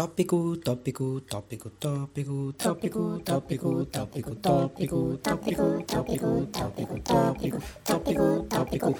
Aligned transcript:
Tópico, 0.00 0.56
tópico, 0.56 1.20
tópico, 1.20 1.68
tópico, 1.68 2.54
tópico, 2.54 3.20
tópico, 3.22 3.84
tópico, 3.84 3.84
tópico, 3.84 4.34
tópico, 4.36 5.18
tópico, 5.18 5.84
tópico, 5.84 6.48
tópico, 7.04 7.60
tópico, 7.84 8.46
tópico. 8.48 8.94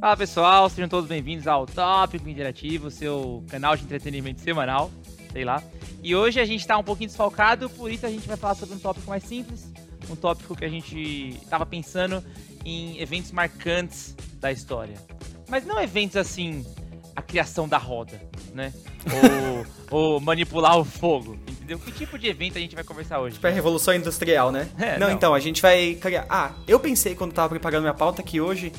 Fala 0.00 0.16
pessoal, 0.16 0.70
sejam 0.70 0.88
todos 0.88 1.06
bem-vindos 1.06 1.46
ao 1.46 1.66
Tópico 1.66 2.26
Interativo, 2.26 2.90
seu 2.90 3.44
canal 3.50 3.76
de 3.76 3.84
entretenimento 3.84 4.40
semanal, 4.40 4.90
sei 5.30 5.44
lá. 5.44 5.62
E 6.02 6.16
hoje 6.16 6.40
a 6.40 6.46
gente 6.46 6.60
está 6.60 6.78
um 6.78 6.82
pouquinho 6.82 7.10
desfalcado, 7.10 7.68
por 7.68 7.92
isso 7.92 8.06
a 8.06 8.10
gente 8.10 8.26
vai 8.26 8.38
falar 8.38 8.54
sobre 8.54 8.74
um 8.74 8.78
tópico 8.78 9.06
mais 9.06 9.22
simples, 9.22 9.70
um 10.08 10.16
tópico 10.16 10.56
que 10.56 10.64
a 10.64 10.70
gente 10.70 11.36
estava 11.42 11.66
pensando 11.66 12.24
em 12.64 12.98
eventos 13.02 13.32
marcantes 13.32 14.16
da 14.40 14.50
história. 14.50 14.96
Mas 15.46 15.66
não 15.66 15.78
eventos 15.78 16.16
assim, 16.16 16.64
a 17.16 17.22
criação 17.22 17.66
da 17.66 17.78
roda, 17.78 18.20
né? 18.54 18.72
Ou, 19.90 20.12
ou 20.14 20.20
manipular 20.20 20.78
o 20.78 20.84
fogo, 20.84 21.38
entendeu? 21.48 21.78
Que 21.78 21.90
tipo 21.90 22.18
de 22.18 22.26
evento 22.28 22.58
a 22.58 22.60
gente 22.60 22.74
vai 22.74 22.84
conversar 22.84 23.18
hoje? 23.20 23.36
Tipo, 23.36 23.46
é 23.46 23.50
a 23.50 23.54
Revolução 23.54 23.94
Industrial, 23.94 24.52
né? 24.52 24.68
É, 24.78 24.98
não, 24.98 25.08
não. 25.08 25.14
então, 25.14 25.32
a 25.32 25.40
gente 25.40 25.62
vai 25.62 25.94
criar... 25.94 26.26
Ah, 26.28 26.52
eu 26.68 26.78
pensei 26.78 27.14
quando 27.14 27.32
tava 27.32 27.48
preparando 27.48 27.82
minha 27.82 27.94
pauta 27.94 28.22
que 28.22 28.38
hoje 28.40 28.70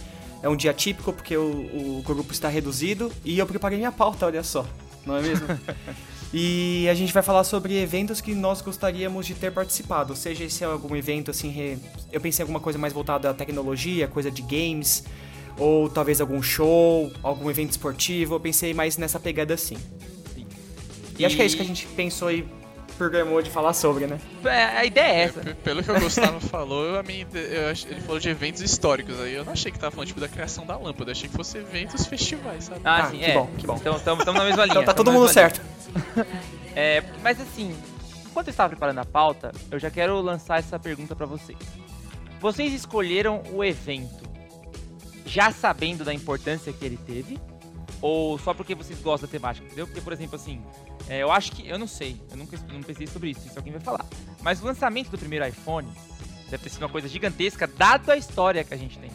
é 0.44 0.48
um 0.48 0.55
dia 0.55 0.72
típico 0.73 1.12
porque 1.12 1.36
o, 1.36 1.98
o 1.98 2.04
grupo 2.05 2.31
está 2.31 2.48
reduzido 2.48 3.12
e 3.26 3.40
eu 3.40 3.48
preparei 3.48 3.78
minha 3.78 3.92
pauta, 3.92 4.28
olha 4.28 4.44
só. 4.44 4.64
Não 5.04 5.17
é 5.17 5.22
mesmo? 5.22 5.48
e 6.34 6.88
a 6.90 6.94
gente 6.94 7.12
vai 7.14 7.23
falar 7.23 7.44
sobre 7.44 7.81
eventos 7.81 8.22
que 8.22 8.36
nós 8.36 8.62
gostaríamos 8.62 9.26
de 9.26 9.34
ter 9.34 9.52
participado. 9.52 10.16
Seja 10.16 10.44
esse 10.44 10.64
é 10.64 10.67
algum 10.67 10.95
evento, 10.95 11.31
assim, 11.31 11.50
re- 11.50 11.78
eu 12.12 12.22
pensei 12.22 12.44
em 12.44 12.45
alguma 12.45 12.59
coisa 12.59 12.78
mais 12.78 12.94
voltada 12.94 13.30
à 13.30 13.34
tecnologia, 13.34 14.08
coisa 14.08 14.30
de 14.30 14.42
games, 14.42 15.04
ou 15.58 15.90
talvez 15.90 16.22
algum 16.22 16.42
show, 16.42 17.12
algum 17.24 17.50
evento 17.50 17.72
esportivo. 17.72 18.36
Eu 18.36 18.40
pensei 18.40 18.74
mais 18.74 18.98
nessa 18.98 19.20
pegada 19.20 19.54
assim. 19.54 19.78
E, 21.20 21.26
acho 21.26 21.36
que 21.36 21.42
é 21.42 21.46
isso 21.46 21.56
que 21.58 21.64
a 21.64 21.66
gente 21.66 21.88
pensou 21.88 22.32
e 22.32 22.48
programou 22.98 23.42
de 23.42 23.50
falar 23.50 23.74
sobre, 23.74 24.06
né? 24.08 24.20
É, 24.46 24.64
a 24.78 24.86
ideia 24.86 25.06
é 25.14 25.22
essa. 25.23 25.40
P- 25.40 25.54
Pelo 25.56 25.84
que 25.84 25.92
o 25.92 26.00
Gustavo 26.00 26.40
falou, 26.48 26.84
eu, 26.86 27.00
a 27.00 27.04
minha 27.04 27.26
eu 27.34 27.70
ele 27.70 28.02
falou 28.02 28.20
de 28.20 28.30
eventos 28.30 28.62
históricos 28.62 29.20
aí. 29.20 29.34
Eu 29.34 29.44
não 29.46 29.54
achei 29.54 29.72
que 29.72 29.78
tava 29.80 29.92
falando 29.92 30.08
tipo 30.08 30.20
da 30.20 30.28
criação 30.28 30.66
da 30.66 30.78
lâmpada, 30.78 31.09
eu 31.09 31.14
achei 31.14 31.28
que 31.30 31.36
fosse 31.36 31.58
eventos 31.58 32.06
festivais, 32.08 32.66
sabe? 32.66 32.81
Ah, 32.84 33.03
Ah, 33.06 33.09
sim, 33.12 33.18
que 33.20 33.26
é. 33.26 33.34
bom, 33.34 33.50
que 33.58 33.68
bom. 33.68 33.76
Então 33.78 33.96
estamos 33.98 34.26
na 34.26 34.44
mesma 34.44 34.64
linha. 34.66 34.72
Então 34.74 34.84
tá 34.84 34.94
todo 34.94 35.12
mundo 35.12 35.28
certo. 35.30 35.62
É, 36.76 37.03
mas 37.24 37.42
assim, 37.42 37.76
enquanto 38.28 38.48
eu 38.50 38.52
estava 38.52 38.70
preparando 38.70 39.00
a 39.00 39.06
pauta, 39.06 39.52
eu 39.72 39.80
já 39.80 39.90
quero 39.90 40.22
lançar 40.22 40.59
essa 40.59 40.78
pergunta 40.78 41.16
pra 41.16 41.26
vocês. 41.26 41.58
Vocês 42.40 42.72
escolheram 42.72 43.42
o 43.52 43.64
evento 43.64 44.27
já 45.28 45.52
sabendo 45.52 46.03
da 46.03 46.14
importância 46.14 46.72
que 46.73 46.83
ele 46.83 46.97
teve? 46.97 47.39
Ou 48.02 48.38
só 48.38 48.53
porque 48.53 48.75
vocês 48.75 49.00
gostam 49.00 49.28
da 49.28 49.31
temática, 49.31 49.66
entendeu? 49.66 49.88
Porque, 49.88 50.02
por 50.02 50.14
exemplo, 50.14 50.36
assim, 50.36 50.61
é, 51.09 51.23
eu 51.23 51.31
acho 51.31 51.52
que. 51.52 51.67
Eu 51.67 51.80
não 51.80 51.88
sei, 51.88 52.19
eu 52.30 52.38
nunca 52.38 52.58
não 52.72 52.81
pensei 52.81 53.08
sobre 53.08 53.31
isso, 53.31 53.47
isso 53.47 53.58
alguém 53.58 53.73
vai 53.73 53.81
falar. 53.81 54.06
Mas 54.42 54.61
o 54.61 54.66
lançamento 54.66 55.09
do 55.09 55.17
primeiro 55.17 55.47
iPhone 55.47 55.88
deve 56.50 56.64
ter 56.64 56.69
sido 56.69 56.84
uma 56.84 56.89
coisa 56.89 57.08
gigantesca, 57.08 57.67
dado 57.67 58.11
a 58.11 58.17
história 58.17 58.64
que 58.64 58.73
a 58.73 58.78
gente 58.78 58.97
tem. 59.00 59.09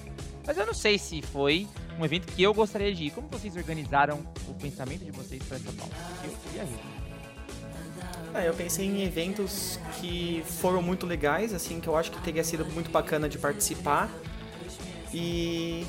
Mas 0.47 0.57
eu 0.57 0.67
não 0.67 0.75
sei 0.75 0.99
se 0.99 1.23
foi 1.23 1.69
um 1.99 2.05
evento 2.05 2.27
que 2.27 2.43
eu 2.43 2.53
gostaria 2.53 2.93
de 2.93 3.05
ir. 3.05 3.11
Como 3.11 3.29
vocês 3.29 3.57
organizaram 3.57 4.27
o 4.49 4.55
pensamento 4.55 5.05
de 5.05 5.13
vocês 5.13 5.43
para 5.45 5.57
essa 5.57 5.73
pauta? 5.73 5.95
Eu 6.25 6.31
queria 6.45 6.65
ver. 6.65 7.03
Ah, 8.35 8.45
eu 8.45 8.55
pensei 8.55 8.87
em 8.87 9.03
eventos 9.03 9.79
que 10.01 10.43
foram 10.47 10.81
muito 10.83 11.07
legais, 11.07 11.53
assim, 11.53 11.79
que 11.81 11.89
eu 11.89 11.97
acho 11.97 12.11
que 12.11 12.21
teria 12.23 12.43
sido 12.43 12.65
muito 12.67 12.91
bacana 12.91 13.29
de 13.29 13.39
participar. 13.39 14.09
E 15.15 15.85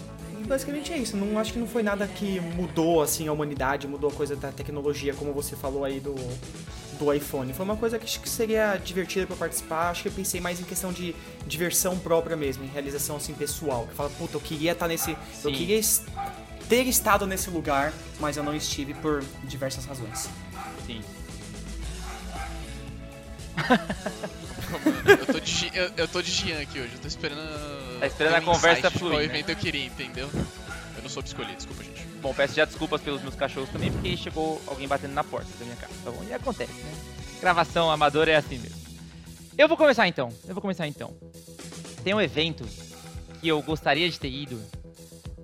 basicamente 0.48 0.92
é 0.94 0.98
isso. 0.98 1.16
Não 1.16 1.38
acho 1.40 1.54
que 1.54 1.60
não 1.60 1.68
foi 1.68 1.84
nada 1.84 2.08
que 2.08 2.40
mudou 2.40 3.02
assim 3.02 3.28
a 3.28 3.32
humanidade, 3.34 3.88
mudou 3.88 4.10
a 4.10 4.14
coisa 4.14 4.36
da 4.36 4.52
tecnologia, 4.52 5.14
como 5.14 5.32
você 5.34 5.56
falou 5.56 5.84
aí 5.84 6.00
do 6.00 6.14
do 7.00 7.12
iPhone. 7.12 7.52
Foi 7.54 7.66
uma 7.66 7.76
coisa 7.76 7.98
que 7.98 8.06
acho 8.06 8.20
que 8.20 8.30
seria 8.30 8.78
divertida 8.78 9.26
para 9.26 9.36
participar. 9.36 9.90
Acho 9.90 10.04
que 10.04 10.10
eu 10.10 10.12
pensei 10.14 10.40
mais 10.40 10.60
em 10.60 10.64
questão 10.64 10.94
de 10.94 11.16
diversão 11.48 11.98
própria 11.98 12.38
mesmo, 12.38 12.64
em 12.64 12.68
realização 12.68 13.16
assim 13.16 13.34
pessoal. 13.34 13.88
Que 13.88 13.96
fala, 13.96 14.10
puta, 14.12 14.36
eu 14.38 14.42
queria 14.42 14.74
estar 14.74 14.88
nesse, 14.88 15.12
eu 15.12 15.18
Sim. 15.50 15.54
queria 15.54 15.78
es- 15.78 16.04
ter 16.70 16.84
estado 16.84 17.26
nesse 17.26 17.50
lugar, 17.50 17.92
mas 18.20 18.38
eu 18.38 18.44
não 18.44 18.56
estive 18.56 18.94
por 18.94 19.24
diversas 19.44 19.86
razões. 19.86 20.30
Sim. 20.86 21.02
Mano, 23.56 25.10
eu, 25.20 25.26
tô 25.26 25.40
de, 25.40 25.72
eu, 25.74 25.92
eu 25.98 26.08
tô 26.08 26.22
de 26.22 26.32
Gian 26.32 26.60
aqui 26.62 26.80
hoje, 26.80 26.92
eu 26.94 27.00
tô 27.00 27.08
esperando. 27.08 27.42
Tá 28.04 28.08
esperando 28.08 28.36
a 28.36 28.42
conversa 28.42 28.92
fluir, 28.92 29.14
Qual 29.14 29.20
né? 29.20 29.26
evento 29.28 29.50
eu 29.52 29.56
queria, 29.56 29.86
entendeu? 29.86 30.30
Eu 30.34 31.02
não 31.04 31.10
soube 31.10 31.26
escolher, 31.26 31.56
desculpa, 31.56 31.86
gente. 31.86 32.06
Bom, 32.22 32.34
peço 32.34 32.54
já 32.54 32.66
desculpas 32.66 33.00
pelos 33.00 33.22
meus 33.22 33.34
cachorros 33.34 33.70
também, 33.70 33.94
porque 33.94 34.18
chegou 34.18 34.62
alguém 34.68 34.90
batendo 34.90 35.14
na 35.14 35.24
porta 35.24 35.48
da 35.58 35.64
minha 35.64 35.78
casa. 35.78 35.94
Tá 36.04 36.12
bom? 36.12 36.22
E 36.28 36.34
acontece, 36.34 36.74
né? 36.74 36.92
Gravação 37.40 37.90
amadora 37.90 38.32
é 38.32 38.36
assim 38.36 38.58
mesmo. 38.58 38.76
Eu 39.58 39.70
vou 39.70 39.78
começar 39.78 40.06
então. 40.06 40.28
Eu 40.46 40.54
vou 40.54 40.62
começar 40.62 40.86
então. 40.86 41.16
Tem 42.04 42.14
um 42.14 42.20
evento 42.20 42.66
que 43.40 43.48
eu 43.48 43.62
gostaria 43.62 44.10
de 44.10 44.20
ter 44.20 44.30
ido 44.30 44.62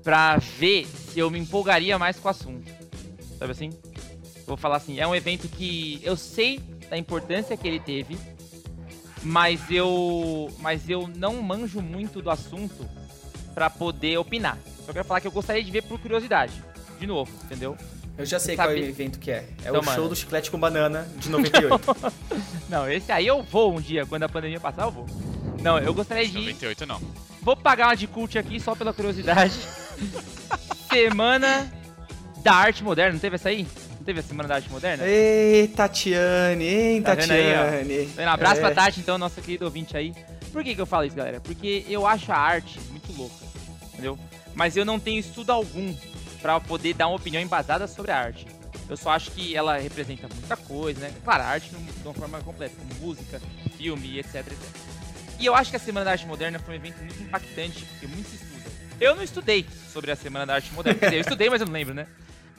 pra 0.04 0.36
ver 0.36 0.86
se 0.86 1.18
eu 1.18 1.32
me 1.32 1.40
empolgaria 1.40 1.98
mais 1.98 2.20
com 2.20 2.28
o 2.28 2.32
assunto. 2.32 2.70
Sabe 3.38 3.54
assim? 3.54 3.70
Eu 4.36 4.46
vou 4.46 4.58
falar 4.58 4.76
assim, 4.76 5.00
é 5.00 5.08
um 5.08 5.16
evento 5.16 5.48
que 5.48 6.02
eu 6.04 6.18
sei 6.18 6.60
da 6.90 6.98
importância 6.98 7.56
que 7.56 7.66
ele 7.66 7.80
teve, 7.80 8.20
mas 9.24 9.60
eu 9.70 10.50
mas 10.60 10.90
eu 10.90 11.10
não 11.16 11.42
manjo 11.42 11.82
muito 11.82 12.22
do 12.22 12.30
assunto 12.30 12.88
pra 13.54 13.70
poder 13.70 14.18
opinar. 14.18 14.58
Só 14.86 14.94
quero 14.94 15.06
falar 15.06 15.22
que 15.22 15.28
eu 15.28 15.32
gostaria 15.32 15.64
de 15.64 15.72
ver 15.72 15.84
por 15.84 16.00
curiosidade. 16.00 16.54
De 17.00 17.06
novo, 17.08 17.32
entendeu? 17.44 17.78
Eu 18.18 18.26
já 18.26 18.38
sei 18.40 18.56
Sabe- 18.56 18.74
qual 18.74 18.78
é 18.84 18.86
o 18.88 18.90
evento 18.90 19.18
que 19.20 19.32
é. 19.32 19.48
É 19.64 19.70
Então, 19.70 19.80
o 19.80 19.84
show 19.84 19.94
mano. 19.96 20.10
do 20.10 20.16
Chiclete 20.16 20.52
com 20.52 20.60
Banana 20.60 21.08
de 21.18 21.30
98. 21.30 21.96
Não, 22.68 22.90
esse 22.92 23.12
aí 23.12 23.26
eu 23.26 23.42
vou 23.42 23.76
um 23.78 23.80
dia, 23.80 24.06
quando 24.06 24.24
a 24.24 24.30
pandemia 24.30 24.60
passar, 24.60 24.84
eu 24.84 24.92
vou. 24.92 25.06
Não, 25.62 25.78
eu 25.80 25.94
gostaria 25.94 26.28
de 26.28 26.38
ir. 26.38 26.42
98 26.42 26.86
não. 26.86 27.02
Vou 27.42 27.56
pagar 27.56 27.88
uma 27.88 27.96
de 27.96 28.08
cult 28.08 28.38
aqui 28.38 28.60
só 28.60 28.76
pela 28.76 28.94
curiosidade. 28.94 29.54
Semana 30.92 31.72
da 32.44 32.54
Arte 32.54 32.84
Moderna, 32.84 33.14
não 33.14 33.20
teve 33.20 33.36
essa 33.36 33.50
aí? 33.50 33.68
Teve 34.10 34.22
a 34.22 34.24
Semana 34.24 34.50
da 34.50 34.56
Arte 34.56 34.72
Moderna? 34.72 35.06
Ei, 35.06 35.68
Tatiane, 35.68 36.66
hein, 36.68 37.02
Tá 37.04 37.14
vendo 37.14 37.30
aí? 37.30 37.54
Tatiane. 37.54 38.10
Um 38.18 38.28
abraço 38.28 38.56
É. 38.56 38.60
pra 38.62 38.72
Tati, 38.74 39.00
então, 39.02 39.20
nossa 39.20 39.40
querida 39.40 39.66
ouvinte 39.66 39.96
aí. 39.96 40.16
Por 40.52 40.64
que, 40.64 40.74
que 40.74 40.82
eu 40.82 40.86
falo 40.88 41.04
isso, 41.06 41.16
galera? 41.16 41.40
Porque 41.40 41.86
eu 41.88 42.08
acho 42.08 42.32
a 42.32 42.36
arte 42.36 42.80
muito 42.90 43.16
louca, 43.16 43.36
entendeu? 43.94 44.18
Mas 44.56 44.76
eu 44.76 44.84
não 44.84 45.00
tenho 45.00 45.20
estudo 45.20 45.52
algum 45.52 45.96
pra 46.42 46.60
poder 46.60 46.96
dar 46.96 47.06
uma 47.08 47.18
opinião 47.18 47.40
embasada 47.40 47.86
sobre 47.86 48.10
a 48.10 48.18
arte. 48.18 48.48
Eu 48.90 48.98
só 48.98 49.12
acho 49.12 49.30
que 49.30 49.56
ela 49.56 49.78
representa 49.78 50.28
muita 50.28 50.58
coisa, 50.58 51.02
né? 51.02 51.12
Claro, 51.24 51.44
a 51.44 51.46
arte 51.46 51.70
de 51.70 51.76
uma 52.08 52.14
forma 52.16 52.40
completa, 52.40 52.74
como 52.80 53.06
música, 53.06 53.40
filme, 53.78 54.18
etc, 54.18 54.38
etc. 54.38 54.58
E 55.38 55.46
eu 55.46 55.54
acho 55.54 55.70
que 55.70 55.76
a 55.78 55.80
Semana 55.80 56.06
da 56.06 56.12
Arte 56.14 56.26
Moderna 56.26 56.58
foi 56.58 56.74
um 56.74 56.78
evento 56.78 56.98
muito 56.98 57.22
impactante, 57.22 57.86
porque 57.86 58.08
muito 58.08 58.28
se 58.28 58.38
estuda. 58.38 58.72
Eu 59.00 59.16
não 59.16 59.22
estudei 59.22 59.68
sobre 59.94 60.10
a 60.10 60.16
Semana 60.16 60.48
da 60.48 60.56
Arte 60.56 60.74
Moderna, 60.74 60.98
quer 61.00 61.06
dizer, 61.06 61.18
eu 61.18 61.22
estudei, 61.22 61.48
mas 61.48 61.62
eu 61.62 61.68
não 61.68 61.74
lembro, 61.74 61.94
né? 61.94 62.08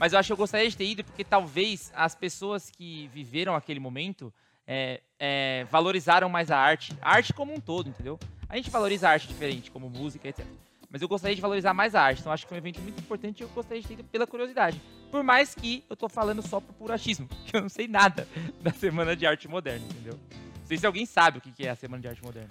Mas 0.00 0.14
eu 0.14 0.18
acho 0.18 0.28
que 0.28 0.32
eu 0.32 0.36
gostaria 0.38 0.66
de 0.66 0.74
ter 0.74 0.86
ido 0.86 1.04
porque 1.04 1.22
talvez 1.22 1.92
as 1.94 2.14
pessoas 2.14 2.70
que 2.70 3.08
viveram 3.08 3.54
aquele 3.54 3.78
momento 3.78 4.32
é, 4.66 5.02
é, 5.18 5.66
valorizaram 5.70 6.26
mais 6.26 6.50
a 6.50 6.56
arte, 6.56 6.96
a 7.02 7.16
arte 7.16 7.34
como 7.34 7.52
um 7.52 7.60
todo, 7.60 7.90
entendeu? 7.90 8.18
A 8.48 8.56
gente 8.56 8.70
valoriza 8.70 9.06
a 9.06 9.12
arte 9.12 9.28
diferente, 9.28 9.70
como 9.70 9.90
música, 9.90 10.26
etc. 10.26 10.46
Mas 10.88 11.02
eu 11.02 11.08
gostaria 11.08 11.36
de 11.36 11.42
valorizar 11.42 11.74
mais 11.74 11.94
a 11.94 12.00
arte, 12.00 12.20
então 12.20 12.32
acho 12.32 12.46
que 12.46 12.54
é 12.54 12.56
um 12.56 12.58
evento 12.58 12.80
muito 12.80 12.98
importante 12.98 13.40
e 13.40 13.42
eu 13.42 13.48
gostaria 13.50 13.82
de 13.82 13.88
ter 13.88 13.92
ido 13.92 14.04
pela 14.04 14.26
curiosidade. 14.26 14.80
Por 15.10 15.22
mais 15.22 15.54
que 15.54 15.84
eu 15.90 15.94
tô 15.94 16.08
falando 16.08 16.40
só 16.40 16.60
por 16.60 16.72
puro 16.72 16.94
achismo, 16.94 17.28
que 17.44 17.54
eu 17.54 17.60
não 17.60 17.68
sei 17.68 17.86
nada 17.86 18.26
da 18.62 18.72
Semana 18.72 19.14
de 19.14 19.26
Arte 19.26 19.48
Moderna, 19.48 19.84
entendeu? 19.84 20.18
Não 20.60 20.66
sei 20.66 20.78
se 20.78 20.86
alguém 20.86 21.04
sabe 21.04 21.36
o 21.36 21.40
que 21.42 21.66
é 21.66 21.68
a 21.68 21.76
Semana 21.76 22.00
de 22.00 22.08
Arte 22.08 22.24
Moderna. 22.24 22.48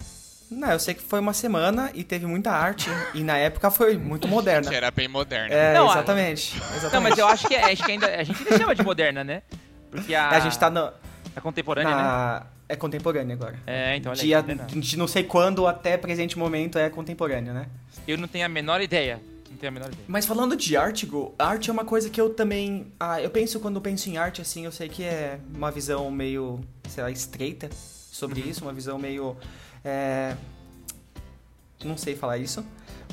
Não, 0.50 0.72
eu 0.72 0.78
sei 0.80 0.94
que 0.94 1.02
foi 1.02 1.20
uma 1.20 1.32
semana 1.32 1.90
e 1.94 2.02
teve 2.02 2.26
muita 2.26 2.50
arte. 2.50 2.88
e 3.14 3.22
na 3.22 3.36
época 3.38 3.70
foi 3.70 3.96
muito 3.96 4.26
moderna. 4.26 4.68
Que 4.68 4.74
era 4.74 4.90
bem 4.90 5.06
moderno. 5.08 5.54
É, 5.54 5.74
Não, 5.74 5.88
a- 5.88 5.92
exatamente. 5.94 6.56
exatamente. 6.56 6.92
Não, 6.92 7.00
mas 7.02 7.18
eu 7.18 7.26
acho 7.28 7.46
que, 7.46 7.54
é, 7.54 7.72
acho 7.72 7.84
que 7.84 7.92
ainda, 7.92 8.06
a 8.08 8.22
gente 8.24 8.38
ainda 8.42 8.58
chama 8.58 8.74
de 8.74 8.82
moderna, 8.82 9.22
né? 9.22 9.42
Porque 9.90 10.14
a, 10.14 10.28
A 10.30 10.40
gente 10.40 10.58
tá 10.58 10.68
na, 10.68 10.92
a 11.36 11.40
contemporânea, 11.40 11.90
né? 11.94 12.02
na- 12.02 12.46
É 12.68 12.76
contemporâneo 12.76 13.32
agora. 13.34 13.56
É, 13.66 13.96
então 13.96 14.10
olha 14.12 14.20
aí, 14.20 14.26
Dia 14.26 14.42
vendo? 14.42 14.64
de 14.66 14.96
não 14.98 15.06
sei 15.08 15.22
quando 15.24 15.66
até 15.66 15.96
presente 15.96 16.36
momento 16.38 16.78
é 16.78 16.88
contemporâneo, 16.90 17.52
né? 17.54 17.66
Eu 18.06 18.16
não 18.18 18.26
tenho 18.28 18.46
a 18.46 18.48
menor 18.48 18.80
ideia. 18.80 19.20
Não 19.50 19.56
tenho 19.56 19.70
a 19.70 19.74
menor 19.74 19.88
ideia. 19.88 20.04
Mas 20.08 20.24
falando 20.26 20.56
de 20.56 20.76
arte, 20.76 21.06
Gu, 21.06 21.34
arte 21.38 21.70
é 21.70 21.72
uma 21.72 21.84
coisa 21.84 22.08
que 22.10 22.20
eu 22.20 22.30
também. 22.30 22.92
Ah, 22.98 23.20
eu 23.20 23.30
penso 23.30 23.58
quando 23.60 23.76
eu 23.76 23.80
penso 23.82 24.08
em 24.08 24.16
arte, 24.18 24.40
assim, 24.40 24.64
eu 24.64 24.72
sei 24.72 24.88
que 24.88 25.02
é 25.04 25.38
uma 25.54 25.70
visão 25.72 26.08
meio, 26.10 26.60
sei 26.88 27.02
lá, 27.04 27.10
estreita 27.10 27.68
sobre 27.72 28.40
Uhum. 28.42 28.48
isso, 28.48 28.64
uma 28.64 28.72
visão 28.72 28.98
meio. 28.98 29.36
É, 29.84 30.34
Não 31.84 31.96
sei 31.96 32.14
falar 32.14 32.38
isso. 32.38 32.64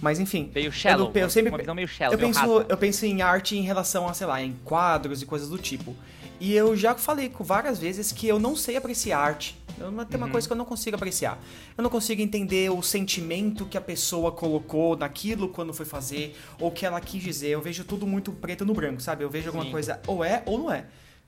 Mas 0.01 0.19
enfim. 0.19 0.51
Meio 0.53 0.71
shallow. 0.71 1.11
Eu, 1.15 1.21
eu 1.21 1.29
sempre, 1.29 1.49
uma 1.49 1.57
visão 1.57 1.73
meio 1.73 1.87
shallow, 1.87 2.13
eu 2.13 2.19
meio 2.19 2.33
penso, 2.33 2.39
rasa. 2.57 2.65
eu 2.69 2.77
penso 2.77 3.05
em 3.05 3.21
arte 3.21 3.57
em 3.57 3.61
relação 3.61 4.07
a, 4.07 4.13
sei 4.13 4.27
lá, 4.27 4.41
em 4.41 4.53
quadros 4.65 5.21
e 5.21 5.25
coisas 5.25 5.49
do 5.49 5.57
tipo. 5.57 5.95
E 6.39 6.53
eu 6.53 6.75
já 6.77 6.93
falei 6.93 7.31
várias 7.39 7.79
vezes 7.79 8.11
que 8.11 8.27
eu 8.27 8.37
não 8.37 8.55
sei 8.55 8.75
apreciar 8.77 9.19
arte. 9.19 9.57
Eu- 9.79 9.91
Tem 10.05 10.17
uma 10.17 10.25
Uhum. 10.27 10.31
coisa 10.31 10.45
que 10.47 10.53
eu 10.53 10.57
não 10.57 10.65
consigo 10.65 10.95
apreciar. 10.95 11.39
Eu 11.75 11.81
não 11.81 11.89
consigo 11.89 12.21
entender 12.21 12.69
o 12.69 12.81
sentimento 12.83 13.65
que 13.65 13.75
a 13.77 13.81
pessoa 13.81 14.31
colocou 14.31 14.95
naquilo 14.95 15.49
quando 15.49 15.73
foi 15.73 15.85
fazer, 15.85 16.35
ou 16.59 16.69
que 16.69 16.85
ela 16.85 16.99
quis 17.01 17.23
dizer. 17.23 17.47
Eu 17.49 17.61
vejo 17.61 17.83
tudo 17.83 18.05
muito 18.05 18.31
preto 18.31 18.65
no 18.65 18.73
branco, 18.75 19.01
sabe? 19.01 19.23
Eu 19.23 19.29
vejo 19.31 19.47
alguma 19.47 19.65
Sim. 19.65 19.71
coisa 19.71 19.99
ou 20.05 20.23
é 20.23 20.43
ou 20.45 20.59
não 20.59 20.71
é. 20.71 20.85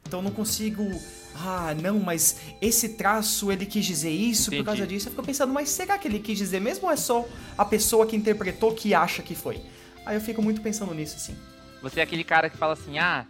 Então 0.10 0.20
eu 0.20 0.24
não 0.24 0.32
consigo. 0.32 0.84
Ah, 1.36 1.76
não, 1.80 2.00
mas 2.00 2.42
esse 2.60 2.90
traço 2.90 3.52
ele 3.52 3.64
quis 3.64 3.86
dizer 3.86 4.10
isso 4.10 4.50
Entendi. 4.50 4.64
por 4.64 4.66
causa 4.66 4.88
disso. 4.88 5.08
Eu 5.08 5.12
fico 5.12 5.24
pensando, 5.24 5.54
mas 5.54 5.70
será 5.70 6.00
que 6.00 6.08
ele 6.08 6.18
quis 6.18 6.36
dizer 6.36 6.60
mesmo 6.60 6.88
ou 6.88 6.92
é 6.92 6.96
só 6.96 7.24
a 7.56 7.64
pessoa 7.64 8.08
que 8.08 8.16
interpretou 8.16 8.74
que 8.74 8.96
acha 8.96 9.22
que 9.22 9.36
foi? 9.36 9.62
Aí 10.04 10.18
eu 10.18 10.22
fico 10.22 10.42
muito 10.42 10.62
pensando 10.62 10.92
nisso, 10.96 11.16
assim. 11.16 11.36
Você 11.84 12.00
é 12.00 12.04
aquele 12.04 12.24
cara 12.24 12.50
que 12.50 12.58
fala 12.58 12.74
assim, 12.74 12.98
ah, 12.98 13.24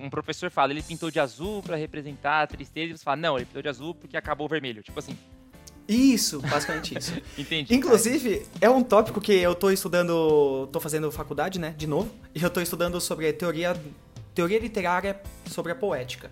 um 0.00 0.08
professor 0.08 0.48
fala, 0.52 0.72
ele 0.72 0.82
pintou 0.82 1.10
de 1.10 1.18
azul 1.18 1.60
pra 1.64 1.76
representar 1.76 2.42
a 2.42 2.46
tristeza, 2.46 2.94
e 2.94 2.96
você 2.96 3.02
fala, 3.02 3.16
não, 3.16 3.36
ele 3.36 3.44
pintou 3.44 3.60
de 3.60 3.68
azul 3.68 3.92
porque 3.92 4.16
acabou 4.16 4.46
o 4.46 4.48
vermelho. 4.48 4.80
Tipo 4.84 5.00
assim, 5.00 5.18
Isso, 5.88 6.40
basicamente 6.40 6.96
isso. 6.96 7.12
entendi. 7.36 7.74
Inclusive, 7.74 8.46
é 8.60 8.70
um 8.70 8.82
tópico 8.84 9.20
que 9.20 9.32
eu 9.32 9.54
tô 9.54 9.70
estudando, 9.70 10.68
tô 10.72 10.78
fazendo 10.78 11.10
faculdade, 11.10 11.58
né, 11.58 11.74
de 11.76 11.88
novo, 11.88 12.10
e 12.32 12.40
eu 12.40 12.48
tô 12.48 12.60
estudando 12.60 12.98
sobre 13.00 13.30
teoria, 13.32 13.76
teoria 14.34 14.58
literária 14.58 15.20
sobre 15.46 15.72
a 15.72 15.74
poética. 15.74 16.28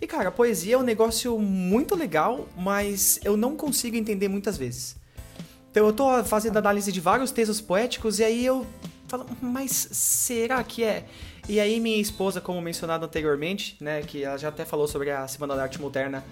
E 0.00 0.06
cara, 0.06 0.28
a 0.28 0.32
poesia 0.32 0.74
é 0.74 0.78
um 0.78 0.82
negócio 0.82 1.38
muito 1.38 1.94
legal, 1.94 2.48
mas 2.56 3.18
eu 3.24 3.36
não 3.36 3.56
consigo 3.56 3.96
entender 3.96 4.28
muitas 4.28 4.56
vezes. 4.56 4.96
Então 5.70 5.86
eu 5.86 5.92
tô 5.92 6.24
fazendo 6.24 6.56
análise 6.56 6.90
de 6.90 7.00
vários 7.00 7.30
textos 7.30 7.60
poéticos 7.60 8.18
e 8.18 8.24
aí 8.24 8.44
eu 8.44 8.66
falo, 9.08 9.26
mas 9.40 9.70
será 9.92 10.62
que 10.64 10.82
é? 10.82 11.06
E 11.48 11.60
aí 11.60 11.78
minha 11.80 11.98
esposa, 11.98 12.40
como 12.40 12.60
mencionado 12.60 13.04
anteriormente, 13.04 13.76
né, 13.80 14.02
que 14.02 14.24
ela 14.24 14.36
já 14.36 14.48
até 14.48 14.64
falou 14.64 14.88
sobre 14.88 15.10
a 15.10 15.28
Semana 15.28 15.54
da 15.54 15.62
Arte 15.62 15.80
Moderna 15.80 16.24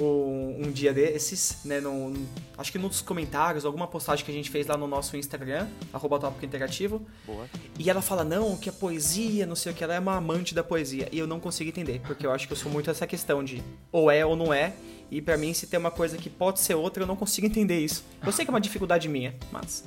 um, 0.00 0.66
um 0.66 0.70
dia 0.70 0.92
desses, 0.92 1.58
né, 1.64 1.80
no, 1.80 2.12
acho 2.56 2.72
que 2.72 2.78
nos 2.78 3.00
comentários, 3.00 3.64
alguma 3.64 3.86
postagem 3.86 4.24
que 4.24 4.30
a 4.30 4.34
gente 4.34 4.50
fez 4.50 4.66
lá 4.66 4.76
no 4.76 4.86
nosso 4.86 5.16
Instagram, 5.16 5.66
arroba 5.92 6.18
tópico 6.18 6.44
interativo, 6.44 7.06
Boa. 7.26 7.48
e 7.78 7.88
ela 7.88 8.02
fala, 8.02 8.24
não, 8.24 8.56
que 8.56 8.68
a 8.68 8.72
poesia, 8.72 9.46
não 9.46 9.56
sei 9.56 9.72
o 9.72 9.74
que, 9.74 9.84
ela 9.84 9.94
é 9.94 9.98
uma 9.98 10.16
amante 10.16 10.54
da 10.54 10.64
poesia. 10.64 11.08
E 11.12 11.18
eu 11.18 11.26
não 11.26 11.40
consigo 11.40 11.68
entender, 11.68 12.00
porque 12.00 12.26
eu 12.26 12.32
acho 12.32 12.46
que 12.46 12.52
eu 12.52 12.56
sou 12.56 12.70
muito 12.70 12.90
essa 12.90 13.06
questão 13.06 13.42
de 13.42 13.62
ou 13.90 14.10
é 14.10 14.24
ou 14.24 14.36
não 14.36 14.52
é. 14.52 14.72
E 15.10 15.20
pra 15.20 15.36
mim, 15.36 15.52
se 15.52 15.66
tem 15.66 15.78
uma 15.78 15.90
coisa 15.90 16.16
que 16.16 16.30
pode 16.30 16.60
ser 16.60 16.74
outra, 16.74 17.02
eu 17.02 17.06
não 17.06 17.16
consigo 17.16 17.46
entender 17.46 17.78
isso. 17.78 18.02
Eu 18.24 18.32
sei 18.32 18.44
que 18.44 18.50
é 18.50 18.54
uma 18.54 18.60
dificuldade 18.62 19.08
minha, 19.08 19.34
mas. 19.50 19.84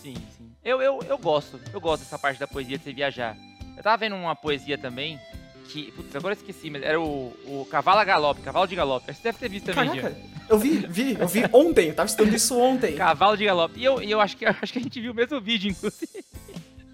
Sim, 0.00 0.14
sim. 0.36 0.52
Eu, 0.64 0.80
eu, 0.80 1.00
eu 1.08 1.18
gosto, 1.18 1.58
eu 1.72 1.80
gosto 1.80 2.04
dessa 2.04 2.18
parte 2.18 2.38
da 2.38 2.46
poesia 2.46 2.78
de 2.78 2.84
você 2.84 2.92
viajar. 2.92 3.36
Eu 3.76 3.82
tava 3.82 3.96
vendo 3.96 4.14
uma 4.14 4.36
poesia 4.36 4.76
também, 4.78 5.18
que, 5.68 5.92
putz, 5.92 6.16
agora 6.16 6.34
eu 6.34 6.38
esqueci, 6.38 6.70
mas 6.70 6.82
era 6.82 7.00
o, 7.00 7.32
o 7.46 7.66
Cavalo 7.70 8.00
a 8.00 8.04
Galope, 8.04 8.40
Cavalo 8.40 8.66
de 8.66 8.74
Galope. 8.74 9.12
Você 9.12 9.22
deve 9.22 9.38
ter 9.38 9.48
visto 9.48 9.66
também, 9.66 9.88
Caraca, 9.88 10.10
Jean. 10.10 10.16
eu 10.48 10.58
vi, 10.58 10.86
vi, 10.88 11.16
eu 11.20 11.28
vi 11.28 11.44
ontem, 11.52 11.88
eu 11.88 11.94
tava 11.94 12.08
estudando 12.08 12.34
isso 12.34 12.58
ontem. 12.58 12.96
Cavalo 12.96 13.36
de 13.36 13.44
Galope. 13.44 13.78
E 13.78 13.84
eu, 13.84 14.00
eu 14.00 14.20
acho, 14.20 14.36
que, 14.36 14.44
acho 14.48 14.72
que 14.72 14.78
a 14.78 14.82
gente 14.82 15.00
viu 15.00 15.12
o 15.12 15.14
mesmo 15.14 15.40
vídeo, 15.40 15.70
inclusive. 15.70 16.24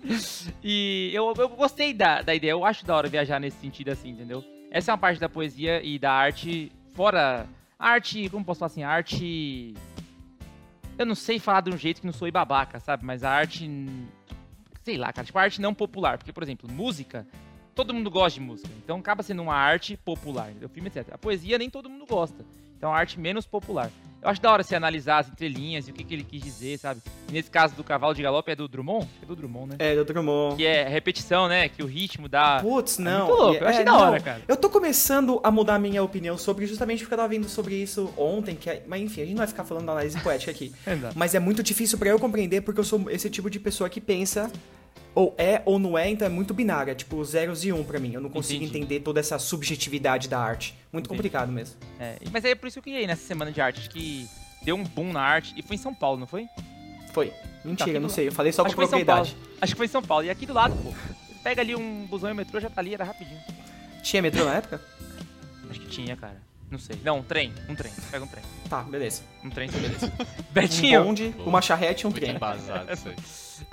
E 0.62 1.11
eu, 1.15 1.32
eu 1.38 1.49
gostei 1.49 1.94
da, 1.94 2.21
da 2.21 2.35
ideia, 2.35 2.50
eu 2.50 2.62
acho 2.62 2.85
da 2.85 2.94
hora 2.94 3.09
viajar 3.09 3.41
nesse 3.41 3.56
sentido 3.56 3.91
assim, 3.91 4.11
entendeu? 4.11 4.44
Essa 4.71 4.91
é 4.91 4.93
uma 4.93 4.99
parte 4.99 5.19
da 5.19 5.31
poesia 5.31 5.82
e 5.82 5.99
da 5.99 6.12
arte, 6.12 6.70
fora. 6.93 7.47
Arte, 7.79 8.29
como 8.29 8.44
posso 8.44 8.59
falar 8.59 8.67
assim? 8.67 8.82
Arte. 8.82 9.75
Eu 10.99 11.06
não 11.06 11.15
sei 11.15 11.38
falar 11.38 11.62
de 11.62 11.70
um 11.70 11.79
jeito 11.79 12.00
que 12.00 12.06
não 12.06 12.12
sou 12.12 12.31
babaca, 12.31 12.79
sabe? 12.81 13.05
Mas 13.05 13.25
a 13.25 13.31
arte. 13.31 13.67
Sei 14.82 14.99
lá, 14.99 15.12
cara. 15.12 15.25
Tipo, 15.25 15.38
a 15.38 15.43
arte 15.43 15.61
não 15.61 15.73
popular. 15.73 16.19
Porque, 16.19 16.32
por 16.32 16.43
exemplo, 16.43 16.70
música. 16.70 17.27
Todo 17.75 17.93
mundo 17.93 18.11
gosta 18.11 18.38
de 18.38 18.47
música. 18.47 18.71
Então 18.82 18.99
acaba 18.99 19.23
sendo 19.23 19.43
uma 19.43 19.55
arte 19.55 19.97
popular. 19.97 20.50
Entendeu? 20.50 20.69
Filme, 20.69 20.88
etc. 20.88 21.12
A 21.12 21.19
poesia 21.19 21.59
nem 21.59 21.69
todo 21.69 21.88
mundo 21.88 22.06
gosta. 22.06 22.44
Então 22.76 22.91
é 22.91 22.93
uma 22.93 22.99
arte 22.99 23.19
menos 23.19 23.47
popular. 23.47 23.91
Eu 24.25 24.31
acho 24.31 24.41
da 24.41 24.50
hora 24.50 24.62
você 24.62 24.75
analisar 24.75 25.19
as 25.19 25.29
entrelinhas 25.29 25.87
e 25.87 25.91
o 25.91 25.94
que, 25.94 26.03
que 26.03 26.15
ele 26.15 26.25
quis 26.25 26.43
dizer, 26.43 26.79
sabe? 26.79 27.03
E 27.29 27.32
nesse 27.32 27.50
caso 27.50 27.75
do 27.75 27.85
cavalo 27.85 28.15
de 28.15 28.23
galope 28.23 28.50
é 28.50 28.56
do 28.56 28.67
Drummond? 28.67 29.06
É 29.23 29.26
do 29.26 29.37
Drummond, 29.37 29.73
né? 29.73 29.76
É, 29.79 29.94
do 29.94 30.03
Drummond. 30.03 30.56
Que 30.56 30.65
é 30.65 30.88
repetição, 30.88 31.47
né? 31.47 31.69
Que 31.69 31.82
o 31.82 31.87
ritmo 31.87 32.26
dá. 32.26 32.59
Putz, 32.62 32.97
não. 32.97 33.26
muito 33.26 33.38
louco, 33.38 33.62
eu 33.62 33.69
achei 33.69 33.85
da 33.85 33.94
hora, 33.94 34.19
cara. 34.20 34.41
Eu 34.49 34.56
tô 34.56 34.70
começando 34.70 35.41
a 35.44 35.50
mudar 35.50 35.75
a 35.75 35.79
minha 35.79 36.03
opinião 36.03 36.38
sobre, 36.38 36.67
justamente 36.67 37.00
porque 37.00 37.12
eu 37.12 37.19
tava 37.19 37.29
vendo 37.29 37.50
sobre 37.50 37.75
isso 37.75 38.15
ontem, 38.17 38.56
que 38.56 38.70
é, 38.70 38.82
mas 38.87 39.03
enfim, 39.03 39.20
a 39.20 39.25
gente 39.25 39.35
não 39.35 39.41
vai 39.41 39.47
ficar 39.47 39.65
falando 39.65 39.85
da 39.85 39.93
análise 39.93 40.19
poética 40.19 40.50
aqui. 40.50 40.73
Mas 41.15 41.35
é 41.35 41.38
muito 41.38 41.62
difícil 41.62 41.99
pra 41.99 42.09
eu 42.09 42.19
compreender 42.19 42.62
porque 42.62 42.81
eu 42.81 42.85
sou 42.85 43.11
esse 43.11 43.29
tipo 43.29 43.50
de 43.50 43.61
pessoa 43.61 43.91
que 43.91 44.00
pensa 44.00 44.50
ou 45.14 45.34
é 45.38 45.62
ou 45.64 45.78
não 45.78 45.96
é, 45.96 46.11
então 46.11 46.26
é 46.26 46.28
muito 46.31 46.52
binário, 46.52 46.90
é 46.90 46.94
tipo 46.94 47.22
zeros 47.25 47.64
e 47.64 47.72
um 47.72 47.84
pra 47.84 47.99
mim. 47.99 48.12
Eu 48.14 48.20
não 48.20 48.31
consigo 48.31 48.64
Entendi. 48.64 48.78
entender 48.78 49.00
toda 49.00 49.20
essa 49.20 49.38
subjetividade 49.38 50.28
da 50.28 50.38
arte. 50.40 50.75
Muito 50.93 51.06
Entendi. 51.06 51.16
complicado 51.16 51.52
mesmo. 51.52 51.76
É, 52.00 52.16
mas 52.32 52.44
aí 52.44 52.50
é 52.52 52.55
por 52.55 52.66
isso 52.66 52.82
que 52.82 52.90
eu 52.90 53.00
ir 53.00 53.06
nessa 53.06 53.25
semana 53.26 53.52
de 53.52 53.61
arte. 53.61 53.81
Acho 53.81 53.90
que 53.90 54.28
deu 54.62 54.75
um 54.76 54.84
boom 54.84 55.12
na 55.12 55.20
arte. 55.20 55.55
E 55.56 55.62
foi 55.62 55.76
em 55.76 55.78
São 55.78 55.94
Paulo, 55.94 56.19
não 56.19 56.26
foi? 56.26 56.46
Foi. 57.12 57.32
Mentira, 57.64 57.90
aqui 57.90 57.99
não 58.00 58.08
sei. 58.08 58.28
Eu 58.28 58.32
falei 58.32 58.52
só 58.52 58.62
Acho 58.62 58.75
com 58.75 58.82
propriedade. 58.82 59.37
Acho 59.61 59.72
que 59.72 59.76
foi 59.76 59.87
em 59.87 59.90
São 59.90 60.02
Paulo. 60.02 60.25
E 60.25 60.31
aqui 60.31 60.46
do 60.46 60.52
lado, 60.52 60.75
pô. 60.82 60.93
Pega 61.43 61.62
ali 61.62 61.76
um 61.76 62.06
busão 62.06 62.31
e 62.31 62.32
o 62.32 62.34
metrô, 62.34 62.58
já 62.58 62.69
tá 62.69 62.81
ali, 62.81 62.94
era 62.94 63.05
rapidinho. 63.05 63.40
Tinha 64.02 64.20
metrô 64.20 64.44
na 64.44 64.55
época? 64.55 64.81
Acho 65.70 65.81
que 65.81 65.87
tinha, 65.87 66.17
cara. 66.17 66.43
Não 66.70 66.78
sei. 66.78 66.99
Não, 67.05 67.19
um 67.19 67.22
trem. 67.22 67.52
Um 67.69 67.75
trem. 67.75 67.93
Pega 68.10 68.25
um 68.25 68.28
trem. 68.28 68.43
Tá, 68.69 68.82
beleza. 68.82 69.22
Um 69.44 69.50
trem, 69.50 69.70
beleza. 69.70 70.12
Um 70.50 70.52
Betinho, 70.55 71.02
bonde, 71.05 71.34
uma 71.44 71.60
charrete 71.60 72.05
e 72.05 72.06
um 72.06 72.10
Muito 72.10 72.22
trem. 72.22 72.37
embasado 72.37 72.93
isso 72.93 73.08
aí. 73.08 73.17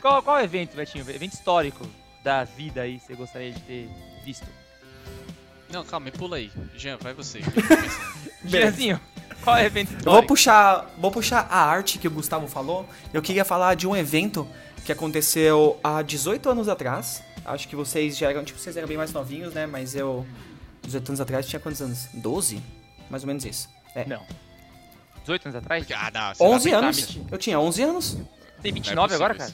Qual, 0.01 0.21
qual 0.21 0.39
evento, 0.41 0.75
Betinho? 0.75 1.09
Evento 1.09 1.33
histórico 1.33 1.87
da 2.23 2.43
vida 2.43 2.81
aí 2.81 2.99
você 2.99 3.15
gostaria 3.15 3.51
de 3.51 3.59
ter 3.61 3.89
visto? 4.23 4.45
Não, 5.71 5.83
calma, 5.85 6.05
me 6.05 6.11
pula 6.11 6.37
aí. 6.37 6.51
Jean, 6.75 6.97
vai 6.97 7.13
você. 7.13 7.39
Jeanzinho, 8.43 8.99
qual 9.43 9.57
é 9.57 9.63
o 9.63 9.65
evento 9.65 9.89
Eu 9.89 9.93
vou 9.93 9.99
histórico? 9.99 10.27
puxar, 10.27 10.91
vou 10.97 11.11
puxar 11.11 11.47
a 11.49 11.63
arte 11.63 11.97
que 11.97 12.07
o 12.07 12.11
Gustavo 12.11 12.47
falou. 12.47 12.87
Eu 13.13 13.21
queria 13.21 13.45
falar 13.45 13.75
de 13.75 13.87
um 13.87 13.95
evento 13.95 14.47
que 14.85 14.91
aconteceu 14.91 15.79
há 15.83 16.01
18 16.01 16.49
anos 16.49 16.67
atrás. 16.67 17.23
Acho 17.45 17.67
que 17.67 17.75
vocês 17.75 18.17
já 18.17 18.29
eram, 18.29 18.43
tipo, 18.43 18.59
vocês 18.59 18.75
eram 18.75 18.87
bem 18.87 18.97
mais 18.97 19.11
novinhos, 19.13 19.53
né? 19.53 19.65
Mas 19.65 19.95
eu, 19.95 20.25
18 20.83 21.09
anos 21.09 21.21
atrás, 21.21 21.47
tinha 21.47 21.59
quantos 21.59 21.81
anos? 21.81 22.07
12? 22.13 22.61
Mais 23.09 23.23
ou 23.23 23.27
menos 23.27 23.45
isso. 23.45 23.69
É. 23.95 24.05
Não. 24.05 24.23
18 25.21 25.45
anos 25.47 25.55
atrás? 25.55 25.87
Ah, 25.95 26.11
não. 26.13 26.33
você 26.33 26.43
vai 26.43 26.53
11 26.53 26.63
tentar 26.65 26.77
anos. 26.79 27.19
Eu 27.31 27.37
tinha 27.37 27.59
11 27.59 27.83
anos. 27.83 28.17
Tem 28.61 28.71
Não 28.71 28.77
é 28.77 28.81
29 28.81 29.15
agora, 29.15 29.35
cara? 29.35 29.53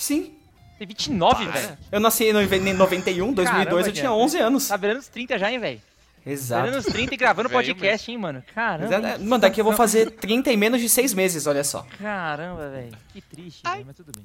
Sim. 0.00 0.32
Tem 0.78 0.86
29, 0.86 1.44
Para. 1.44 1.60
velho? 1.60 1.78
Eu 1.92 2.00
nasci 2.00 2.24
em 2.24 2.32
91, 2.32 3.32
2002, 3.34 3.44
Caramba, 3.44 3.80
eu 3.80 3.92
tinha 3.92 4.04
Jean. 4.04 4.12
11 4.12 4.38
anos. 4.38 4.68
Tá 4.68 4.76
virando 4.78 4.98
os 4.98 5.08
30 5.08 5.38
já, 5.38 5.52
hein, 5.52 5.58
velho? 5.58 5.80
Exato. 6.24 6.64
Virando 6.64 6.78
os 6.80 6.86
30 6.86 7.14
e 7.14 7.16
gravando 7.18 7.48
Velho 7.50 7.58
podcast, 7.62 8.10
hein, 8.10 8.16
mano? 8.16 8.42
Caramba. 8.54 8.96
Exato. 8.96 9.20
Mano, 9.24 9.38
daqui 9.38 9.60
eu 9.60 9.64
vou 9.64 9.74
fazer 9.74 10.10
30 10.12 10.50
em 10.50 10.56
menos 10.56 10.80
de 10.80 10.88
6 10.88 11.12
meses, 11.12 11.46
olha 11.46 11.62
só. 11.62 11.86
Caramba, 11.98 12.70
velho. 12.70 12.96
Que 13.12 13.20
triste, 13.20 13.62
velho, 13.62 13.84
mas 13.86 13.96
tudo 13.96 14.10
bem. 14.16 14.24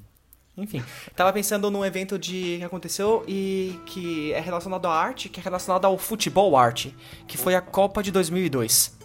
Enfim, 0.57 0.81
tava 1.13 1.33
pensando 1.33 1.69
num 1.69 1.83
evento 1.83 2.17
de 2.17 2.55
que 2.59 2.63
aconteceu 2.63 3.25
e 3.27 3.77
que 3.85 4.31
é 4.31 4.39
relacionado 4.39 4.85
à 4.85 4.93
arte, 4.93 5.27
que 5.27 5.41
é 5.41 5.43
relacionado 5.43 5.83
ao 5.83 5.97
futebol 5.97 6.55
arte, 6.55 6.95
que 7.27 7.37
foi 7.37 7.55
a 7.55 7.61
Copa 7.61 8.01
de 8.01 8.11
2002. 8.11 8.97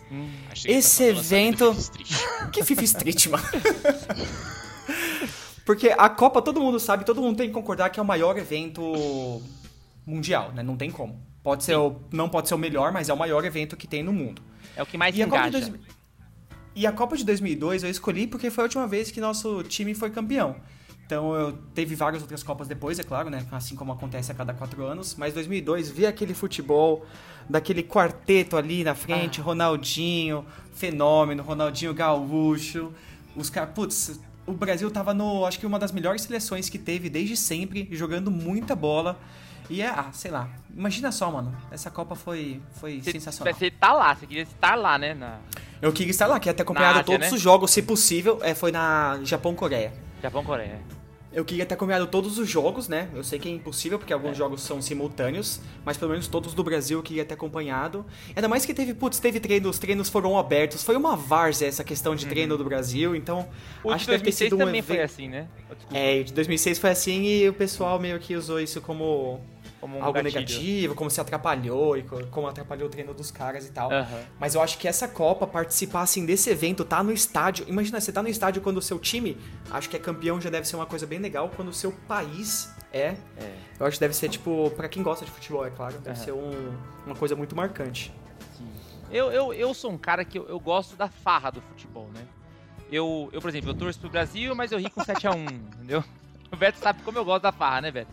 Achei 0.52 0.70
que 0.70 0.78
Esse 0.78 1.12
tá 1.12 1.18
evento-. 1.18 1.76
Que 2.52 2.62
Fifa 2.62 2.84
Street, 2.84 3.26
mano. 3.26 3.44
Porque 5.64 5.94
a 5.96 6.08
Copa, 6.08 6.42
todo 6.42 6.60
mundo 6.60 6.80
sabe, 6.80 7.04
todo 7.04 7.20
mundo 7.20 7.36
tem 7.36 7.48
que 7.48 7.54
concordar 7.54 7.90
que 7.90 8.00
é 8.00 8.02
o 8.02 8.06
maior 8.06 8.36
evento 8.38 8.82
mundial, 10.06 10.52
né? 10.52 10.62
Não 10.62 10.76
tem 10.76 10.90
como. 10.90 11.20
Pode 11.42 11.64
ser 11.64 11.76
o, 11.76 11.96
não 12.12 12.28
pode 12.28 12.48
ser 12.48 12.54
o 12.54 12.58
melhor, 12.58 12.92
mas 12.92 13.08
é 13.08 13.12
o 13.12 13.16
maior 13.16 13.44
evento 13.44 13.76
que 13.76 13.86
tem 13.86 14.02
no 14.02 14.12
mundo. 14.12 14.42
É 14.76 14.82
o 14.82 14.86
que 14.86 14.96
mais 14.98 15.16
E 15.16 15.22
a, 15.22 15.26
engaja. 15.26 15.50
dois- 15.50 15.72
e 16.74 16.86
a 16.86 16.92
Copa 16.92 17.16
de 17.16 17.24
2002 17.24 17.82
eu 17.82 17.90
escolhi 17.90 18.26
porque 18.26 18.50
foi 18.50 18.62
a 18.62 18.66
última 18.66 18.86
vez 18.86 19.10
que 19.10 19.20
nosso 19.20 19.62
time 19.64 19.94
foi 19.94 20.10
campeão. 20.10 20.56
Então 21.06 21.34
eu 21.34 21.52
teve 21.74 21.94
várias 21.96 22.22
outras 22.22 22.42
Copas 22.42 22.68
depois, 22.68 22.98
é 22.98 23.02
claro, 23.02 23.28
né? 23.30 23.44
Assim 23.50 23.74
como 23.74 23.90
acontece 23.92 24.30
a 24.30 24.34
cada 24.34 24.54
quatro 24.54 24.84
anos. 24.84 25.16
Mas 25.18 25.34
2002, 25.34 25.90
vi 25.90 26.06
aquele 26.06 26.34
futebol, 26.34 27.04
daquele 27.48 27.82
quarteto 27.82 28.56
ali 28.56 28.84
na 28.84 28.94
frente, 28.94 29.40
Ronaldinho, 29.40 30.44
Fenômeno, 30.72 31.42
Ronaldinho 31.42 31.92
Gaúcho. 31.92 32.92
Os 33.34 33.50
caras, 33.50 33.70
putz, 33.74 34.20
o 34.50 34.54
Brasil 34.54 34.90
tava 34.90 35.14
no, 35.14 35.46
acho 35.46 35.58
que 35.58 35.66
uma 35.66 35.78
das 35.78 35.92
melhores 35.92 36.22
seleções 36.22 36.68
que 36.68 36.78
teve 36.78 37.08
desde 37.08 37.36
sempre, 37.36 37.88
jogando 37.92 38.30
muita 38.30 38.74
bola. 38.74 39.18
E 39.68 39.80
é, 39.80 39.86
ah, 39.86 40.10
sei 40.12 40.32
lá, 40.32 40.48
imagina 40.76 41.12
só, 41.12 41.30
mano. 41.30 41.56
Essa 41.70 41.90
Copa 41.90 42.16
foi, 42.16 42.60
foi 42.72 43.00
Você, 43.00 43.12
sensacional. 43.12 43.54
você 43.54 43.70
tá 43.70 43.92
lá, 43.92 44.14
você 44.14 44.26
queria 44.26 44.42
estar 44.42 44.74
lá, 44.74 44.98
né? 44.98 45.14
Na 45.14 45.38
Eu 45.80 45.92
queria 45.92 46.10
estar 46.10 46.26
lá, 46.26 46.40
queria 46.40 46.54
ter 46.54 46.62
acompanhado 46.62 46.94
Ásia, 46.98 47.04
todos 47.04 47.30
né? 47.30 47.36
os 47.36 47.40
jogos, 47.40 47.70
se 47.70 47.80
possível. 47.80 48.40
É, 48.42 48.52
foi 48.52 48.72
na 48.72 49.20
Japão-Coreia. 49.22 49.92
Japão-Coreia. 50.20 50.80
Eu 51.32 51.44
queria 51.44 51.64
ter 51.64 51.74
acompanhado 51.74 52.08
todos 52.08 52.38
os 52.38 52.48
jogos, 52.48 52.88
né? 52.88 53.08
Eu 53.14 53.22
sei 53.22 53.38
que 53.38 53.48
é 53.48 53.52
impossível, 53.52 53.98
porque 54.00 54.12
alguns 54.12 54.36
jogos 54.36 54.62
são 54.62 54.82
simultâneos, 54.82 55.60
mas 55.84 55.96
pelo 55.96 56.10
menos 56.10 56.26
todos 56.26 56.54
do 56.54 56.64
Brasil 56.64 56.98
eu 56.98 57.02
queria 57.02 57.24
ter 57.24 57.34
acompanhado. 57.34 58.04
Ainda 58.34 58.48
mais 58.48 58.66
que 58.66 58.74
teve, 58.74 58.94
putz, 58.94 59.20
teve 59.20 59.38
treino, 59.38 59.68
os 59.68 59.78
treinos 59.78 60.08
foram 60.08 60.36
abertos. 60.36 60.82
Foi 60.82 60.96
uma 60.96 61.16
várzea 61.16 61.68
essa 61.68 61.84
questão 61.84 62.16
de 62.16 62.26
treino 62.26 62.58
do 62.58 62.64
Brasil, 62.64 63.14
então. 63.14 63.48
O 63.84 63.92
acho 63.92 64.00
de 64.00 64.04
que 64.06 64.10
deve 64.10 64.24
ter 64.24 64.30
2006 64.30 64.36
sido 64.36 64.56
um 64.56 64.58
também 64.58 64.82
foi 64.82 65.02
assim, 65.02 65.28
né? 65.28 65.46
Desculpa, 65.68 65.96
É, 65.96 66.22
de 66.24 66.32
2006 66.32 66.78
foi 66.80 66.90
assim 66.90 67.22
e 67.22 67.48
o 67.48 67.54
pessoal 67.54 68.00
meio 68.00 68.18
que 68.18 68.34
usou 68.34 68.58
isso 68.60 68.80
como 68.80 69.40
como 69.80 69.96
um 69.98 70.04
algo 70.04 70.12
gatilho. 70.22 70.34
negativo, 70.40 70.94
como 70.94 71.10
se 71.10 71.20
atrapalhou 71.20 71.96
e 71.96 72.02
co- 72.02 72.26
como 72.26 72.46
atrapalhou 72.46 72.86
o 72.86 72.90
treino 72.90 73.14
dos 73.14 73.30
caras 73.30 73.66
e 73.66 73.70
tal. 73.72 73.90
Aham. 73.90 74.22
Mas 74.38 74.54
eu 74.54 74.60
acho 74.62 74.76
que 74.78 74.86
essa 74.86 75.08
Copa, 75.08 75.46
participar 75.46 76.02
assim 76.02 76.26
desse 76.26 76.50
evento, 76.50 76.84
tá 76.84 77.02
no 77.02 77.12
estádio. 77.12 77.64
Imagina, 77.68 78.00
você 78.00 78.12
tá 78.12 78.22
no 78.22 78.28
estádio 78.28 78.60
quando 78.62 78.76
o 78.76 78.82
seu 78.82 78.98
time, 78.98 79.36
acho 79.70 79.88
que 79.88 79.96
é 79.96 79.98
campeão, 79.98 80.40
já 80.40 80.50
deve 80.50 80.66
ser 80.68 80.76
uma 80.76 80.86
coisa 80.86 81.06
bem 81.06 81.18
legal. 81.18 81.50
Quando 81.56 81.68
o 81.68 81.74
seu 81.74 81.92
país 82.06 82.70
É. 82.92 83.14
É. 83.38 83.54
Eu 83.78 83.86
acho 83.86 83.96
que 83.96 84.00
deve 84.00 84.14
ser, 84.14 84.28
tipo, 84.28 84.68
pra 84.76 84.88
quem 84.88 85.00
gosta 85.02 85.24
de 85.24 85.30
futebol, 85.30 85.64
é 85.64 85.70
claro, 85.70 85.94
deve 86.00 86.10
Aham. 86.16 86.24
ser 86.24 86.32
um- 86.32 86.76
uma 87.06 87.14
coisa 87.14 87.36
muito 87.36 87.54
marcante. 87.54 88.12
Eu, 89.12 89.30
eu, 89.32 89.52
eu 89.54 89.72
sou 89.74 89.90
um 89.90 89.98
cara 89.98 90.24
que 90.24 90.38
eu, 90.38 90.48
eu 90.48 90.58
gosto 90.60 90.94
da 90.96 91.08
farra 91.08 91.50
do 91.50 91.60
futebol, 91.60 92.08
né? 92.14 92.22
Eu, 92.90 93.28
eu, 93.32 93.40
por 93.40 93.48
exemplo, 93.48 93.70
eu 93.70 93.74
torço 93.74 93.98
pro 94.00 94.10
Brasil, 94.10 94.54
mas 94.54 94.72
eu 94.72 94.78
ri 94.78 94.90
com 94.90 95.00
7x1, 95.00 95.50
entendeu? 95.74 96.02
O 96.52 96.56
Beto 96.56 96.78
sabe 96.78 97.02
como 97.02 97.16
eu 97.18 97.24
gosto 97.24 97.42
da 97.42 97.52
farra, 97.52 97.80
né, 97.82 97.90
Beto? 97.90 98.10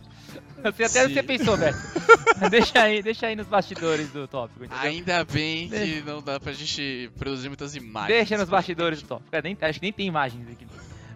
Eu 0.62 0.72
sei 0.72 0.86
até 0.86 1.04
o 1.04 1.08
que 1.08 1.14
você 1.14 1.22
pensou, 1.22 1.56
Beto. 1.56 1.78
deixa 2.50 2.82
aí, 2.82 3.02
deixa 3.02 3.26
aí 3.26 3.36
nos 3.36 3.46
bastidores 3.46 4.10
do 4.10 4.26
tópico, 4.28 4.64
entendeu? 4.64 4.82
Ainda 4.84 5.24
bem 5.24 5.68
que 5.68 6.02
não 6.02 6.22
dá 6.22 6.38
pra 6.38 6.52
gente 6.52 7.10
produzir 7.18 7.48
muitas 7.48 7.74
imagens. 7.74 8.08
Deixa 8.16 8.36
nos 8.36 8.48
bastidores 8.48 9.02
do 9.02 9.08
tópico. 9.08 9.28
É, 9.34 9.42
nem- 9.42 9.56
acho 9.60 9.78
que 9.80 9.84
nem 9.86 9.92
tem 9.92 10.06
imagens 10.06 10.48
aqui. 10.50 10.66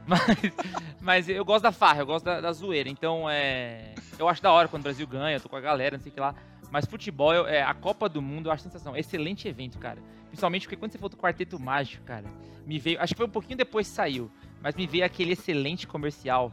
Mas, 0.04 0.20
mas 1.00 1.28
eu 1.28 1.44
gosto 1.44 1.62
da 1.62 1.70
farra, 1.72 2.00
eu 2.00 2.06
gosto 2.06 2.24
da, 2.24 2.40
da 2.40 2.52
zoeira. 2.52 2.88
Então, 2.88 3.28
é. 3.30 3.94
Eu 4.18 4.28
acho 4.28 4.42
da 4.42 4.50
hora 4.50 4.66
quando 4.66 4.80
o 4.82 4.84
Brasil 4.84 5.06
ganha, 5.06 5.36
eu 5.36 5.40
tô 5.40 5.48
com 5.48 5.54
a 5.56 5.60
galera, 5.60 5.96
não 5.96 6.02
sei 6.02 6.10
o 6.10 6.14
que 6.14 6.20
lá. 6.20 6.34
Mas 6.72 6.86
futebol, 6.86 7.32
eu- 7.32 7.46
é, 7.46 7.62
a 7.62 7.72
Copa 7.74 8.08
do 8.08 8.20
Mundo, 8.20 8.48
eu 8.48 8.52
acho 8.52 8.64
sensação. 8.64 8.96
Excelente 8.96 9.46
evento, 9.46 9.78
cara. 9.78 9.98
Principalmente 10.26 10.62
porque 10.66 10.76
quando 10.76 10.90
você 10.90 10.98
falou 10.98 11.10
do 11.10 11.16
Quarteto 11.16 11.58
Mágico, 11.60 12.02
cara, 12.04 12.24
me 12.66 12.78
veio. 12.80 13.00
Acho 13.00 13.14
que 13.14 13.18
foi 13.18 13.26
um 13.26 13.30
pouquinho 13.30 13.56
depois 13.56 13.88
que 13.88 13.94
saiu. 13.94 14.30
Mas 14.60 14.74
me 14.74 14.86
veio 14.88 15.04
aquele 15.04 15.32
excelente 15.32 15.86
comercial. 15.86 16.52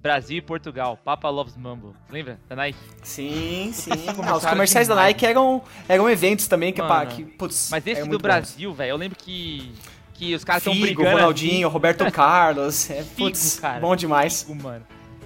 Brasil 0.00 0.38
e 0.38 0.40
Portugal, 0.40 0.96
Papa 1.04 1.28
Loves 1.28 1.56
Mambo. 1.56 1.94
Lembra? 2.10 2.38
Da 2.48 2.54
Nike? 2.54 2.78
Sim, 3.02 3.70
sim. 3.72 3.90
Ah, 4.24 4.36
os 4.36 4.44
comerciais 4.44 4.86
da 4.86 4.94
demais. 4.94 5.08
Nike 5.14 5.26
eram, 5.26 5.62
eram 5.88 6.08
eventos 6.08 6.46
também 6.46 6.72
que, 6.72 6.80
pá, 6.80 7.00
Mano, 7.00 7.10
que 7.10 7.24
putz, 7.24 7.68
Mas 7.70 7.86
esse 7.86 8.08
do 8.08 8.18
Brasil, 8.18 8.72
velho, 8.72 8.90
eu 8.90 8.96
lembro 8.96 9.18
que. 9.18 9.72
Que 10.14 10.34
os 10.34 10.42
caras 10.42 10.62
estão 10.62 10.72
Figo, 10.72 10.86
brigando. 10.86 11.16
Ronaldinho, 11.16 11.68
Roberto 11.68 12.04
Carlos. 12.10 12.90
É, 12.90 13.04
putz, 13.16 13.54
Figo, 13.54 13.62
cara. 13.62 13.80
bom 13.80 13.94
demais. 13.94 14.42
Figo, 14.42 14.60
mano. 14.62 14.84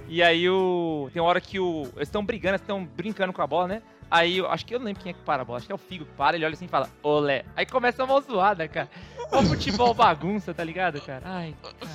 E 0.08 0.22
aí 0.22 0.48
o. 0.48 1.08
Tem 1.12 1.20
uma 1.22 1.28
hora 1.28 1.40
que 1.40 1.58
o. 1.58 1.82
Eles 1.96 2.08
estão 2.08 2.24
brigando, 2.24 2.56
eles 2.56 2.60
estão 2.62 2.84
brincando 2.84 3.32
com 3.32 3.40
a 3.40 3.46
bola, 3.46 3.68
né? 3.68 3.82
Aí 4.10 4.36
eu 4.36 4.50
acho 4.50 4.66
que 4.66 4.74
eu 4.74 4.78
não 4.78 4.84
lembro 4.84 5.02
quem 5.02 5.08
é 5.08 5.12
que 5.14 5.20
para 5.22 5.40
a 5.40 5.44
bola, 5.44 5.56
acho 5.56 5.66
que 5.66 5.72
é 5.72 5.74
o 5.74 5.78
Figo 5.78 6.04
que 6.04 6.12
para, 6.12 6.36
ele 6.36 6.44
olha 6.44 6.52
assim 6.52 6.66
e 6.66 6.68
fala, 6.68 6.90
olé. 7.02 7.46
Aí 7.56 7.64
começa 7.64 8.04
uma 8.04 8.20
zoada, 8.20 8.68
cara. 8.68 8.90
O 9.32 9.42
futebol 9.42 9.94
bagunça, 9.94 10.52
tá 10.52 10.62
ligado, 10.62 11.00
cara? 11.00 11.22
Ai, 11.24 11.54
caraca. 11.62 11.86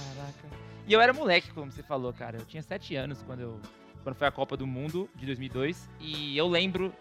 E 0.88 0.94
eu 0.94 1.02
era 1.02 1.12
moleque, 1.14 1.50
como 1.54 1.72
você 1.72 1.84
falou, 1.84 2.14
cara. 2.14 2.38
Eu 2.40 2.46
tinha 2.46 2.64
7 2.64 2.96
anos 2.96 3.22
quando 3.26 3.42
eu. 3.42 3.60
Quando 4.04 4.16
foi 4.16 4.28
a 4.28 4.32
Copa 4.32 4.56
do 4.56 4.66
Mundo 4.66 5.10
de 5.16 5.26
2002. 5.26 5.90
E 6.00 6.38
eu 6.38 6.48
lembro 6.48 6.94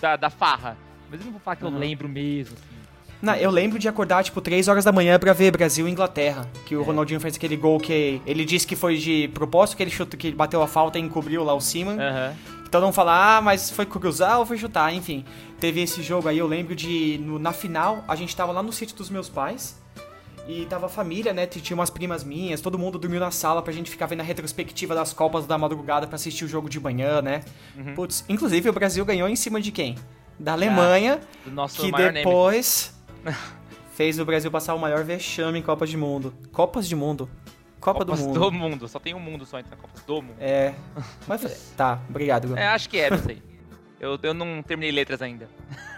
da, 0.00 0.16
da 0.16 0.30
farra. 0.30 0.76
Mas 1.10 1.20
eu 1.20 1.26
não 1.26 1.32
vou 1.32 1.40
falar 1.40 1.56
que 1.56 1.62
eu 1.64 1.68
Uhum. 1.68 1.78
lembro 1.78 2.08
mesmo, 2.08 2.54
assim. 2.56 2.74
Não, 3.20 3.34
eu 3.36 3.50
lembro 3.50 3.78
de 3.78 3.88
acordar, 3.88 4.22
tipo, 4.24 4.40
3 4.40 4.66
horas 4.68 4.84
da 4.84 4.92
manhã 4.92 5.18
pra 5.18 5.32
ver 5.32 5.50
Brasil 5.50 5.86
e 5.86 5.90
Inglaterra. 5.90 6.48
Que 6.66 6.74
o 6.76 6.80
É. 6.82 6.84
Ronaldinho 6.84 7.20
fez 7.20 7.36
aquele 7.36 7.56
gol 7.56 7.78
que 7.78 8.20
ele 8.26 8.44
disse 8.44 8.66
que 8.66 8.74
foi 8.76 8.96
de 8.96 9.28
propósito, 9.28 9.76
que 9.76 9.82
ele 9.82 9.90
chutou, 9.90 10.18
que 10.18 10.26
ele 10.28 10.36
bateu 10.36 10.62
a 10.62 10.66
falta 10.66 10.98
e 10.98 11.02
encobriu 11.02 11.44
lá 11.44 11.54
o 11.54 11.60
Seaman. 11.60 11.96
Aham. 12.00 12.34
Então 12.66 12.80
não 12.80 12.92
falar, 12.92 13.36
ah, 13.36 13.40
mas 13.40 13.70
foi 13.70 13.86
cruzar 13.86 14.40
ou 14.40 14.46
foi 14.46 14.58
chutar, 14.58 14.92
enfim. 14.92 15.24
Teve 15.60 15.80
esse 15.82 16.02
jogo 16.02 16.28
aí, 16.28 16.38
eu 16.38 16.46
lembro 16.46 16.74
de. 16.74 17.18
no- 17.22 17.38
na 17.38 17.52
final, 17.52 18.02
a 18.08 18.16
gente 18.16 18.34
tava 18.34 18.52
lá 18.52 18.62
no 18.62 18.72
sítio 18.72 18.96
dos 18.96 19.08
meus 19.10 19.28
pais. 19.28 19.80
E 20.46 20.66
tava 20.66 20.86
a 20.86 20.88
família, 20.88 21.32
né? 21.32 21.46
Tinha 21.46 21.74
umas 21.74 21.88
primas 21.88 22.22
minhas, 22.22 22.60
todo 22.60 22.78
mundo 22.78 22.98
dormiu 22.98 23.18
na 23.18 23.30
sala 23.30 23.62
pra 23.62 23.72
gente 23.72 23.90
ficar 23.90 24.06
vendo 24.06 24.20
a 24.20 24.24
retrospectiva 24.24 24.94
das 24.94 25.12
Copas 25.12 25.46
da 25.46 25.56
madrugada 25.56 26.06
pra 26.06 26.16
assistir 26.16 26.44
o 26.44 26.48
jogo 26.48 26.68
de 26.68 26.78
manhã, 26.78 27.22
né? 27.22 27.42
Uhum. 27.76 27.94
Putz, 27.94 28.24
inclusive 28.28 28.68
o 28.68 28.72
Brasil 28.72 29.04
ganhou 29.04 29.28
em 29.28 29.36
cima 29.36 29.60
de 29.60 29.72
quem? 29.72 29.96
Da 30.38 30.52
Alemanha, 30.52 31.20
Do 31.44 31.50
nosso 31.52 31.80
que 31.80 31.90
depois 31.90 32.94
fez 33.94 34.18
o 34.18 34.24
Brasil 34.24 34.50
passar 34.50 34.74
o 34.74 34.78
maior 34.78 35.02
vexame 35.02 35.60
em 35.60 35.62
Copas 35.62 35.88
de 35.88 35.96
Mundo. 35.96 36.34
Copas 36.52 36.86
de 36.86 36.94
Mundo. 36.94 37.30
Copa 37.80 38.00
Copas 38.00 38.20
do 38.20 38.26
Mundo. 38.26 38.40
do 38.40 38.52
mundo. 38.52 38.88
Só 38.88 38.98
tem 38.98 39.14
um 39.14 39.20
mundo 39.20 39.46
só 39.46 39.58
entre 39.58 39.76
Copas 39.76 40.02
do 40.02 40.22
mundo. 40.22 40.36
É. 40.40 40.74
Mas, 41.26 41.72
tá, 41.76 42.00
obrigado. 42.08 42.56
É, 42.56 42.66
acho 42.68 42.88
que 42.88 42.98
é, 42.98 43.10
não 43.10 43.18
sei. 43.18 43.42
Eu, 44.00 44.18
eu 44.22 44.34
não 44.34 44.62
terminei 44.62 44.90
letras 44.90 45.22
ainda. 45.22 45.48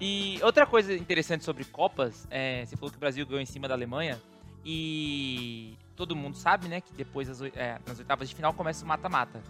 E 0.00 0.38
outra 0.42 0.66
coisa 0.66 0.92
interessante 0.94 1.44
sobre 1.44 1.64
Copas, 1.64 2.26
é, 2.30 2.64
você 2.64 2.76
falou 2.76 2.90
que 2.90 2.96
o 2.96 3.00
Brasil 3.00 3.24
ganhou 3.24 3.40
em 3.40 3.46
cima 3.46 3.68
da 3.68 3.74
Alemanha, 3.74 4.20
e 4.64 5.76
todo 5.94 6.16
mundo 6.16 6.36
sabe, 6.36 6.68
né, 6.68 6.80
que 6.80 6.92
depois 6.94 7.28
das, 7.28 7.40
é, 7.54 7.78
nas 7.86 7.98
oitavas 7.98 8.28
de 8.28 8.34
final 8.34 8.52
começa 8.54 8.84
o 8.84 8.88
mata-mata. 8.88 9.40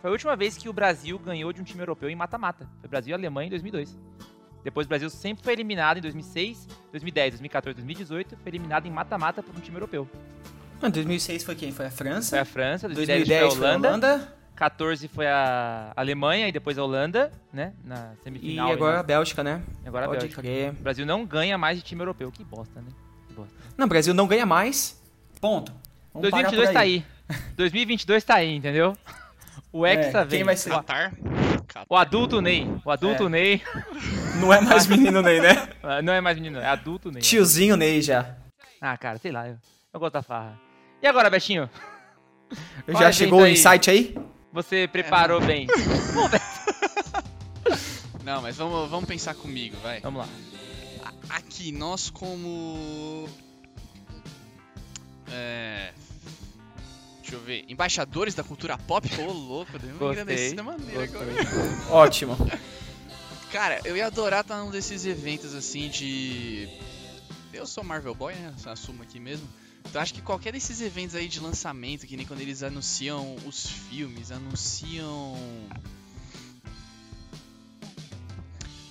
Foi 0.00 0.10
a 0.10 0.12
última 0.12 0.34
vez 0.34 0.56
que 0.56 0.68
o 0.68 0.72
Brasil 0.72 1.18
ganhou 1.18 1.52
de 1.52 1.60
um 1.60 1.64
time 1.64 1.82
europeu 1.82 2.08
em 2.08 2.16
mata-mata. 2.16 2.68
Foi 2.80 2.88
Brasil 2.88 3.12
e 3.12 3.14
Alemanha 3.14 3.46
em 3.46 3.50
2002. 3.50 3.96
Depois 4.64 4.86
o 4.86 4.88
Brasil 4.88 5.10
sempre 5.10 5.44
foi 5.44 5.52
eliminado 5.52 5.98
em 5.98 6.00
2006, 6.00 6.66
2010, 6.90 7.32
2014, 7.32 7.74
2018, 7.76 8.36
foi 8.36 8.50
eliminado 8.50 8.86
em 8.86 8.90
mata-mata 8.90 9.42
por 9.42 9.54
um 9.54 9.60
time 9.60 9.76
europeu. 9.76 10.08
Ah, 10.80 10.88
2006 10.88 11.44
foi 11.44 11.54
quem? 11.54 11.70
Foi 11.70 11.86
a 11.86 11.90
França? 11.90 12.30
Foi 12.30 12.38
a 12.40 12.44
França, 12.44 12.88
2010, 12.88 13.28
2010 13.28 13.54
foi 13.54 13.66
a 13.66 13.70
Holanda, 13.70 13.88
Holanda. 13.88 14.41
14 14.62 15.08
foi 15.08 15.26
a 15.26 15.92
Alemanha 15.96 16.46
e 16.46 16.52
depois 16.52 16.78
a 16.78 16.84
Holanda, 16.84 17.32
né, 17.52 17.72
na 17.84 18.12
E 18.20 18.22
semifinal. 18.22 18.70
agora 18.70 19.00
a 19.00 19.02
Bélgica, 19.02 19.42
né? 19.42 19.60
agora 19.84 20.04
a 20.04 20.08
Pode 20.08 20.20
Bélgica. 20.20 20.40
crer. 20.40 20.70
O 20.70 20.74
Brasil 20.74 21.04
não 21.04 21.26
ganha 21.26 21.58
mais 21.58 21.76
de 21.78 21.82
time 21.82 22.00
europeu. 22.00 22.30
Que 22.30 22.44
bosta, 22.44 22.80
né? 22.80 22.86
Que 23.26 23.34
bosta. 23.34 23.52
Não, 23.76 23.86
o 23.86 23.88
Brasil 23.88 24.14
não 24.14 24.28
ganha 24.28 24.46
mais. 24.46 25.02
Ponto. 25.40 25.72
Vamos 26.14 26.30
parar 26.30 26.42
2022 26.52 26.68
por 26.68 26.74
tá 26.74 26.80
aí. 26.80 27.04
2022 27.56 28.22
tá 28.24 28.34
aí, 28.36 28.54
entendeu? 28.54 28.96
O 29.72 29.84
Hexa 29.84 30.18
É, 30.20 30.24
vem. 30.24 30.38
quem 30.38 30.44
vai 30.44 30.56
ser? 30.56 30.70
Qatar. 30.70 31.12
o 31.88 31.96
adulto 31.96 32.40
Ney. 32.40 32.72
O 32.84 32.90
adulto 32.92 33.26
É. 33.26 33.28
Ney. 33.30 33.62
Não 34.40 34.52
é 34.54 34.60
mais 34.60 34.86
menino 34.86 35.20
Ney, 35.22 35.40
né? 35.40 35.68
Ah, 35.82 36.00
Não 36.00 36.12
é 36.12 36.20
mais 36.20 36.36
menino, 36.36 36.60
é 36.60 36.66
adulto 36.66 37.10
Ney. 37.10 37.20
Tiozinho 37.20 37.76
Ney 37.76 38.00
já. 38.00 38.36
Ah, 38.80 38.96
cara, 38.96 39.18
sei 39.18 39.32
lá. 39.32 39.48
Eu, 39.48 39.56
eu 39.92 39.98
gosto 39.98 40.12
da 40.12 40.22
farra. 40.22 40.56
E 41.02 41.06
agora, 41.08 41.28
Betinho? 41.28 41.68
Já 42.86 42.98
Olha, 42.98 43.12
chegou 43.12 43.40
o 43.40 43.44
aí. 43.44 43.54
insight 43.54 43.90
aí? 43.90 44.14
Você 44.52 44.86
preparou 44.90 45.42
É. 45.42 45.46
bem. 45.46 45.66
Não, 48.24 48.40
mas 48.42 48.56
vamos, 48.56 48.88
vamos 48.90 49.08
pensar 49.08 49.34
comigo, 49.34 49.76
vai. 49.82 50.00
Vamos 50.00 50.20
lá. 50.20 50.28
Aqui, 51.30 51.72
nós 51.72 52.10
como. 52.10 53.28
É. 55.30 55.92
Deixa 57.20 57.36
eu 57.36 57.40
ver. 57.40 57.64
Embaixadores 57.68 58.34
da 58.34 58.44
cultura 58.44 58.76
pop? 58.78 59.08
Ô, 59.20 59.32
louco, 59.32 59.78
deu 59.78 59.90
uma 59.90 59.98
Gostei, 59.98 60.22
engrandecida 60.22 60.62
maneira 60.62 61.04
agora. 61.04 61.26
Ótimo. 61.90 62.36
Cara, 63.50 63.80
eu 63.84 63.96
ia 63.96 64.06
adorar 64.06 64.42
estar 64.42 64.58
num 64.58 64.70
desses 64.70 65.04
eventos 65.06 65.54
assim 65.54 65.88
de. 65.88 66.68
Eu 67.52 67.66
sou 67.66 67.82
Marvel 67.84 68.14
Boy, 68.14 68.34
né? 68.34 68.54
Assumo 68.66 69.02
aqui 69.02 69.18
mesmo. 69.18 69.48
Então 69.88 70.00
acho 70.00 70.14
que 70.14 70.22
qualquer 70.22 70.52
desses 70.52 70.80
eventos 70.80 71.14
aí 71.14 71.28
de 71.28 71.40
lançamento, 71.40 72.06
que 72.06 72.16
nem 72.16 72.26
quando 72.26 72.40
eles 72.40 72.62
anunciam 72.62 73.36
os 73.46 73.66
filmes, 73.66 74.30
anunciam. 74.30 75.36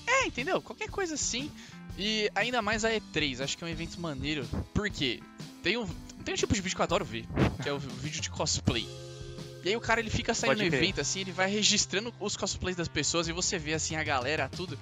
É, 0.05 0.27
entendeu? 0.27 0.61
Qualquer 0.61 0.89
coisa 0.89 1.15
assim. 1.15 1.51
E 1.97 2.31
ainda 2.35 2.61
mais 2.61 2.85
a 2.85 2.91
E3, 2.91 3.41
acho 3.41 3.57
que 3.57 3.63
é 3.63 3.67
um 3.67 3.69
evento 3.69 3.99
maneiro. 3.99 4.47
Por 4.73 4.89
quê? 4.89 5.21
Tem 5.63 5.77
um, 5.77 5.87
tem 6.23 6.33
um 6.33 6.37
tipo 6.37 6.53
de 6.53 6.61
vídeo 6.61 6.75
que 6.75 6.81
eu 6.81 6.85
adoro 6.85 7.05
ver, 7.05 7.25
que 7.61 7.69
é 7.69 7.73
o 7.73 7.79
vídeo 7.79 8.21
de 8.21 8.29
cosplay. 8.29 8.87
E 9.63 9.69
aí 9.69 9.75
o 9.75 9.81
cara 9.81 9.99
ele 9.99 10.09
fica 10.09 10.33
saindo 10.33 10.57
no 10.57 10.63
evento 10.63 10.99
assim, 10.99 11.21
ele 11.21 11.31
vai 11.31 11.49
registrando 11.49 12.13
os 12.19 12.35
cosplays 12.35 12.75
das 12.75 12.87
pessoas 12.87 13.27
e 13.27 13.31
você 13.31 13.59
vê 13.59 13.73
assim 13.73 13.95
a 13.95 14.03
galera, 14.03 14.49
tudo. 14.49 14.77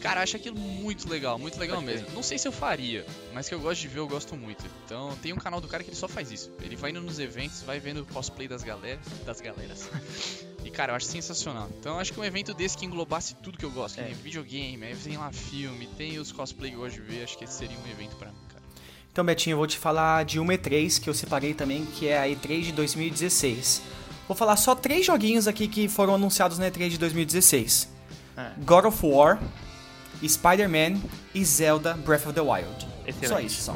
Cara, 0.00 0.20
eu 0.20 0.22
acho 0.22 0.36
aquilo 0.36 0.56
muito 0.58 1.08
legal, 1.08 1.38
muito 1.38 1.58
legal 1.58 1.80
mesmo. 1.82 2.06
Não 2.14 2.22
sei 2.22 2.38
se 2.38 2.46
eu 2.46 2.52
faria, 2.52 3.04
mas 3.34 3.48
que 3.48 3.54
eu 3.54 3.60
gosto 3.60 3.80
de 3.80 3.88
ver, 3.88 3.98
eu 3.98 4.06
gosto 4.08 4.36
muito. 4.36 4.64
Então 4.84 5.16
tem 5.20 5.32
um 5.32 5.36
canal 5.36 5.60
do 5.60 5.66
cara 5.68 5.82
que 5.82 5.90
ele 5.90 5.96
só 5.96 6.06
faz 6.06 6.30
isso. 6.30 6.50
Ele 6.62 6.76
vai 6.76 6.90
indo 6.90 7.00
nos 7.00 7.18
eventos, 7.18 7.62
vai 7.62 7.80
vendo 7.80 8.02
o 8.02 8.06
cosplay 8.06 8.46
das 8.46 8.62
galeras, 8.62 9.04
das 9.26 9.40
galeras. 9.40 9.88
E 10.64 10.70
cara, 10.70 10.92
eu 10.92 10.96
acho 10.96 11.06
sensacional. 11.06 11.68
Então 11.80 11.94
eu 11.94 12.00
acho 12.00 12.12
que 12.12 12.20
um 12.20 12.24
evento 12.24 12.52
desse 12.52 12.76
que 12.76 12.84
englobasse 12.84 13.34
tudo 13.36 13.56
que 13.56 13.64
eu 13.64 13.70
gosto, 13.70 13.94
que 13.94 14.00
É. 14.02 14.04
nem 14.04 14.12
videogame, 14.14 14.84
aí 14.84 14.94
tem 14.96 15.16
lá 15.16 15.32
filme, 15.32 15.86
tem 15.96 16.18
os 16.18 16.30
cosplay 16.30 16.70
que 16.70 16.76
eu 16.76 16.80
gosto 16.80 16.96
de 16.96 17.00
ver, 17.00 17.24
acho 17.24 17.38
que 17.38 17.44
esse 17.44 17.54
seria 17.54 17.76
um 17.78 17.90
evento 17.90 18.16
pra 18.16 18.28
mim, 18.28 18.36
cara. 18.52 18.62
Então, 19.10 19.24
Betinho, 19.24 19.54
eu 19.54 19.58
vou 19.58 19.66
te 19.66 19.78
falar 19.78 20.24
de 20.26 20.38
uma 20.38 20.52
E3 20.52 21.00
que 21.00 21.08
eu 21.08 21.14
separei 21.14 21.54
também, 21.54 21.86
que 21.86 22.06
é 22.08 22.18
a 22.20 22.26
E3 22.28 22.64
de 22.64 22.72
2016. 22.72 23.80
Vou 24.26 24.36
falar 24.36 24.56
só 24.56 24.74
três 24.74 25.06
joguinhos 25.06 25.48
aqui 25.48 25.68
que 25.68 25.88
foram 25.88 26.16
anunciados 26.16 26.58
na 26.58 26.70
E3 26.70 26.90
de 26.90 26.98
2016. 26.98 27.88
Ah. 28.36 28.52
God 28.58 28.84
of 28.84 29.06
War, 29.06 29.40
Spider-Man 30.26 31.00
e 31.34 31.44
Zelda 31.44 31.94
Breath 31.94 32.26
of 32.26 32.32
the 32.32 32.40
Wild. 32.40 32.86
Excelente. 33.06 33.28
Só 33.28 33.40
isso, 33.40 33.62
só. 33.62 33.74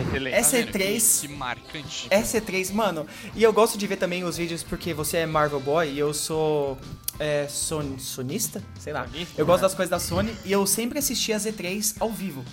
Excelente. 0.00 0.34
Essa 0.34 0.56
vendo? 0.56 0.72
E3 0.72 1.20
Que, 1.20 1.28
marcante. 1.28 2.06
Essa 2.10 2.40
E3, 2.40 2.72
mano, 2.72 3.06
e 3.34 3.42
eu 3.42 3.52
gosto 3.52 3.78
de 3.78 3.86
ver 3.86 3.96
também 3.96 4.24
os 4.24 4.36
vídeos 4.36 4.62
porque 4.62 4.92
você 4.92 5.18
é 5.18 5.26
Marvel 5.26 5.60
Boy 5.60 5.90
e 5.92 5.98
eu 5.98 6.12
sou 6.12 6.76
é, 7.18 7.46
son, 7.48 7.96
sonista? 7.98 8.62
Sei 8.80 8.92
lá. 8.92 9.06
Sonista, 9.06 9.34
eu 9.40 9.46
gosto 9.46 9.62
né? 9.62 9.68
das 9.68 9.74
coisas 9.74 9.90
da 9.90 9.98
Sony 10.00 10.34
e 10.44 10.50
eu 10.50 10.66
sempre 10.66 10.98
assisti 10.98 11.32
as 11.32 11.44
E3 11.46 11.94
ao 12.00 12.10
vivo. 12.10 12.44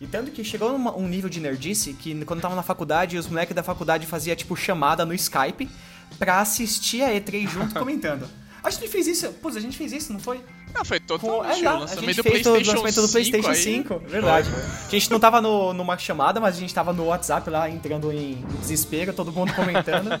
E 0.00 0.06
tanto 0.06 0.30
que 0.30 0.44
chegou 0.44 0.70
numa- 0.70 0.94
um 0.96 1.08
nível 1.08 1.30
de 1.30 1.40
nerdice 1.40 1.92
que 1.94 2.14
quando 2.24 2.38
eu 2.38 2.42
tava 2.42 2.54
na 2.54 2.62
faculdade, 2.62 3.16
os 3.16 3.26
moleques 3.26 3.54
da 3.54 3.62
faculdade 3.62 4.06
fazia 4.06 4.36
tipo 4.36 4.54
chamada 4.54 5.04
no 5.04 5.14
Skype 5.14 5.68
pra 6.18 6.40
assistir 6.40 7.02
a 7.02 7.08
E3 7.10 7.48
junto 7.48 7.74
comentando. 7.78 8.28
A 8.64 8.70
gente 8.70 8.88
fez 8.88 9.06
isso, 9.06 9.30
pô, 9.42 9.48
a 9.48 9.60
gente 9.60 9.76
fez 9.76 9.92
isso, 9.92 10.10
não 10.10 10.18
foi? 10.18 10.40
Não, 10.74 10.84
foi 10.84 10.98
Com, 10.98 11.06
totalmente 11.06 11.64
é, 11.64 11.68
o 11.68 11.70
a 11.70 11.78
lançamento 11.80 12.06
gente 12.06 12.16
do 12.16 12.22
fez 12.22 12.46
o 12.46 12.50
PlayStation 12.50 12.70
lançamento 12.72 13.00
do 13.02 13.08
5 13.08 13.12
PlayStation 13.12 13.50
aí. 13.50 13.56
5, 13.56 13.98
verdade. 14.08 14.50
A 14.86 14.90
gente 14.90 15.10
não 15.10 15.20
tava 15.20 15.40
no, 15.42 15.74
numa 15.74 15.98
chamada, 15.98 16.40
mas 16.40 16.56
a 16.56 16.60
gente 16.60 16.74
tava 16.74 16.92
no 16.92 17.04
WhatsApp 17.04 17.48
lá, 17.50 17.68
entrando 17.68 18.10
em 18.10 18.42
desespero, 18.60 19.12
todo 19.12 19.30
mundo 19.30 19.52
comentando. 19.54 20.18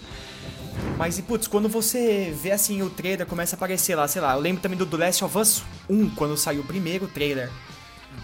Mas, 0.98 1.18
e 1.18 1.22
putz, 1.22 1.46
quando 1.46 1.68
você 1.68 2.32
vê 2.40 2.50
assim 2.52 2.82
o 2.82 2.90
trailer, 2.90 3.26
começa 3.26 3.54
a 3.54 3.56
aparecer 3.56 3.94
lá, 3.96 4.06
sei 4.06 4.20
lá, 4.20 4.34
eu 4.34 4.40
lembro 4.40 4.60
também 4.62 4.76
do 4.76 4.86
The 4.86 4.96
Last 4.96 5.24
of 5.24 5.38
Us 5.38 5.62
1, 5.88 6.10
quando 6.10 6.36
saiu 6.36 6.62
o 6.62 6.64
primeiro 6.64 7.08
trailer. 7.08 7.50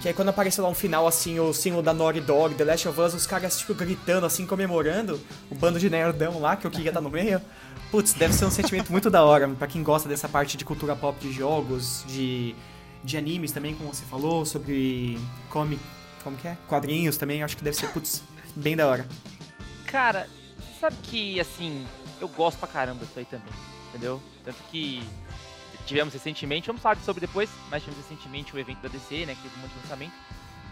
Que 0.00 0.08
aí 0.08 0.14
quando 0.14 0.30
apareceu 0.30 0.64
lá 0.64 0.70
um 0.70 0.74
final, 0.74 1.06
assim, 1.06 1.38
o 1.38 1.52
símbolo 1.52 1.82
da 1.82 1.92
Naughty 1.92 2.22
Dog, 2.22 2.54
The 2.54 2.64
Last 2.64 2.88
of 2.88 2.98
Us, 2.98 3.12
os 3.12 3.26
caras, 3.26 3.58
tipo, 3.58 3.74
gritando, 3.74 4.24
assim, 4.24 4.46
comemorando, 4.46 5.20
o 5.50 5.54
bando 5.54 5.78
de 5.78 5.90
nerdão 5.90 6.40
lá, 6.40 6.56
que 6.56 6.66
eu 6.66 6.70
queria 6.70 6.88
estar 6.88 7.02
no 7.02 7.10
meio. 7.10 7.40
Putz, 7.90 8.14
deve 8.14 8.32
ser 8.32 8.46
um 8.46 8.50
sentimento 8.50 8.90
muito 8.90 9.10
da 9.10 9.22
hora, 9.22 9.46
pra 9.48 9.66
quem 9.66 9.82
gosta 9.82 10.08
dessa 10.08 10.26
parte 10.26 10.56
de 10.56 10.64
cultura 10.64 10.96
pop 10.96 11.18
de 11.20 11.30
jogos, 11.30 12.02
de, 12.08 12.54
de 13.04 13.18
animes 13.18 13.52
também, 13.52 13.74
como 13.74 13.92
você 13.92 14.04
falou, 14.06 14.46
sobre 14.46 15.20
comic, 15.50 15.82
como 16.24 16.34
que 16.34 16.48
é? 16.48 16.56
Quadrinhos 16.66 17.18
também, 17.18 17.42
acho 17.42 17.56
que 17.56 17.62
deve 17.62 17.76
ser, 17.76 17.88
putz, 17.88 18.22
bem 18.56 18.74
da 18.74 18.86
hora. 18.86 19.06
Cara, 19.86 20.26
sabe 20.80 20.96
que, 21.02 21.38
assim, 21.38 21.86
eu 22.22 22.28
gosto 22.28 22.58
pra 22.58 22.68
caramba 22.68 23.04
disso 23.04 23.18
aí 23.18 23.26
também, 23.26 23.52
entendeu? 23.90 24.18
Tanto 24.44 24.56
que 24.70 25.02
tivemos 25.86 26.12
recentemente, 26.14 26.66
vamos 26.66 26.82
falar 26.82 26.96
sobre 26.96 27.20
depois, 27.20 27.50
mas 27.70 27.82
tivemos 27.82 28.04
recentemente 28.08 28.54
o 28.54 28.58
evento 28.58 28.80
da 28.80 28.88
DC, 28.88 29.26
né, 29.26 29.34
que 29.34 29.42
teve 29.42 29.56
um 29.56 29.62
monte 29.62 29.72
de 29.72 29.78
lançamento. 29.80 30.12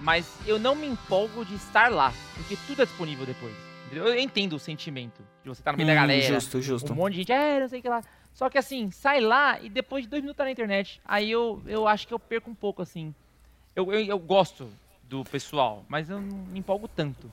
Mas 0.00 0.33
eu 0.47 0.59
não 0.59 0.75
me 0.75 0.87
empolgo 0.87 1.45
de 1.45 1.55
estar 1.57 1.90
lá, 1.90 2.12
porque 2.35 2.57
tudo 2.67 2.83
é 2.83 2.85
disponível 2.85 3.26
depois. 3.26 3.52
entendeu? 3.87 4.07
Eu 4.07 4.19
entendo 4.19 4.55
o 4.55 4.59
sentimento 4.59 5.21
de 5.43 5.49
você 5.49 5.61
estar 5.61 5.73
no 5.73 5.76
meio 5.78 5.88
da 5.88 5.93
Hum, 5.95 5.97
galera, 5.97 6.35
Justo, 6.35 6.61
justo. 6.62 6.93
um 6.93 6.97
monte 6.97 7.12
de 7.14 7.19
gente, 7.21 7.33
é, 7.33 7.59
não 7.61 7.69
sei 7.69 7.81
o 7.81 7.83
que 7.83 7.88
lá. 7.88 8.02
Só 8.33 8.49
que 8.49 8.57
assim, 8.59 8.90
sai 8.93 9.21
lá 9.21 9.59
e 9.61 9.69
depois 9.69 10.05
de 10.05 10.09
dois 10.11 10.23
minutos 10.23 10.37
tá 10.38 10.45
na 10.45 10.52
internet. 10.52 11.00
Aí 11.05 11.28
eu, 11.31 11.61
eu 11.67 11.88
acho 11.88 12.07
que 12.07 12.14
eu 12.14 12.19
perco 12.19 12.49
um 12.50 12.55
pouco, 12.55 12.81
assim. 12.83 13.12
Eu, 13.75 13.93
eu, 13.93 14.00
eu 14.05 14.19
gosto 14.19 14.71
do 15.02 15.25
pessoal, 15.25 15.85
mas 15.88 16.09
eu 16.11 16.21
não 16.21 16.37
me 16.47 16.61
empolgo 16.61 16.87
tanto. 16.87 17.33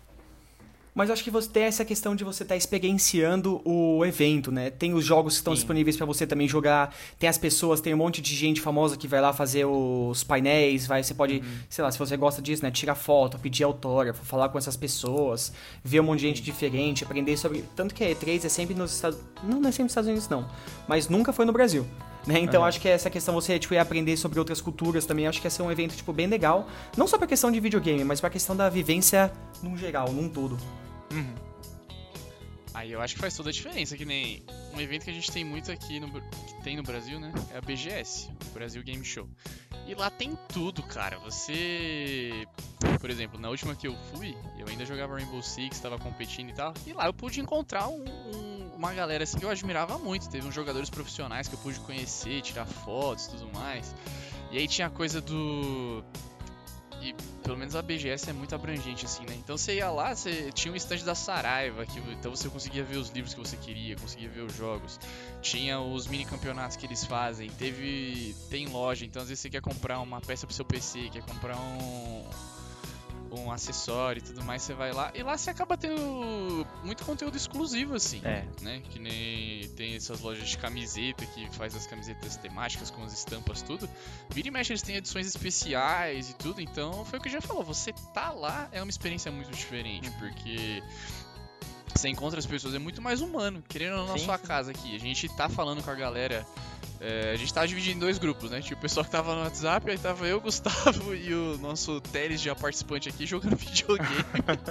Mas 0.95 1.09
eu 1.09 1.13
acho 1.13 1.23
que 1.25 1.29
você 1.29 1.49
tem 1.49 1.63
essa 1.63 1.83
questão 1.83 2.15
de 2.15 2.23
você 2.23 2.43
estar 2.43 2.55
experienciando 2.55 3.61
o 3.65 4.05
evento, 4.05 4.49
né? 4.49 4.69
Tem 4.69 4.93
os 4.93 5.03
jogos 5.03 5.33
que 5.33 5.39
estão 5.39 5.51
Sim. 5.53 5.57
disponíveis 5.57 5.97
pra 5.97 6.05
você 6.05 6.25
também 6.25 6.47
jogar, 6.47 6.95
tem 7.19 7.27
as 7.27 7.37
pessoas, 7.37 7.81
tem 7.81 7.93
um 7.93 7.97
monte 7.97 8.21
de 8.21 8.33
gente 8.33 8.61
famosa 8.61 8.95
que 8.95 9.05
vai 9.05 9.19
lá 9.19 9.33
fazer 9.33 9.65
os 9.65 10.23
painéis, 10.23 10.87
vai, 10.87 11.03
você 11.03 11.13
pode, 11.13 11.39
Uhum. 11.39 11.43
sei 11.69 11.83
lá, 11.83 11.91
se 11.91 11.99
você 11.99 12.15
gosta 12.15 12.41
disso, 12.41 12.63
né, 12.63 12.71
tirar 12.71 12.95
foto, 12.95 13.37
pedir 13.37 13.65
autógrafo, 13.65 14.23
falar 14.25 14.47
com 14.47 14.57
essas 14.57 14.77
pessoas, 14.77 15.51
ver 15.83 15.99
um 15.99 16.03
monte 16.03 16.21
de 16.21 16.27
gente 16.27 16.41
diferente, 16.41 17.03
aprender 17.03 17.35
sobre, 17.35 17.65
tanto 17.75 17.93
que 17.93 18.01
a 18.01 18.09
E3 18.09 18.45
é 18.45 18.49
sempre 18.49 18.73
nos 18.73 18.93
Estados, 18.95 19.19
não, 19.43 19.59
não 19.59 19.67
é 19.67 19.71
sempre 19.73 19.83
nos 19.83 19.91
Estados 19.91 20.07
Unidos 20.07 20.29
não, 20.29 20.47
mas 20.87 21.09
nunca 21.09 21.33
foi 21.33 21.43
no 21.43 21.51
Brasil. 21.51 21.85
Né? 22.25 22.39
Então 22.39 22.61
Aham. 22.61 22.69
acho 22.69 22.81
que 22.81 22.87
essa 22.87 23.09
questão 23.09 23.35
você 23.35 23.59
tipo, 23.59 23.77
aprender 23.77 24.17
sobre 24.17 24.39
outras 24.39 24.59
culturas 24.59 25.05
também, 25.05 25.27
acho 25.27 25.39
que 25.39 25.45
ia 25.45 25.51
ser 25.51 25.61
um 25.61 25.71
evento 25.71 25.95
tipo 25.95 26.11
bem 26.11 26.25
legal, 26.27 26.67
não 26.97 27.07
só 27.07 27.17
pra 27.17 27.27
questão 27.27 27.51
de 27.51 27.59
videogame, 27.59 28.03
mas 28.03 28.19
pra 28.19 28.29
questão 28.31 28.55
da 28.55 28.67
vivência 28.67 29.31
num 29.61 29.77
geral, 29.77 30.11
num 30.11 30.27
todo. 30.27 30.57
Uhum. 31.11 31.35
Aí 32.73 32.91
eu 32.91 33.01
acho 33.01 33.15
que 33.15 33.21
faz 33.21 33.33
toda 33.35 33.49
a 33.49 33.53
diferença, 33.53 33.95
que 33.95 34.03
nem 34.03 34.43
um 34.73 34.81
evento 34.81 35.05
que 35.05 35.09
a 35.09 35.13
gente 35.13 35.31
tem 35.31 35.45
muito 35.45 35.71
aqui 35.71 35.97
no 35.99 36.11
que 36.11 36.61
tem 36.63 36.75
no 36.75 36.83
Brasil, 36.83 37.19
né? 37.19 37.31
É 37.53 37.57
a 37.57 37.61
BGS, 37.61 38.29
o 38.49 38.53
Brasil 38.53 38.83
Game 38.83 39.03
Show. 39.05 39.29
E 39.87 39.93
lá 39.95 40.09
tem 40.09 40.37
tudo, 40.51 40.83
cara. 40.83 41.17
Você, 41.19 42.45
por 42.99 43.09
exemplo, 43.09 43.39
na 43.39 43.49
última 43.49 43.75
que 43.75 43.87
eu 43.87 43.95
fui, 44.11 44.35
eu 44.59 44.67
ainda 44.67 44.83
jogava 44.83 45.15
Rainbow 45.15 45.41
Six, 45.41 45.79
tava 45.79 45.97
competindo 45.97 46.49
e 46.49 46.53
tal. 46.53 46.73
E 46.85 46.91
lá 46.91 47.05
eu 47.05 47.13
pude 47.13 47.39
encontrar 47.39 47.87
um- 47.87 48.03
um- 48.03 48.54
uma 48.75 48.93
galera 48.93 49.23
assim 49.23 49.37
que 49.37 49.45
eu 49.45 49.49
admirava 49.49 49.97
muito. 49.97 50.29
Teve 50.29 50.47
uns 50.47 50.53
jogadores 50.53 50.89
profissionais 50.89 51.47
que 51.47 51.55
eu 51.55 51.59
pude 51.59 51.79
conhecer, 51.79 52.41
tirar 52.41 52.65
fotos, 52.65 53.25
e 53.25 53.29
tudo 53.31 53.51
mais. 53.53 53.95
E 54.51 54.57
aí 54.57 54.67
tinha 54.67 54.87
a 54.87 54.89
coisa 54.91 55.21
do 55.21 56.03
e 57.05 57.13
pelo 57.43 57.55
menos 57.55 57.75
a 57.75 57.81
BGS 57.83 58.31
é 58.31 58.33
muito 58.33 58.55
abrangente, 58.55 59.05
assim, 59.05 59.23
né? 59.25 59.35
Então 59.35 59.55
você 59.55 59.75
ia 59.75 59.91
lá, 59.91 60.15
você 60.15 60.51
tinha 60.51 60.73
um 60.73 60.75
stand 60.75 61.03
da 61.05 61.13
Saraiva, 61.13 61.85
que, 61.85 61.99
então 61.99 62.35
você 62.35 62.49
conseguia 62.49 62.83
ver 62.83 62.97
os 62.97 63.09
livros 63.09 63.33
que 63.33 63.39
você 63.39 63.55
queria, 63.55 63.95
conseguia 63.95 64.27
ver 64.27 64.41
os 64.41 64.55
jogos. 64.55 64.99
Tinha 65.41 65.79
os 65.79 66.07
mini 66.07 66.25
campeonatos 66.25 66.75
que 66.75 66.85
eles 66.85 67.05
fazem, 67.05 67.49
teve. 67.51 68.35
tem 68.49 68.67
loja, 68.67 69.05
então 69.05 69.21
às 69.21 69.27
vezes 69.27 69.41
você 69.41 69.49
quer 69.51 69.61
comprar 69.61 69.99
uma 69.99 70.19
peça 70.19 70.47
pro 70.47 70.55
seu 70.55 70.65
PC, 70.65 71.09
quer 71.11 71.21
comprar 71.21 71.55
um. 71.57 72.25
Um 73.39 73.51
acessório 73.51 74.19
e 74.19 74.21
tudo 74.21 74.43
mais, 74.43 74.61
você 74.61 74.73
vai 74.73 74.91
lá. 74.91 75.11
E 75.13 75.23
lá 75.23 75.37
você 75.37 75.49
acaba 75.49 75.77
tendo 75.77 76.65
muito 76.83 77.03
conteúdo 77.03 77.35
exclusivo, 77.35 77.95
assim. 77.95 78.21
É. 78.23 78.45
Né? 78.61 78.81
Que 78.89 78.99
nem 78.99 79.67
tem 79.69 79.95
essas 79.95 80.21
lojas 80.21 80.47
de 80.47 80.57
camiseta 80.57 81.25
que 81.25 81.49
faz 81.55 81.75
as 81.75 81.87
camisetas 81.87 82.37
temáticas 82.37 82.89
com 82.89 83.03
as 83.03 83.13
estampas, 83.13 83.61
tudo. 83.61 83.89
Vira 84.29 84.47
e 84.47 84.51
mexe, 84.51 84.71
eles 84.71 84.81
têm 84.81 84.95
edições 84.95 85.27
especiais 85.27 86.29
e 86.29 86.33
tudo, 86.35 86.61
então 86.61 87.05
foi 87.05 87.19
o 87.19 87.21
que 87.21 87.29
já 87.29 87.41
falou, 87.41 87.63
você 87.63 87.93
tá 88.13 88.31
lá 88.31 88.69
é 88.71 88.81
uma 88.81 88.89
experiência 88.89 89.31
muito 89.31 89.51
diferente, 89.51 90.09
porque 90.11 90.81
você 91.93 92.09
encontra 92.09 92.39
as 92.39 92.45
pessoas, 92.45 92.73
é 92.73 92.79
muito 92.79 93.01
mais 93.01 93.21
humano, 93.21 93.63
querendo 93.67 93.93
ou 93.93 93.99
não 93.99 94.07
na 94.13 94.17
Sim, 94.17 94.25
sua 94.25 94.37
sim. 94.37 94.45
casa 94.45 94.71
aqui. 94.71 94.95
A 94.95 94.99
gente 94.99 95.29
tá 95.29 95.47
falando 95.47 95.81
com 95.81 95.89
a 95.89 95.95
galera, 95.95 96.45
é, 96.99 97.31
a 97.31 97.35
gente 97.35 97.53
tava 97.53 97.67
dividindo 97.67 97.97
em 97.97 97.99
dois 97.99 98.17
grupos, 98.17 98.49
né? 98.49 98.61
Tinha 98.61 98.77
o 98.77 98.79
pessoal 98.79 99.03
que 99.05 99.11
tava 99.11 99.35
no 99.35 99.41
WhatsApp, 99.41 99.89
aí 99.91 99.97
tava 99.97 100.25
eu, 100.27 100.37
o 100.37 100.41
Gustavo 100.41 101.13
e 101.13 101.33
o 101.33 101.57
nosso 101.57 101.99
Teles 102.01 102.41
já 102.41 102.55
participante 102.55 103.09
aqui 103.09 103.25
jogando 103.25 103.55
videogame 103.57 104.15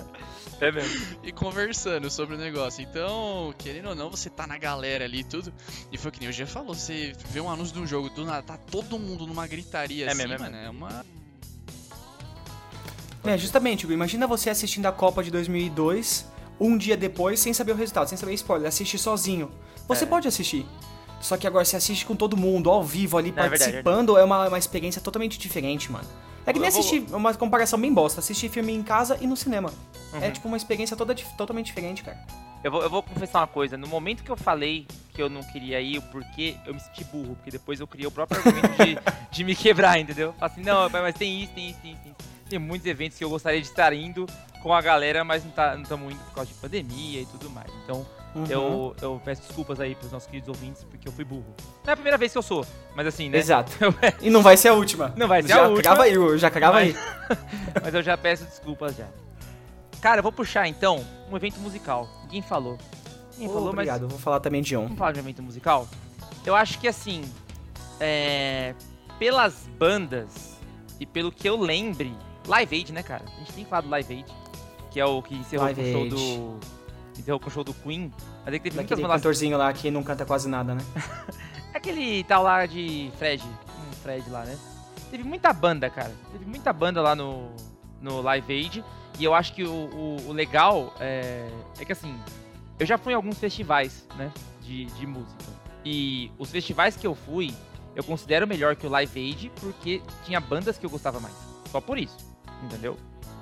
É 0.60 0.70
mesmo. 0.72 1.18
e 1.22 1.32
conversando 1.32 2.10
sobre 2.10 2.36
o 2.36 2.38
negócio. 2.38 2.80
Então, 2.82 3.52
querendo 3.58 3.90
ou 3.90 3.94
não, 3.94 4.08
você 4.10 4.30
tá 4.30 4.46
na 4.46 4.56
galera 4.56 5.04
ali 5.04 5.20
e 5.20 5.24
tudo. 5.24 5.52
E 5.92 5.98
foi 5.98 6.08
o 6.10 6.12
que 6.12 6.20
nem 6.20 6.28
o 6.28 6.32
Jean 6.32 6.46
falou, 6.46 6.74
você 6.74 7.12
vê 7.30 7.40
um 7.40 7.50
anúncio 7.50 7.74
de 7.74 7.80
um 7.80 7.86
jogo, 7.86 8.08
do 8.10 8.24
nada, 8.24 8.42
tá 8.42 8.56
todo 8.56 8.98
mundo 8.98 9.26
numa 9.26 9.46
gritaria 9.46 10.06
É 10.06 10.08
assim, 10.08 10.18
mesmo, 10.18 10.34
é 10.34 10.38
mano, 10.38 10.56
é 10.56 10.70
uma... 10.70 11.04
É, 13.24 13.38
justamente, 13.38 13.86
imagina 13.90 14.26
você 14.26 14.50
assistindo 14.50 14.84
a 14.86 14.92
Copa 14.92 15.22
de 15.24 15.30
2002, 15.30 16.26
um 16.60 16.76
dia 16.76 16.96
depois, 16.96 17.40
sem 17.40 17.52
saber 17.54 17.72
o 17.72 17.74
resultado, 17.74 18.06
sem 18.08 18.18
saber 18.18 18.34
spoiler, 18.34 18.68
assistir 18.68 18.98
sozinho. 18.98 19.50
Você 19.88 20.04
É. 20.04 20.06
pode 20.06 20.28
assistir. 20.28 20.66
Só 21.24 21.38
que 21.38 21.46
agora 21.46 21.64
você 21.64 21.74
assiste 21.74 22.04
com 22.04 22.14
todo 22.14 22.36
mundo, 22.36 22.70
ao 22.70 22.82
vivo, 22.84 23.16
ali, 23.16 23.30
É 23.30 23.32
verdade, 23.32 23.58
participando, 23.64 24.18
é, 24.18 24.22
uma, 24.24 24.46
uma 24.48 24.58
experiência 24.58 25.00
totalmente 25.00 25.38
diferente, 25.38 25.90
mano. 25.90 26.06
É 26.44 26.52
que 26.52 26.58
nem 26.58 26.70
vou- 26.70 26.78
assistir, 26.78 27.02
uma 27.14 27.32
comparação 27.32 27.80
bem 27.80 27.90
bosta, 27.94 28.20
assistir 28.20 28.50
filme 28.50 28.74
em 28.74 28.82
casa 28.82 29.16
e 29.22 29.26
no 29.26 29.34
cinema. 29.34 29.72
É 30.20 30.26
Uhum. 30.26 30.32
tipo 30.32 30.48
uma 30.48 30.56
experiência 30.58 30.94
toda, 30.94 31.14
totalmente 31.14 31.66
diferente, 31.66 32.02
cara. 32.02 32.18
Eu 32.62 32.70
vou, 32.70 32.82
eu 32.82 32.90
vou 32.90 33.02
confessar 33.02 33.40
uma 33.40 33.46
coisa. 33.46 33.74
No 33.78 33.86
momento 33.86 34.22
que 34.22 34.30
eu 34.30 34.36
falei 34.36 34.86
que 35.14 35.22
eu 35.22 35.30
não 35.30 35.42
queria 35.42 35.80
ir, 35.80 35.96
o 35.96 36.02
porquê, 36.02 36.56
eu 36.66 36.74
me 36.74 36.80
senti 36.80 37.04
burro. 37.04 37.36
Porque 37.36 37.50
depois 37.50 37.80
eu 37.80 37.86
criei 37.86 38.06
o 38.06 38.10
próprio 38.10 38.38
argumento 38.40 38.84
de, 38.84 38.98
de 39.32 39.44
me 39.44 39.56
quebrar, 39.56 39.98
entendeu? 39.98 40.34
Falei 40.38 40.52
assim, 40.54 40.62
não, 40.62 40.90
mas 40.90 41.14
tem 41.14 41.42
isso, 41.42 41.52
tem 41.54 41.70
isso, 41.70 41.78
tem 41.80 41.92
isso, 41.92 42.00
tem 42.02 42.12
isso. 42.12 42.33
Tem 42.48 42.58
muitos 42.58 42.86
eventos 42.86 43.16
que 43.18 43.24
eu 43.24 43.30
gostaria 43.30 43.60
de 43.60 43.66
estar 43.66 43.92
indo 43.92 44.26
com 44.62 44.72
a 44.72 44.80
galera, 44.80 45.24
mas 45.24 45.44
não 45.44 45.50
tá- 45.50 45.76
estamos 45.76 46.12
indo 46.12 46.20
por 46.24 46.34
causa 46.34 46.48
de 46.48 46.54
pandemia 46.56 47.20
e 47.22 47.26
tudo 47.26 47.48
mais. 47.50 47.70
Então, 47.84 48.06
Uhum. 48.34 48.46
eu, 48.48 48.96
eu 49.00 49.22
peço 49.24 49.42
desculpas 49.42 49.78
aí 49.78 49.94
pros 49.94 50.10
nossos 50.10 50.26
queridos 50.28 50.48
ouvintes, 50.48 50.82
porque 50.84 51.06
eu 51.06 51.12
fui 51.12 51.24
burro. 51.24 51.54
Não 51.84 51.90
é 51.90 51.92
a 51.92 51.96
primeira 51.96 52.18
vez 52.18 52.32
que 52.32 52.38
eu 52.38 52.42
sou, 52.42 52.66
mas 52.96 53.06
assim, 53.06 53.28
né? 53.28 53.38
Exato. 53.38 53.72
E 54.20 54.28
não 54.28 54.42
vai 54.42 54.56
ser 54.56 54.68
a 54.68 54.72
última. 54.74 55.12
Não 55.16 55.28
vai 55.28 55.42
ser 55.42 55.48
já 55.48 55.58
a 55.64 55.68
última. 55.68 55.82
Crava 55.82 56.02
aí, 56.02 56.18
Hugo, 56.18 56.36
já 56.36 56.50
crava 56.50 56.74
Mas- 56.74 56.96
aí. 56.96 57.02
Mas 57.82 57.94
eu 57.94 58.02
já 58.02 58.16
peço 58.18 58.44
desculpas 58.44 58.96
já. 58.96 59.06
Cara, 60.00 60.18
eu 60.18 60.22
vou 60.22 60.32
puxar 60.32 60.66
então 60.68 61.04
um 61.30 61.36
evento 61.36 61.58
musical. 61.60 62.08
Ninguém 62.24 62.42
falou. 62.42 62.76
Ninguém 63.34 63.48
falou, 63.48 63.64
mas 63.64 63.72
Obrigado, 63.72 64.02
eu 64.02 64.08
vou 64.08 64.18
falar 64.18 64.38
também 64.40 64.62
de 64.62 64.76
um. 64.76 64.82
Vamos 64.84 64.98
falar 64.98 65.12
de 65.12 65.18
um 65.18 65.22
evento 65.22 65.42
musical? 65.42 65.88
Eu 66.44 66.54
acho 66.54 66.78
que 66.78 66.86
assim, 66.86 67.22
é, 68.00 68.74
pelas 69.18 69.66
bandas 69.78 70.58
e 71.00 71.06
pelo 71.06 71.32
que 71.32 71.48
eu 71.48 71.56
lembre, 71.58 72.14
Live 72.46 72.76
Aid, 72.76 72.92
né, 72.92 73.02
cara? 73.02 73.24
A 73.26 73.38
gente 73.38 73.52
tem 73.52 73.64
falado 73.64 73.84
do 73.84 73.90
Live 73.90 74.14
Aid, 74.14 74.26
que 74.90 75.00
é 75.00 75.04
o 75.06 75.22
que 75.22 75.34
encerrou 75.34 75.66
Live 75.66 75.82
com 75.82 75.88
o 75.88 75.92
show 75.92 76.02
Aid. 76.02 76.14
do. 76.14 76.60
Encerrou 77.18 77.40
com 77.40 77.48
o 77.48 77.50
show 77.50 77.64
do 77.64 77.74
Queen. 77.74 78.12
Mas 78.44 78.54
é 78.54 78.58
que 78.58 78.64
teve 78.64 78.76
muitas 78.76 78.90
Daquele 78.90 79.02
bandas. 79.02 79.22
cantorzinho 79.22 79.56
lá 79.56 79.72
que 79.72 79.90
não 79.90 80.02
canta 80.02 80.24
quase 80.26 80.48
nada, 80.48 80.74
né? 80.74 80.80
Aquele 81.72 82.24
tal 82.24 82.42
lá 82.42 82.66
de 82.66 83.10
Fred. 83.18 83.42
Um 83.42 83.92
Fred 84.02 84.28
lá, 84.30 84.44
né? 84.44 84.58
Teve 85.10 85.22
muita 85.24 85.52
banda, 85.52 85.88
cara. 85.88 86.12
Teve 86.32 86.44
muita 86.44 86.72
banda 86.72 87.00
lá 87.00 87.14
no, 87.14 87.50
no 88.00 88.20
Live 88.20 88.52
Aid. 88.52 88.84
E 89.18 89.24
eu 89.24 89.32
acho 89.32 89.54
que 89.54 89.62
o, 89.62 89.70
o, 89.72 90.16
o 90.28 90.32
legal 90.32 90.92
é, 90.98 91.48
é 91.78 91.84
que 91.84 91.92
assim, 91.92 92.18
eu 92.80 92.84
já 92.86 92.98
fui 92.98 93.12
em 93.12 93.16
alguns 93.16 93.38
festivais, 93.38 94.04
né? 94.16 94.32
De, 94.60 94.86
de 94.86 95.06
música. 95.06 95.44
E 95.84 96.32
os 96.36 96.50
festivais 96.50 96.96
que 96.96 97.06
eu 97.06 97.14
fui, 97.14 97.54
eu 97.94 98.02
considero 98.02 98.44
melhor 98.46 98.74
que 98.74 98.86
o 98.86 98.90
Live 98.90 99.20
Aid 99.20 99.52
porque 99.60 100.02
tinha 100.24 100.40
bandas 100.40 100.76
que 100.78 100.84
eu 100.84 100.90
gostava 100.90 101.20
mais. 101.20 101.34
Só 101.74 101.80
por 101.80 101.98
isso, 101.98 102.16
entendeu? 102.62 102.96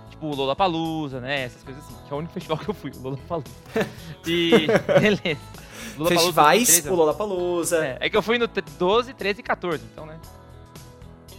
Tipo 0.09 0.29
o 0.29 0.35
Lollapalooza, 0.35 1.21
né? 1.21 1.43
Essas 1.43 1.63
coisas 1.63 1.85
assim. 1.85 1.95
Que 2.09 2.15
é 2.15 2.17
o 2.17 2.19
único 2.19 2.33
festival 2.41 2.57
que 2.57 2.71
eu 2.71 2.73
fui, 2.75 2.91
o 2.91 2.99
Lollapalooza. 3.03 3.51
E 4.27 4.67
beleza. 5.01 5.41
Lollapalooza 5.99 6.09
Festivais, 6.09 6.69
2013, 6.69 6.89
o 6.89 6.95
Lollapalooza. 6.95 7.85
é, 7.85 7.99
é 8.01 8.09
que 8.09 8.17
eu 8.17 8.23
fui 8.23 8.39
no 8.39 8.49
t- 8.49 8.63
12, 8.79 9.13
13 9.13 9.41
e 9.41 9.43
14, 9.43 9.85
então, 9.93 10.07
né? 10.07 10.19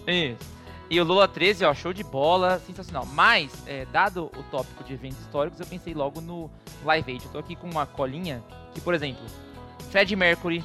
Isso. 0.05 0.53
E 0.87 1.01
o 1.01 1.03
Lula 1.03 1.27
13, 1.27 1.65
ó, 1.65 1.73
show 1.73 1.91
de 1.91 2.03
bola, 2.03 2.61
sensacional. 2.67 3.07
Mas, 3.07 3.51
é, 3.65 3.85
dado 3.85 4.25
o 4.37 4.43
tópico 4.51 4.83
de 4.83 4.93
eventos 4.93 5.17
históricos, 5.21 5.59
eu 5.59 5.65
pensei 5.65 5.95
logo 5.95 6.21
no 6.21 6.51
Live 6.85 7.11
Aid. 7.13 7.25
Eu 7.25 7.31
tô 7.31 7.39
aqui 7.39 7.55
com 7.55 7.67
uma 7.67 7.87
colinha 7.87 8.43
que, 8.75 8.81
por 8.81 8.93
exemplo, 8.93 9.23
Fred 9.89 10.15
Mercury, 10.15 10.63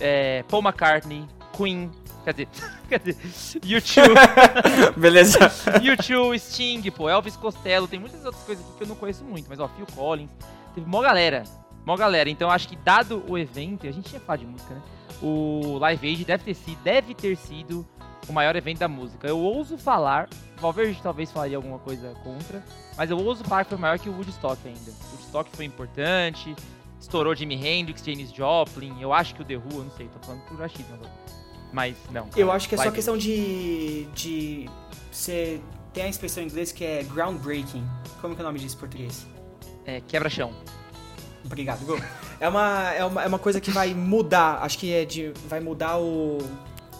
é, 0.00 0.42
Paul 0.48 0.62
McCartney, 0.62 1.24
Queen, 1.56 1.92
quer 2.24 2.32
dizer, 2.32 2.48
quer 2.88 2.98
dizer, 2.98 3.16
U2, 3.60 4.96
Beleza. 4.96 5.38
U2, 5.38 6.38
Sting, 6.38 6.90
pô, 6.90 7.08
Elvis 7.08 7.36
Costello, 7.36 7.86
tem 7.86 8.00
muitas 8.00 8.24
outras 8.24 8.42
coisas 8.44 8.64
aqui 8.64 8.76
que 8.78 8.82
eu 8.84 8.88
não 8.88 8.96
conheço 8.96 9.24
muito, 9.24 9.46
mas 9.48 9.60
ó, 9.60 9.68
Phil 9.68 9.86
Collins, 9.94 10.30
teve 10.74 10.86
uma 10.86 11.02
galera. 11.02 11.44
Mó 11.84 11.96
galera. 11.96 12.30
Então 12.30 12.50
acho 12.50 12.68
que 12.68 12.76
dado 12.76 13.22
o 13.28 13.36
evento, 13.36 13.86
a 13.86 13.92
gente 13.92 14.12
ia 14.12 14.20
falar 14.20 14.38
de 14.38 14.46
música, 14.46 14.74
né? 14.74 14.82
O 15.22 15.78
Live 15.78 16.08
Aid 16.08 16.24
deve 16.24 16.44
ter 16.44 16.54
sido, 16.54 16.82
deve 16.82 17.14
ter 17.14 17.36
sido 17.36 17.86
o 18.28 18.32
maior 18.32 18.56
evento 18.56 18.78
da 18.78 18.88
música. 18.88 19.28
Eu 19.28 19.38
ouso 19.38 19.76
falar, 19.76 20.28
Valverde 20.56 20.98
talvez 21.02 21.30
falaria 21.30 21.56
alguma 21.56 21.78
coisa 21.78 22.14
contra, 22.22 22.64
mas 22.96 23.10
eu 23.10 23.18
ouso 23.18 23.44
falar 23.44 23.64
que 23.64 23.70
foi 23.70 23.78
maior 23.78 23.98
que 23.98 24.08
o 24.08 24.12
Woodstock 24.12 24.58
ainda. 24.66 24.90
O 24.90 25.12
Woodstock 25.12 25.50
foi 25.54 25.64
importante, 25.66 26.54
estourou 26.98 27.34
Jimi 27.34 27.54
Hendrix, 27.54 28.02
Janis 28.04 28.32
Joplin, 28.32 29.00
eu 29.00 29.12
acho 29.12 29.34
que 29.34 29.42
o 29.42 29.44
The 29.44 29.56
Who, 29.56 29.70
eu 29.72 29.84
não 29.84 29.90
sei, 29.90 30.08
tô 30.08 30.18
falando 30.26 30.42
por 30.46 30.62
achismo 30.62 30.94
agora. 30.94 31.12
Mas 31.74 31.96
não. 32.12 32.30
Eu 32.36 32.52
acho 32.52 32.68
que 32.68 32.76
é 32.76 32.78
só 32.78 32.90
questão 32.92 33.18
de. 33.18 34.06
de. 34.14 34.70
Você 35.10 35.60
tem 35.92 36.04
a 36.04 36.08
expressão 36.08 36.40
em 36.40 36.46
inglês 36.46 36.70
que 36.70 36.84
é 36.84 37.02
groundbreaking. 37.02 37.84
Como 38.20 38.36
que 38.36 38.40
é 38.40 38.44
o 38.44 38.46
nome 38.46 38.60
disso 38.60 38.76
em 38.76 38.78
português? 38.78 39.26
É, 39.84 40.00
quebra-chão. 40.06 40.54
Obrigado, 41.44 41.84
Gu. 41.84 42.00
É 42.38 42.48
uma, 42.48 42.92
é, 42.92 43.04
uma, 43.04 43.22
é 43.24 43.26
uma 43.26 43.38
coisa 43.40 43.60
que 43.60 43.72
vai 43.72 43.92
mudar, 43.92 44.62
acho 44.62 44.78
que 44.78 44.92
é 44.92 45.04
de. 45.04 45.32
vai 45.48 45.58
mudar 45.58 45.98
o 45.98 46.38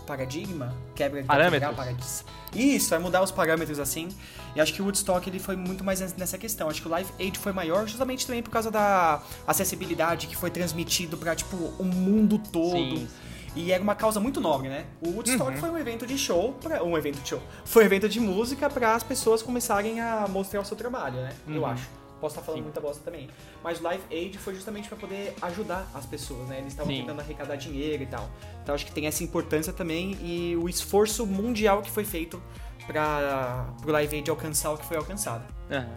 paradigma? 0.09 0.75
Quebra 0.97 1.23
Parâmetros. 1.23 1.77
paradigma. 1.77 2.05
Isso, 2.53 2.91
vai 2.91 2.99
mudar 2.99 3.23
os 3.23 3.31
parâmetros 3.31 3.79
assim. 3.79 4.09
E 4.57 4.61
acho 4.61 4.75
que 4.75 4.83
o 4.83 4.85
Woodstock 4.85 5.29
ele 5.29 5.39
foi 5.39 5.55
muito 5.55 5.85
mais 5.85 6.01
nessa 6.17 6.37
questão. 6.37 6.69
Acho 6.69 6.83
que 6.83 6.89
o 6.89 6.91
Live 6.91 7.13
Aid 7.21 7.39
foi 7.39 7.53
maior 7.53 7.87
justamente 7.87 8.27
também 8.27 8.43
por 8.43 8.51
causa 8.51 8.73
da 8.73 9.23
acessibilidade 9.47 10.27
que 10.27 10.37
foi 10.37 10.51
transmitido 10.51 11.17
pra, 11.17 11.35
tipo, 11.35 11.57
o 11.79 11.85
mundo 11.85 12.39
todo. 12.39 12.97
Sim. 12.97 13.09
E 13.55 13.71
era 13.73 13.83
uma 13.83 13.95
causa 13.95 14.19
muito 14.19 14.41
nobre, 14.41 14.69
né? 14.69 14.85
O 15.01 15.11
Woodstock 15.11 15.53
Uhum. 15.53 15.57
foi 15.59 15.71
um 15.71 15.79
evento 15.79 16.07
de 16.07 16.19
show, 16.19 16.53
pra, 16.55 16.83
um 16.83 16.97
evento 16.99 17.21
de 17.21 17.29
show. 17.29 17.43
Foi 17.65 17.85
um 17.85 17.87
evento 17.87 18.09
de 18.09 18.19
música 18.21 18.69
para 18.69 18.95
as 18.95 19.03
pessoas 19.03 19.43
começarem 19.43 20.01
a 20.01 20.27
mostrar 20.29 20.61
o 20.61 20.65
seu 20.65 20.77
trabalho, 20.77 21.17
né? 21.17 21.33
Eu 21.47 21.61
Uhum. 21.63 21.67
acho. 21.67 21.89
Posso 22.21 22.35
estar 22.37 22.43
falando 22.47 22.61
Sim. 22.61 22.65
muita 22.65 22.81
bosta 22.81 23.03
também. 23.05 23.29
Mas 23.63 23.81
o 23.81 23.83
Live 23.83 24.03
Aid 24.11 24.39
foi 24.39 24.55
justamente 24.55 24.89
para 24.89 24.97
poder 24.97 25.35
ajudar 25.43 25.87
as 25.95 26.07
pessoas, 26.07 26.49
né? 26.49 26.59
Eles 26.59 26.73
estavam 26.73 26.93
tentando 26.93 27.21
arrecadar 27.21 27.57
dinheiro 27.57 28.03
e 28.03 28.07
tal. 28.07 28.31
Então 28.63 28.75
acho 28.75 28.87
que 28.87 28.93
tem 28.93 29.07
essa 29.07 29.23
importância 29.23 29.73
também 29.73 30.17
e 30.23 30.57
o 30.57 30.69
esforço 30.69 31.27
mundial 31.27 31.83
que 31.83 31.91
foi 31.91 32.05
feito 32.05 32.43
para 32.87 33.67
o 33.87 33.91
Live 33.91 34.17
Aid 34.17 34.31
alcançar 34.31 34.73
o 34.73 34.79
que 34.79 34.85
foi 34.87 34.97
alcançado. 34.97 35.45
Aham. 35.71 35.95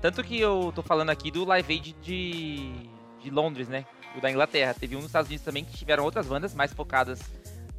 Tanto 0.00 0.22
que 0.22 0.38
eu 0.40 0.72
tô 0.74 0.82
falando 0.82 1.10
aqui 1.10 1.30
do 1.30 1.44
Live 1.44 1.72
Aid 1.72 1.96
de, 2.00 2.70
de 3.20 3.30
Londres, 3.30 3.66
né? 3.68 3.84
O 4.16 4.20
da 4.20 4.30
Inglaterra. 4.30 4.74
Teve 4.74 4.96
um 4.96 4.98
nos 4.98 5.06
Estados 5.06 5.28
Unidos 5.28 5.44
também 5.44 5.64
que 5.64 5.76
tiveram 5.76 6.04
outras 6.04 6.26
bandas 6.26 6.54
mais 6.54 6.72
focadas 6.72 7.20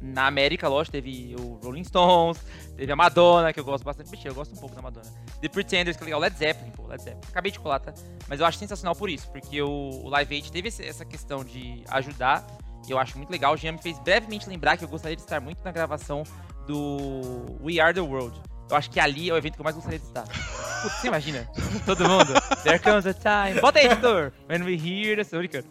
na 0.00 0.26
América, 0.26 0.68
lógico. 0.68 0.92
Teve 0.92 1.34
o 1.38 1.58
Rolling 1.62 1.84
Stones, 1.84 2.38
teve 2.76 2.90
a 2.92 2.96
Madonna, 2.96 3.52
que 3.52 3.60
eu 3.60 3.64
gosto 3.64 3.84
bastante. 3.84 4.26
Eu 4.26 4.34
gosto 4.34 4.54
um 4.54 4.58
pouco 4.58 4.74
da 4.74 4.82
Madonna. 4.82 5.06
The 5.40 5.48
Pretenders, 5.48 5.96
que 5.96 6.02
é 6.02 6.06
legal. 6.06 6.20
Led 6.20 6.36
Zeppelin, 6.36 6.70
pô, 6.70 6.86
Led 6.86 7.02
Zeppelin. 7.02 7.22
Acabei 7.28 7.52
de 7.52 7.58
colar, 7.58 7.80
tá? 7.80 7.92
Mas 8.28 8.40
eu 8.40 8.46
acho 8.46 8.58
sensacional 8.58 8.94
por 8.94 9.10
isso, 9.10 9.28
porque 9.30 9.60
o, 9.60 10.08
Live 10.08 10.34
Aid 10.34 10.52
teve 10.52 10.68
essa 10.68 11.04
questão 11.04 11.44
de 11.44 11.82
ajudar. 11.88 12.46
Eu 12.88 12.98
acho 12.98 13.16
muito 13.18 13.30
legal. 13.30 13.54
O 13.54 13.56
Jean 13.56 13.72
me 13.72 13.82
fez 13.82 13.98
brevemente 13.98 14.48
lembrar 14.48 14.76
que 14.76 14.84
eu 14.84 14.88
gostaria 14.88 15.16
de 15.16 15.22
estar 15.22 15.40
muito 15.40 15.62
na 15.62 15.72
gravação 15.72 16.22
do 16.66 17.58
We 17.60 17.80
Are 17.80 17.92
The 17.92 18.00
World. 18.00 18.40
Eu 18.70 18.76
acho 18.76 18.90
que 18.90 19.00
ali 19.00 19.30
é 19.30 19.32
o 19.32 19.36
evento 19.36 19.54
que 19.54 19.60
eu 19.60 19.64
mais 19.64 19.76
gostaria 19.76 19.98
de 19.98 20.04
estar. 20.04 20.24
Putz, 20.24 20.94
você 21.00 21.08
imagina? 21.08 21.48
Todo 21.86 22.08
mundo. 22.08 22.34
There 22.62 22.78
comes 22.78 23.06
a 23.06 23.14
time. 23.14 23.60
Bota 23.60 23.78
aí, 23.78 23.86
editor. 23.86 24.32
When 24.48 24.62
we 24.62 24.74
hear 24.74 25.24
brincando. 25.24 25.66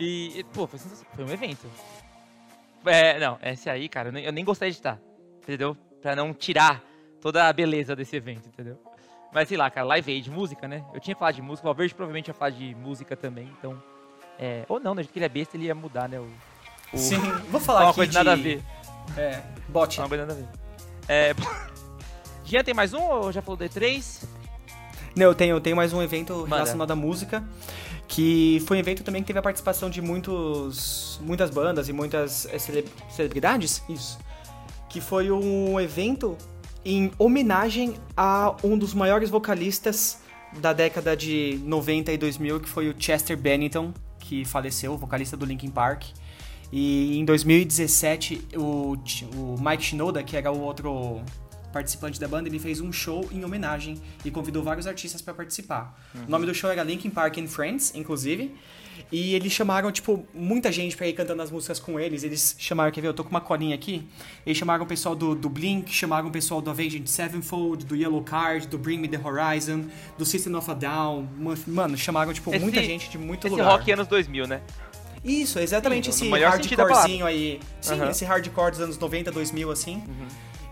E, 0.00 0.40
e, 0.40 0.44
pô, 0.44 0.66
foi, 0.66 0.78
foi 0.78 1.24
um 1.24 1.30
evento. 1.30 1.66
É, 2.86 3.18
não, 3.18 3.38
esse 3.42 3.68
aí, 3.68 3.88
cara, 3.88 4.08
eu 4.08 4.12
nem, 4.12 4.24
eu 4.24 4.32
nem 4.32 4.44
gostaria 4.44 4.72
de 4.72 4.78
estar. 4.78 4.98
Entendeu? 5.42 5.76
Pra 6.00 6.16
não 6.16 6.32
tirar 6.32 6.82
toda 7.20 7.48
a 7.48 7.52
beleza 7.52 7.94
desse 7.94 8.16
evento, 8.16 8.48
entendeu? 8.48 8.80
Mas 9.32 9.48
sei 9.48 9.58
lá, 9.58 9.70
cara, 9.70 9.86
Live 9.86 10.10
Aid, 10.10 10.30
música, 10.30 10.66
né? 10.66 10.84
Eu 10.94 11.00
tinha 11.00 11.14
falado 11.14 11.34
de 11.34 11.42
música, 11.42 11.66
o 11.66 11.70
Valverde 11.70 11.94
provavelmente 11.94 12.28
ia 12.28 12.34
falar 12.34 12.50
de 12.50 12.74
música 12.74 13.14
também, 13.16 13.52
então... 13.58 13.80
É, 14.38 14.64
ou 14.68 14.80
não, 14.80 14.94
né? 14.94 15.02
Do 15.02 15.04
jeito 15.04 15.12
que 15.12 15.18
ele 15.18 15.26
é 15.26 15.28
besta, 15.28 15.56
ele 15.56 15.66
ia 15.66 15.74
mudar, 15.74 16.08
né? 16.08 16.18
O, 16.18 16.30
o, 16.92 16.98
Sim, 16.98 17.20
vou 17.50 17.60
falar 17.60 17.80
uma 17.86 17.90
aqui 17.90 17.96
coisa 17.96 18.12
de... 18.12 18.16
nada 18.16 18.32
a 18.32 18.36
ver. 18.36 18.62
É, 19.16 19.42
bot. 19.68 19.98
Uma 19.98 20.08
coisa 20.08 20.26
nada 20.26 20.38
a 20.38 20.42
ver. 20.42 20.48
É... 21.08 21.34
Jean, 22.48 22.64
tem 22.64 22.72
mais 22.74 22.94
um 22.94 23.02
ou 23.02 23.30
já 23.32 23.42
falou 23.42 23.56
do 23.56 23.64
E3? 23.64 24.24
Não, 25.14 25.26
eu 25.26 25.34
tenho, 25.34 25.56
eu 25.56 25.60
tenho 25.60 25.76
mais 25.76 25.92
um 25.92 26.00
evento 26.02 26.32
Manda. 26.34 26.56
relacionado 26.56 26.90
à 26.90 26.96
música, 26.96 27.44
que 28.06 28.62
foi 28.66 28.76
um 28.76 28.80
evento 28.80 29.02
também 29.02 29.22
que 29.22 29.26
teve 29.26 29.38
a 29.38 29.42
participação 29.42 29.90
de 29.90 30.00
muitos, 30.00 31.20
muitas 31.22 31.50
bandas 31.50 31.88
e 31.88 31.92
muitas 31.92 32.46
eh, 32.46 32.58
cele- 32.58 32.88
celebridades, 33.10 33.82
isso, 33.88 34.18
que 34.88 35.00
foi 35.00 35.30
um 35.30 35.78
evento 35.78 36.36
em 36.84 37.10
homenagem 37.18 37.96
a 38.16 38.54
um 38.64 38.78
dos 38.78 38.94
maiores 38.94 39.28
vocalistas 39.28 40.18
da 40.58 40.72
década 40.72 41.14
de 41.16 41.60
90 41.64 42.12
e 42.12 42.16
2000, 42.16 42.60
que 42.60 42.68
foi 42.68 42.88
o 42.88 42.94
Chester 42.98 43.36
Bennington, 43.36 43.92
que 44.20 44.44
faleceu, 44.44 44.96
vocalista 44.96 45.36
do 45.36 45.44
Linkin 45.44 45.68
Park. 45.70 46.04
E 46.72 47.18
em 47.18 47.24
2017, 47.24 48.48
o, 48.56 48.94
o 49.34 49.56
Mike 49.60 49.82
Shinoda, 49.82 50.22
que 50.22 50.36
era 50.36 50.50
o 50.52 50.60
outro 50.60 51.20
participante 51.72 52.18
da 52.18 52.26
banda, 52.28 52.48
ele 52.48 52.58
fez 52.58 52.80
um 52.80 52.92
show 52.92 53.28
em 53.32 53.44
homenagem 53.44 54.00
e 54.24 54.30
convidou 54.30 54.62
vários 54.62 54.86
artistas 54.86 55.20
para 55.22 55.34
participar. 55.34 55.98
O 56.26 56.30
nome 56.30 56.46
do 56.46 56.54
show 56.54 56.70
era 56.70 56.82
Linkin 56.82 57.10
Park 57.10 57.38
and 57.38 57.46
Friends, 57.46 57.92
inclusive. 57.94 58.54
E 59.12 59.34
eles 59.34 59.52
chamaram, 59.52 59.92
tipo, 59.92 60.26
muita 60.34 60.72
gente 60.72 60.96
pra 60.96 61.06
ir 61.06 61.12
cantando 61.12 61.40
as 61.40 61.50
músicas 61.50 61.78
com 61.78 62.00
eles. 62.00 62.24
Eles 62.24 62.56
chamaram, 62.58 62.90
quer 62.90 63.00
ver, 63.00 63.06
eu 63.06 63.14
tô 63.14 63.22
com 63.22 63.30
uma 63.30 63.40
colinha 63.40 63.74
aqui. 63.74 64.06
Eles 64.44 64.58
chamaram 64.58 64.84
o 64.84 64.86
pessoal 64.88 65.14
do, 65.14 65.36
do 65.36 65.48
Blink, 65.48 65.92
chamaram 65.92 66.28
o 66.28 66.30
pessoal 66.32 66.60
do 66.60 66.68
Avenged 66.68 67.08
Sevenfold, 67.08 67.86
do 67.86 67.94
Yellow 67.94 68.22
Card, 68.24 68.66
do 68.66 68.76
Bring 68.76 68.98
Me 68.98 69.06
The 69.06 69.20
Horizon, 69.22 69.84
do 70.18 70.26
System 70.26 70.56
of 70.56 70.68
a 70.70 70.74
Down. 70.74 71.28
Mano, 71.66 71.96
chamaram, 71.96 72.32
tipo, 72.32 72.50
Esse- 72.50 72.58
muita 72.58 72.82
gente 72.82 73.08
de 73.08 73.16
muito 73.18 73.46
Esse 73.46 73.54
lugar. 73.56 73.70
rock 73.70 73.90
anos 73.92 74.08
2000, 74.08 74.46
né? 74.48 74.60
Isso, 75.24 75.58
exatamente 75.58 76.12
Sim, 76.14 76.32
esse 76.32 76.44
hardcorezinho 76.44 77.26
aí. 77.26 77.60
Sim, 77.80 77.94
Aham. 77.94 78.10
esse 78.10 78.24
hardcore 78.24 78.70
dos 78.72 78.80
anos 78.80 78.98
90, 78.98 79.30
2000, 79.30 79.70
assim. 79.70 79.96
Uhum. 79.96 80.26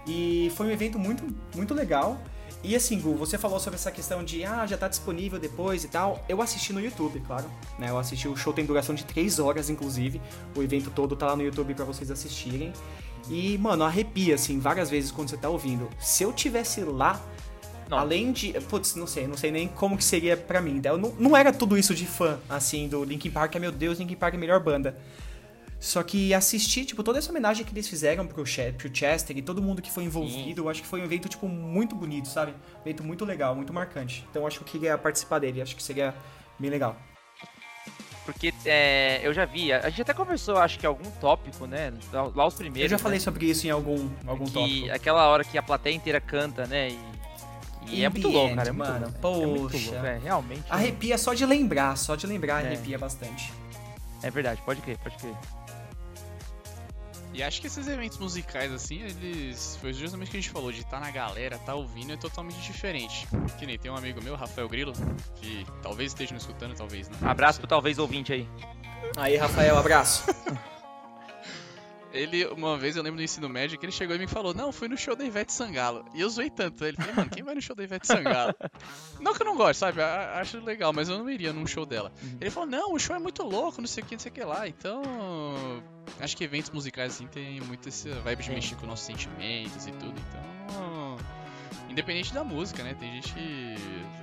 E 0.06 0.52
foi 0.54 0.66
um 0.66 0.70
evento 0.70 0.98
muito, 0.98 1.24
muito 1.54 1.74
legal. 1.74 2.20
E 2.62 2.74
assim, 2.74 2.98
Gu, 3.00 3.14
você 3.14 3.36
falou 3.38 3.60
sobre 3.60 3.76
essa 3.76 3.92
questão 3.92 4.24
de, 4.24 4.44
ah, 4.44 4.66
já 4.66 4.76
tá 4.76 4.88
disponível 4.88 5.38
depois 5.38 5.84
e 5.84 5.88
tal. 5.88 6.24
Eu 6.28 6.40
assisti 6.42 6.72
no 6.72 6.80
YouTube, 6.80 7.20
claro. 7.26 7.44
Né? 7.78 7.90
Eu 7.90 7.98
assisti, 7.98 8.26
o 8.28 8.36
show 8.36 8.52
tem 8.52 8.64
duração 8.64 8.94
de 8.94 9.04
3 9.04 9.38
horas, 9.38 9.70
inclusive. 9.70 10.20
O 10.56 10.62
evento 10.62 10.90
todo 10.90 11.14
tá 11.14 11.26
lá 11.26 11.36
no 11.36 11.42
YouTube 11.42 11.74
pra 11.74 11.84
vocês 11.84 12.10
assistirem. 12.10 12.72
E, 13.28 13.58
mano, 13.58 13.84
arrepia, 13.84 14.36
assim, 14.36 14.58
várias 14.58 14.88
vezes 14.90 15.10
quando 15.10 15.28
você 15.30 15.36
tá 15.36 15.48
ouvindo. 15.48 15.88
Se 16.00 16.22
eu 16.22 16.32
tivesse 16.32 16.80
lá, 16.80 17.20
Não. 17.88 17.98
além 17.98 18.32
de. 18.32 18.52
Putz, 18.68 18.94
não 18.96 19.06
sei, 19.06 19.26
não 19.26 19.36
sei 19.36 19.50
nem 19.50 19.68
como 19.68 19.96
que 19.96 20.04
seria 20.04 20.36
pra 20.36 20.60
mim. 20.60 20.80
Eu 20.84 20.96
não, 20.98 21.12
não 21.18 21.36
era 21.36 21.52
tudo 21.52 21.76
isso 21.76 21.94
de 21.94 22.06
fã, 22.06 22.38
assim, 22.48 22.88
do 22.88 23.04
Linkin 23.04 23.30
Park, 23.30 23.54
é 23.56 23.58
meu 23.58 23.72
Deus, 23.72 23.98
Linkin 23.98 24.16
Park 24.16 24.34
é 24.34 24.36
a 24.36 24.40
melhor 24.40 24.60
banda. 24.60 24.96
Só 25.78 26.02
que 26.02 26.32
assistir, 26.32 26.84
tipo, 26.86 27.02
toda 27.02 27.18
essa 27.18 27.30
homenagem 27.30 27.64
que 27.64 27.72
eles 27.72 27.86
fizeram 27.86 28.26
pro, 28.26 28.44
Che- 28.46 28.72
pro 28.72 28.88
Chester 28.92 29.36
e 29.36 29.42
todo 29.42 29.60
mundo 29.62 29.82
que 29.82 29.90
foi 29.92 30.04
envolvido, 30.04 30.62
eu 30.62 30.68
acho 30.70 30.80
que 30.82 30.88
foi 30.88 31.00
um 31.00 31.04
evento, 31.04 31.28
tipo, 31.28 31.46
muito 31.48 31.94
bonito, 31.94 32.28
sabe? 32.28 32.52
Um 32.78 32.80
evento 32.80 33.04
muito 33.04 33.24
legal, 33.24 33.54
muito 33.54 33.72
marcante. 33.72 34.26
Então 34.30 34.42
eu 34.42 34.48
acho 34.48 34.58
que 34.58 34.64
eu 34.64 34.68
queria 34.68 34.96
participar 34.96 35.38
dele, 35.38 35.60
acho 35.60 35.76
que 35.76 35.82
seria 35.82 36.14
bem 36.58 36.70
legal. 36.70 36.96
Porque 38.24 38.52
é, 38.64 39.20
eu 39.22 39.32
já 39.32 39.44
vi, 39.44 39.72
a 39.72 39.88
gente 39.88 40.02
até 40.02 40.12
conversou, 40.12 40.56
acho 40.56 40.78
que 40.78 40.86
algum 40.86 41.08
tópico, 41.12 41.64
né? 41.66 41.92
Lá, 42.34 42.46
os 42.46 42.54
primeiros. 42.54 42.90
eu 42.90 42.98
já 42.98 43.00
falei 43.00 43.18
né? 43.18 43.24
sobre 43.24 43.46
isso 43.46 43.66
em 43.68 43.70
algum, 43.70 44.08
algum 44.26 44.46
que 44.46 44.52
tópico. 44.52 44.90
aquela 44.92 45.28
hora 45.28 45.44
que 45.44 45.56
a 45.56 45.62
plateia 45.62 45.94
inteira 45.94 46.20
canta, 46.20 46.66
né? 46.66 46.88
E, 47.86 48.00
e 48.00 48.04
é 48.04 48.08
muito 48.08 48.26
louco, 48.28 48.56
cara. 48.56 48.68
É 48.70 48.72
muito 48.72 48.88
mano, 48.88 49.14
louco. 49.22 49.42
É 49.42 49.46
muito 49.46 49.76
louco, 49.92 50.06
é, 50.06 50.18
realmente. 50.18 50.64
Arrepia 50.68 51.16
só 51.16 51.34
de 51.34 51.46
lembrar, 51.46 51.96
só 51.96 52.16
de 52.16 52.26
lembrar 52.26 52.64
É. 52.64 52.66
arrepia 52.68 52.98
bastante. 52.98 53.52
É 54.22 54.30
verdade, 54.30 54.60
pode 54.64 54.80
crer, 54.80 54.98
pode 54.98 55.16
crer. 55.18 55.34
E 57.36 57.42
acho 57.42 57.60
que 57.60 57.66
esses 57.66 57.86
eventos 57.86 58.16
musicais, 58.16 58.72
assim, 58.72 59.02
eles. 59.02 59.76
Foi 59.78 59.92
justamente 59.92 60.28
o 60.28 60.30
que 60.30 60.38
a 60.38 60.40
gente 60.40 60.50
falou, 60.50 60.72
de 60.72 60.80
estar 60.80 60.98
na 60.98 61.10
galera, 61.10 61.58
tá 61.58 61.74
ouvindo, 61.74 62.14
é 62.14 62.16
totalmente 62.16 62.58
diferente. 62.62 63.28
Que 63.58 63.66
nem 63.66 63.78
tem 63.78 63.90
um 63.90 63.96
amigo 63.96 64.22
meu, 64.22 64.34
Rafael 64.34 64.66
Grilo, 64.66 64.94
que 65.34 65.66
talvez 65.82 66.12
esteja 66.12 66.32
me 66.32 66.38
escutando, 66.40 66.74
talvez 66.74 67.10
não. 67.10 67.28
Abraço 67.28 67.58
Não 67.58 67.60
pro 67.60 67.68
talvez 67.68 67.98
ouvinte 67.98 68.32
aí. 68.32 68.48
Aí, 69.18 69.36
Rafael, 69.36 69.76
abraço. 69.76 70.24
Ele, 72.16 72.46
uma 72.46 72.76
vez 72.78 72.96
eu 72.96 73.02
lembro 73.02 73.18
do 73.18 73.22
ensino 73.22 73.48
médio 73.48 73.78
que 73.78 73.84
ele 73.84 73.92
chegou 73.92 74.16
e 74.16 74.18
me 74.18 74.26
falou: 74.26 74.54
Não, 74.54 74.72
fui 74.72 74.88
no 74.88 74.96
show 74.96 75.14
da 75.14 75.24
Ivete 75.24 75.52
Sangalo. 75.52 76.04
E 76.14 76.20
eu 76.20 76.28
zoei 76.30 76.50
tanto. 76.50 76.84
Ele 76.84 76.96
falou: 76.96 77.14
Mano, 77.14 77.30
quem 77.30 77.42
vai 77.42 77.54
no 77.54 77.60
show 77.62 77.76
da 77.76 77.84
Ivete 77.84 78.06
Sangalo? 78.06 78.54
não 79.20 79.34
que 79.34 79.42
eu 79.42 79.46
não 79.46 79.56
gosto, 79.56 79.80
sabe? 79.80 80.00
A- 80.00 80.38
Acho 80.40 80.58
legal, 80.64 80.92
mas 80.92 81.08
eu 81.08 81.18
não 81.18 81.28
iria 81.30 81.52
num 81.52 81.66
show 81.66 81.84
dela. 81.86 82.12
Uhum. 82.22 82.38
Ele 82.40 82.50
falou: 82.50 82.68
Não, 82.68 82.92
o 82.94 82.98
show 82.98 83.14
é 83.14 83.18
muito 83.18 83.42
louco, 83.42 83.80
não 83.80 83.88
sei 83.88 84.02
o 84.02 84.06
que, 84.06 84.14
não 84.14 84.20
sei 84.20 84.30
o 84.30 84.34
que 84.34 84.42
lá. 84.44 84.66
Então. 84.66 85.02
Acho 86.20 86.36
que 86.36 86.44
eventos 86.44 86.70
musicais 86.70 87.14
assim 87.14 87.26
tem 87.26 87.60
muito 87.60 87.88
essa 87.88 88.08
vibe 88.20 88.40
de 88.40 88.46
Tem. 88.46 88.54
mexer 88.56 88.74
com 88.76 88.86
nossos 88.86 89.04
sentimentos 89.04 89.86
e 89.86 89.92
tudo. 89.92 90.14
Então. 90.28 91.16
Independente 91.88 92.32
da 92.34 92.42
música, 92.44 92.82
né? 92.82 92.94
Tem 92.98 93.12
gente 93.14 93.32
que. 93.34 93.74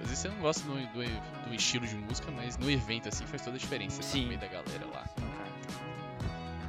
Às 0.01 0.10
vezes 0.10 0.19
você 0.19 0.27
não 0.29 0.38
gosta 0.38 0.63
do, 0.67 0.73
do, 0.75 1.49
do 1.49 1.56
estilo 1.56 1.88
de 1.88 1.95
música, 1.95 2.29
mas 2.32 2.58
no 2.58 2.69
evento 2.69 3.08
assim 3.10 3.25
faz 3.25 3.41
toda 3.41 3.56
a 3.56 3.60
diferença. 3.60 4.01
Sim. 4.03 4.23
No 4.23 4.27
meio 4.29 4.39
da 4.39 4.47
galera 4.47 4.86
lá. 4.93 5.06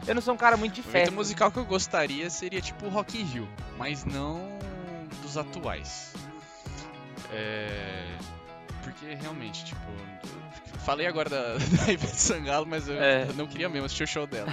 Eu 0.07 0.14
não 0.14 0.23
sou 0.23 0.35
um 0.35 0.37
cara 0.37 0.57
muito 0.57 0.75
de 0.75 0.81
O 0.81 0.83
evento 0.83 0.93
festa. 0.93 1.11
musical 1.14 1.51
que 1.51 1.59
eu 1.59 1.64
gostaria 1.64 2.29
seria 2.31 2.61
tipo 2.61 2.87
o 2.87 2.88
Rock 2.88 3.19
in 3.21 3.25
Rio, 3.25 3.49
mas 3.79 4.05
não 4.05 4.59
dos 5.23 5.37
atuais. 5.38 6.12
É... 7.33 8.05
Porque 8.83 9.14
realmente, 9.14 9.64
tipo, 9.64 9.81
falei 10.85 11.07
agora 11.07 11.31
da, 11.31 11.55
da 11.87 11.90
Ivete 11.93 12.21
Sangalo, 12.21 12.67
mas 12.67 12.87
eu, 12.87 13.01
É. 13.03 13.25
não 13.35 13.47
queria 13.47 13.67
mesmo 13.69 13.87
assistir 13.87 14.05
o 14.05 14.07
show 14.07 14.27
dela. 14.27 14.47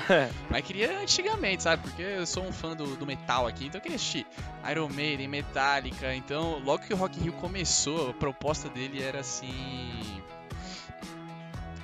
Mas 0.50 0.64
queria 0.66 1.00
antigamente, 1.00 1.64
sabe? 1.64 1.82
Porque 1.84 2.02
eu 2.02 2.26
sou 2.26 2.46
um 2.46 2.52
fã 2.54 2.74
do, 2.74 2.96
do 2.96 3.06
metal 3.06 3.46
aqui, 3.46 3.66
então 3.66 3.78
eu 3.80 3.82
queria 3.82 3.98
assistir 3.98 4.26
Iron 4.70 4.88
Maiden, 4.88 5.28
Metallica. 5.28 6.16
Então, 6.16 6.60
logo 6.60 6.84
que 6.84 6.94
o 6.94 6.98
Rock 6.98 7.20
in 7.20 7.24
Rio 7.24 7.34
começou, 7.34 8.12
a 8.12 8.14
proposta 8.14 8.70
dele 8.70 9.04
era 9.04 9.20
assim. 9.20 10.00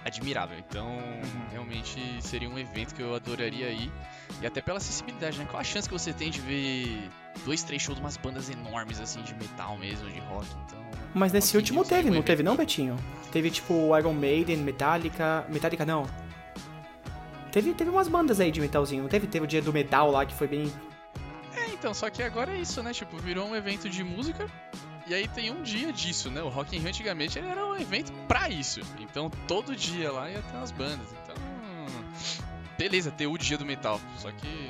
Admirável. 0.07 0.57
Então, 0.57 0.87
realmente 1.51 1.99
seria 2.21 2.49
um 2.49 2.57
evento 2.57 2.95
que 2.95 3.01
eu 3.01 3.15
adoraria 3.15 3.69
ir. 3.69 3.91
E 4.41 4.47
até 4.47 4.61
pela 4.61 4.77
acessibilidade, 4.77 5.37
né? 5.37 5.45
Qual 5.49 5.59
a 5.59 5.63
chance 5.63 5.87
que 5.87 5.93
você 5.93 6.11
tem 6.11 6.29
de 6.29 6.41
ver 6.41 7.09
dois, 7.45 7.63
três 7.63 7.81
shows 7.81 7.97
de 7.97 8.03
umas 8.03 8.17
bandas 8.17 8.49
enormes, 8.49 8.99
assim, 8.99 9.21
de 9.21 9.33
metal 9.35 9.77
mesmo, 9.77 10.09
de 10.09 10.19
rock? 10.19 10.47
Então. 10.65 10.79
Mas 11.13 11.31
nesse 11.31 11.47
Rock 11.47 11.57
último 11.57 11.85
teve, 11.85 12.09
um 12.09 12.13
não 12.13 12.21
teve 12.21 12.43
não, 12.43 12.55
Betinho? 12.55 12.97
Teve 13.31 13.49
tipo 13.49 13.97
Iron 13.97 14.13
Maiden, 14.13 14.57
Metallica. 14.57 15.45
Metallica 15.49 15.85
não. 15.85 16.05
Teve, 17.51 17.73
teve 17.73 17.89
umas 17.89 18.07
bandas 18.07 18.39
aí 18.39 18.51
de 18.51 18.61
metalzinho, 18.61 19.03
não 19.03 19.09
teve? 19.09 19.25
Teve 19.25 19.45
o 19.45 19.47
dia 19.47 19.61
do 19.61 19.73
metal 19.73 20.11
lá 20.11 20.25
que 20.25 20.33
foi 20.33 20.47
bem. 20.47 20.71
É, 21.55 21.69
então, 21.69 21.93
só 21.93 22.09
que 22.09 22.21
agora 22.21 22.51
é 22.51 22.61
isso, 22.61 22.83
né? 22.83 22.93
Tipo, 22.93 23.17
virou 23.17 23.47
um 23.47 23.55
evento 23.55 23.89
de 23.89 24.03
música. 24.03 24.47
E 25.09 25.13
aí 25.13 25.27
tem 25.27 25.49
um 25.51 25.61
dia 25.61 25.91
disso, 25.93 26.29
né? 26.29 26.41
O 26.41 26.49
Rock 26.49 26.75
in 26.75 26.79
Rio 26.79 26.89
antigamente 26.89 27.39
ele 27.39 27.47
era 27.47 27.65
um 27.65 27.75
evento 27.77 28.11
pra 28.27 28.49
isso. 28.49 28.81
Então 28.99 29.29
todo 29.47 29.75
dia 29.75 30.11
lá 30.11 30.29
ia 30.29 30.41
ter 30.41 30.57
umas 30.57 30.71
bandas. 30.71 31.07
Então. 31.23 31.35
Beleza, 32.77 33.09
ter 33.09 33.25
o 33.27 33.37
dia 33.37 33.57
do 33.57 33.65
metal. 33.65 33.99
Só 34.17 34.29
que. 34.31 34.69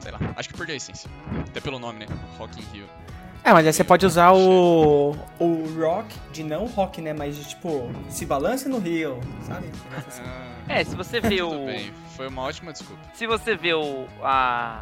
Sei 0.00 0.10
lá, 0.10 0.18
acho 0.36 0.48
que 0.48 0.56
perdeu 0.56 0.74
a 0.74 0.76
essência. 0.76 1.10
Até 1.48 1.60
pelo 1.60 1.78
nome, 1.78 2.00
né? 2.00 2.06
Rock 2.38 2.60
in 2.60 2.64
Rio. 2.72 2.86
É, 3.44 3.52
mas 3.52 3.66
aí 3.66 3.72
você 3.72 3.82
pode 3.82 4.06
usar 4.06 4.30
o. 4.32 5.16
o 5.40 5.74
rock 5.80 6.14
de 6.32 6.44
não 6.44 6.66
rock, 6.66 7.00
né? 7.02 7.12
Mas 7.12 7.36
de 7.36 7.44
tipo, 7.44 7.90
se 8.08 8.24
balance 8.24 8.68
no 8.68 8.78
Rio, 8.78 9.18
sabe? 9.44 9.66
Ah, 10.24 10.46
É, 10.68 10.84
se 10.84 10.94
você 10.94 11.20
vê 11.20 11.38
tudo 11.42 11.62
o. 11.62 11.66
bem, 11.66 11.92
foi 12.16 12.28
uma 12.28 12.42
ótima 12.42 12.72
desculpa. 12.72 13.02
Se 13.14 13.26
você 13.26 13.56
vê 13.56 13.74
o. 13.74 14.06
A. 14.22 14.80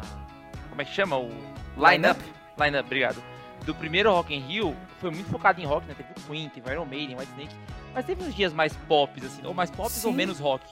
Como 0.69 0.81
é 0.81 0.85
que 0.85 0.93
chama? 0.93 1.17
O. 1.17 1.29
Line-up. 1.75 2.19
Line-up. 2.21 2.21
Line-up, 2.59 2.85
obrigado. 2.85 3.30
Do 3.65 3.75
primeiro 3.75 4.11
Rock 4.11 4.33
in 4.33 4.39
Rio, 4.39 4.75
foi 4.99 5.11
muito 5.11 5.29
focado 5.29 5.61
em 5.61 5.65
rock, 5.65 5.85
né? 5.87 5.93
Teve 5.95 6.09
o 6.17 6.21
Queen, 6.29 6.49
teve 6.49 6.71
Iron 6.71 6.85
Maiden, 6.85 7.15
White 7.17 7.31
Snake. 7.31 7.55
Mas 7.93 8.05
teve 8.05 8.23
uns 8.23 8.33
dias 8.33 8.51
mais 8.53 8.73
pops, 8.87 9.23
assim, 9.25 9.45
ou 9.45 9.53
mais 9.53 9.69
pops 9.69 10.03
ou 10.03 10.11
menos 10.11 10.39
rock. 10.39 10.65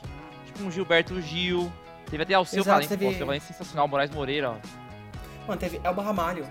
Tipo 0.46 0.64
um 0.64 0.72
Gilberto 0.72 1.22
Gil. 1.22 1.72
Teve 2.10 2.24
até 2.24 2.38
o 2.40 2.44
seu 2.46 2.62
Exato, 2.62 2.76
Valência, 2.76 2.98
teve- 2.98 3.16
pô, 3.18 3.24
o 3.24 3.26
Valência 3.28 3.52
é 3.52 3.54
sensacional, 3.54 3.88
Moraes 3.88 4.10
Moreira, 4.10 4.52
ó. 4.52 4.56
Mano, 5.48 5.60
teve 5.60 5.80
Elba 5.84 6.02
Ramalho. 6.02 6.46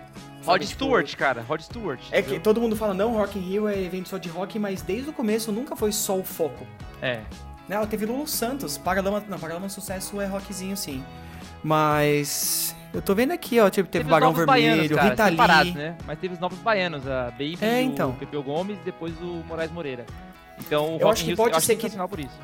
Rod 0.44 0.62
tipo, 0.62 0.72
Stewart, 0.74 1.16
cara, 1.16 1.42
Rod 1.42 1.60
Stewart. 1.60 2.00
É 2.12 2.22
que 2.22 2.28
entendeu? 2.28 2.40
todo 2.42 2.60
mundo 2.60 2.76
fala, 2.76 2.94
não, 2.94 3.14
Rock 3.16 3.38
in 3.38 3.42
Rio 3.42 3.68
é 3.68 3.76
evento 3.82 4.08
só 4.08 4.18
de 4.18 4.28
rock, 4.28 4.58
mas 4.58 4.80
desde 4.82 5.10
o 5.10 5.12
começo 5.12 5.50
nunca 5.50 5.74
foi 5.74 5.90
só 5.90 6.16
o 6.16 6.22
foco. 6.22 6.64
É. 7.02 7.20
Não, 7.68 7.84
teve 7.86 8.06
Lulu 8.06 8.26
Santos, 8.26 8.78
Paralama, 8.78 9.22
não, 9.28 9.38
Paralama 9.38 9.68
Sucesso 9.68 10.20
é 10.20 10.26
rockzinho 10.26 10.76
sim. 10.76 11.04
Mas 11.62 12.74
eu 12.92 13.02
tô 13.02 13.14
vendo 13.14 13.32
aqui, 13.32 13.60
ó, 13.60 13.68
tipo, 13.68 13.88
teve, 13.88 14.04
os 14.04 14.10
Barão 14.10 14.32
Vermelho, 14.32 14.46
baianos, 14.46 14.88
cara, 14.88 15.08
Rita 15.62 15.74
né? 15.78 15.96
Mas 16.06 16.18
teve 16.18 16.34
os 16.34 16.40
novos 16.40 16.58
baianos, 16.58 17.06
a 17.06 17.24
Baby, 17.32 17.58
É, 17.60 17.78
o 17.78 17.82
então. 17.82 18.12
Pepeu 18.14 18.42
Gomes 18.42 18.78
e 18.78 18.84
depois 18.84 19.12
o 19.20 19.42
Moraes 19.46 19.70
Moreira. 19.70 20.06
Então 20.58 20.96
o 20.96 20.98
Eu 20.98 21.06
Rock 21.06 21.12
acho 21.12 21.20
que 21.22 21.26
Rio 21.28 21.36
pode 21.36 21.60
ser 21.62 21.76
que- 21.76 21.90
por 21.90 22.18
isso. 22.20 22.38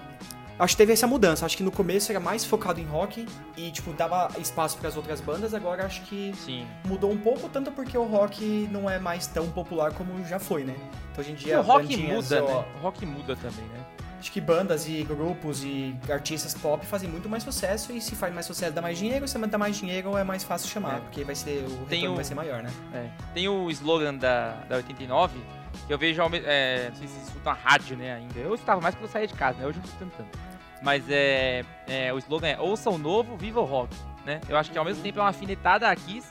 Acho 0.57 0.75
que 0.75 0.79
teve 0.79 0.93
essa 0.93 1.07
mudança, 1.09 1.45
acho 1.45 1.57
que 1.57 1.65
no 1.65 1.73
começo 1.73 2.13
era 2.13 2.21
mais 2.21 2.45
focado 2.45 2.79
em 2.81 2.85
rock 2.85 3.27
e, 3.57 3.73
tipo, 3.73 3.93
dava 3.93 4.31
espaço 4.39 4.79
para 4.79 4.89
as 4.89 4.97
outras 4.97 5.21
bandas, 5.21 5.53
agora 5.53 5.85
acho 5.85 6.03
que 6.03 6.33
Sim. 6.37 6.65
mudou 6.87 7.11
um 7.11 7.17
pouco, 7.19 7.49
tanto 7.49 7.73
porque 7.73 7.99
o 7.99 8.05
rock 8.05 8.69
não 8.71 8.89
é 8.89 9.01
mais 9.01 9.27
tão 9.27 9.49
popular 9.51 9.93
como 9.93 10.25
já 10.25 10.39
foi, 10.39 10.63
né? 10.63 10.77
Então 11.11 11.23
hoje 11.25 11.33
em 11.33 11.35
E 11.35 11.39
dia 11.39 11.59
o 11.59 11.63
rock 11.63 11.97
muda, 11.97 12.45
ó, 12.45 12.47
né? 12.61 12.65
O 12.79 12.83
rock 12.83 13.05
muda 13.05 13.35
também, 13.35 13.65
né? 13.65 13.81
Acho 14.25 14.33
que 14.33 14.41
bandas 14.41 14.89
e 14.89 15.03
grupos 15.05 15.63
e 15.63 15.95
artistas 16.09 16.55
pop 16.55 16.87
fazem 16.87 17.11
muito 17.11 17.29
mais 17.29 17.43
sucesso 17.43 17.93
e 17.93 18.01
se 18.01 18.15
faz 18.17 18.33
mais 18.33 18.47
sucesso 18.47 18.73
dá 18.73 18.81
mais 18.81 18.97
dinheiro, 18.97 19.29
se 19.29 19.37
dá 19.39 19.59
mais 19.59 19.77
dinheiro 19.77 20.17
é 20.17 20.25
mais 20.25 20.43
fácil 20.43 20.67
chamar, 20.71 20.97
É. 20.97 21.01
porque 21.01 21.25
vai 21.25 21.35
ser 21.35 21.63
o 21.69 21.85
Tem 21.85 21.99
retorno 21.99 22.13
o- 22.13 22.15
vai 22.15 22.25
ser 22.25 22.35
maior, 22.35 22.63
né? 22.63 22.71
É. 22.95 23.07
Tem 23.35 23.47
o 23.51 23.71
slogan 23.71 24.15
da, 24.15 24.53
da 24.67 24.77
89, 24.77 25.39
que 25.87 25.93
eu 25.93 25.99
vejo, 25.99 26.23
é, 26.43 26.89
não 26.89 26.97
sei 26.97 27.07
se 27.07 27.13
vocês 27.13 27.27
escutam 27.29 27.53
a 27.53 27.55
rádio, 27.55 27.99
né, 27.99 28.15
ainda. 28.15 28.39
Eu 28.39 28.55
escutava 28.55 28.81
mais 28.81 28.95
quando 28.95 29.05
eu 29.05 29.11
saía 29.11 29.27
de 29.27 29.35
casa, 29.35 29.59
né? 29.59 29.67
Hoje 29.67 29.77
eu 29.79 29.83
não 29.83 29.91
escuto 29.93 30.11
tanto. 30.17 30.39
Mas 30.81 31.05
é, 31.11 31.63
é, 31.87 32.11
o 32.11 32.17
slogan 32.17 32.49
é 32.49 32.59
Ouça 32.59 32.89
o 32.89 32.97
novo, 32.97 33.37
viva 33.37 33.61
o 33.61 33.65
rock, 33.67 33.95
né? 34.25 34.41
Eu 34.49 34.57
acho 34.57 34.71
que 34.73 34.79
ao 34.79 34.87
mesmo 34.87 35.03
tempo 35.03 35.19
é 35.19 35.21
uma 35.23 35.29
alfinetada 35.29 35.87
a 35.91 35.95
Kiss, 35.95 36.27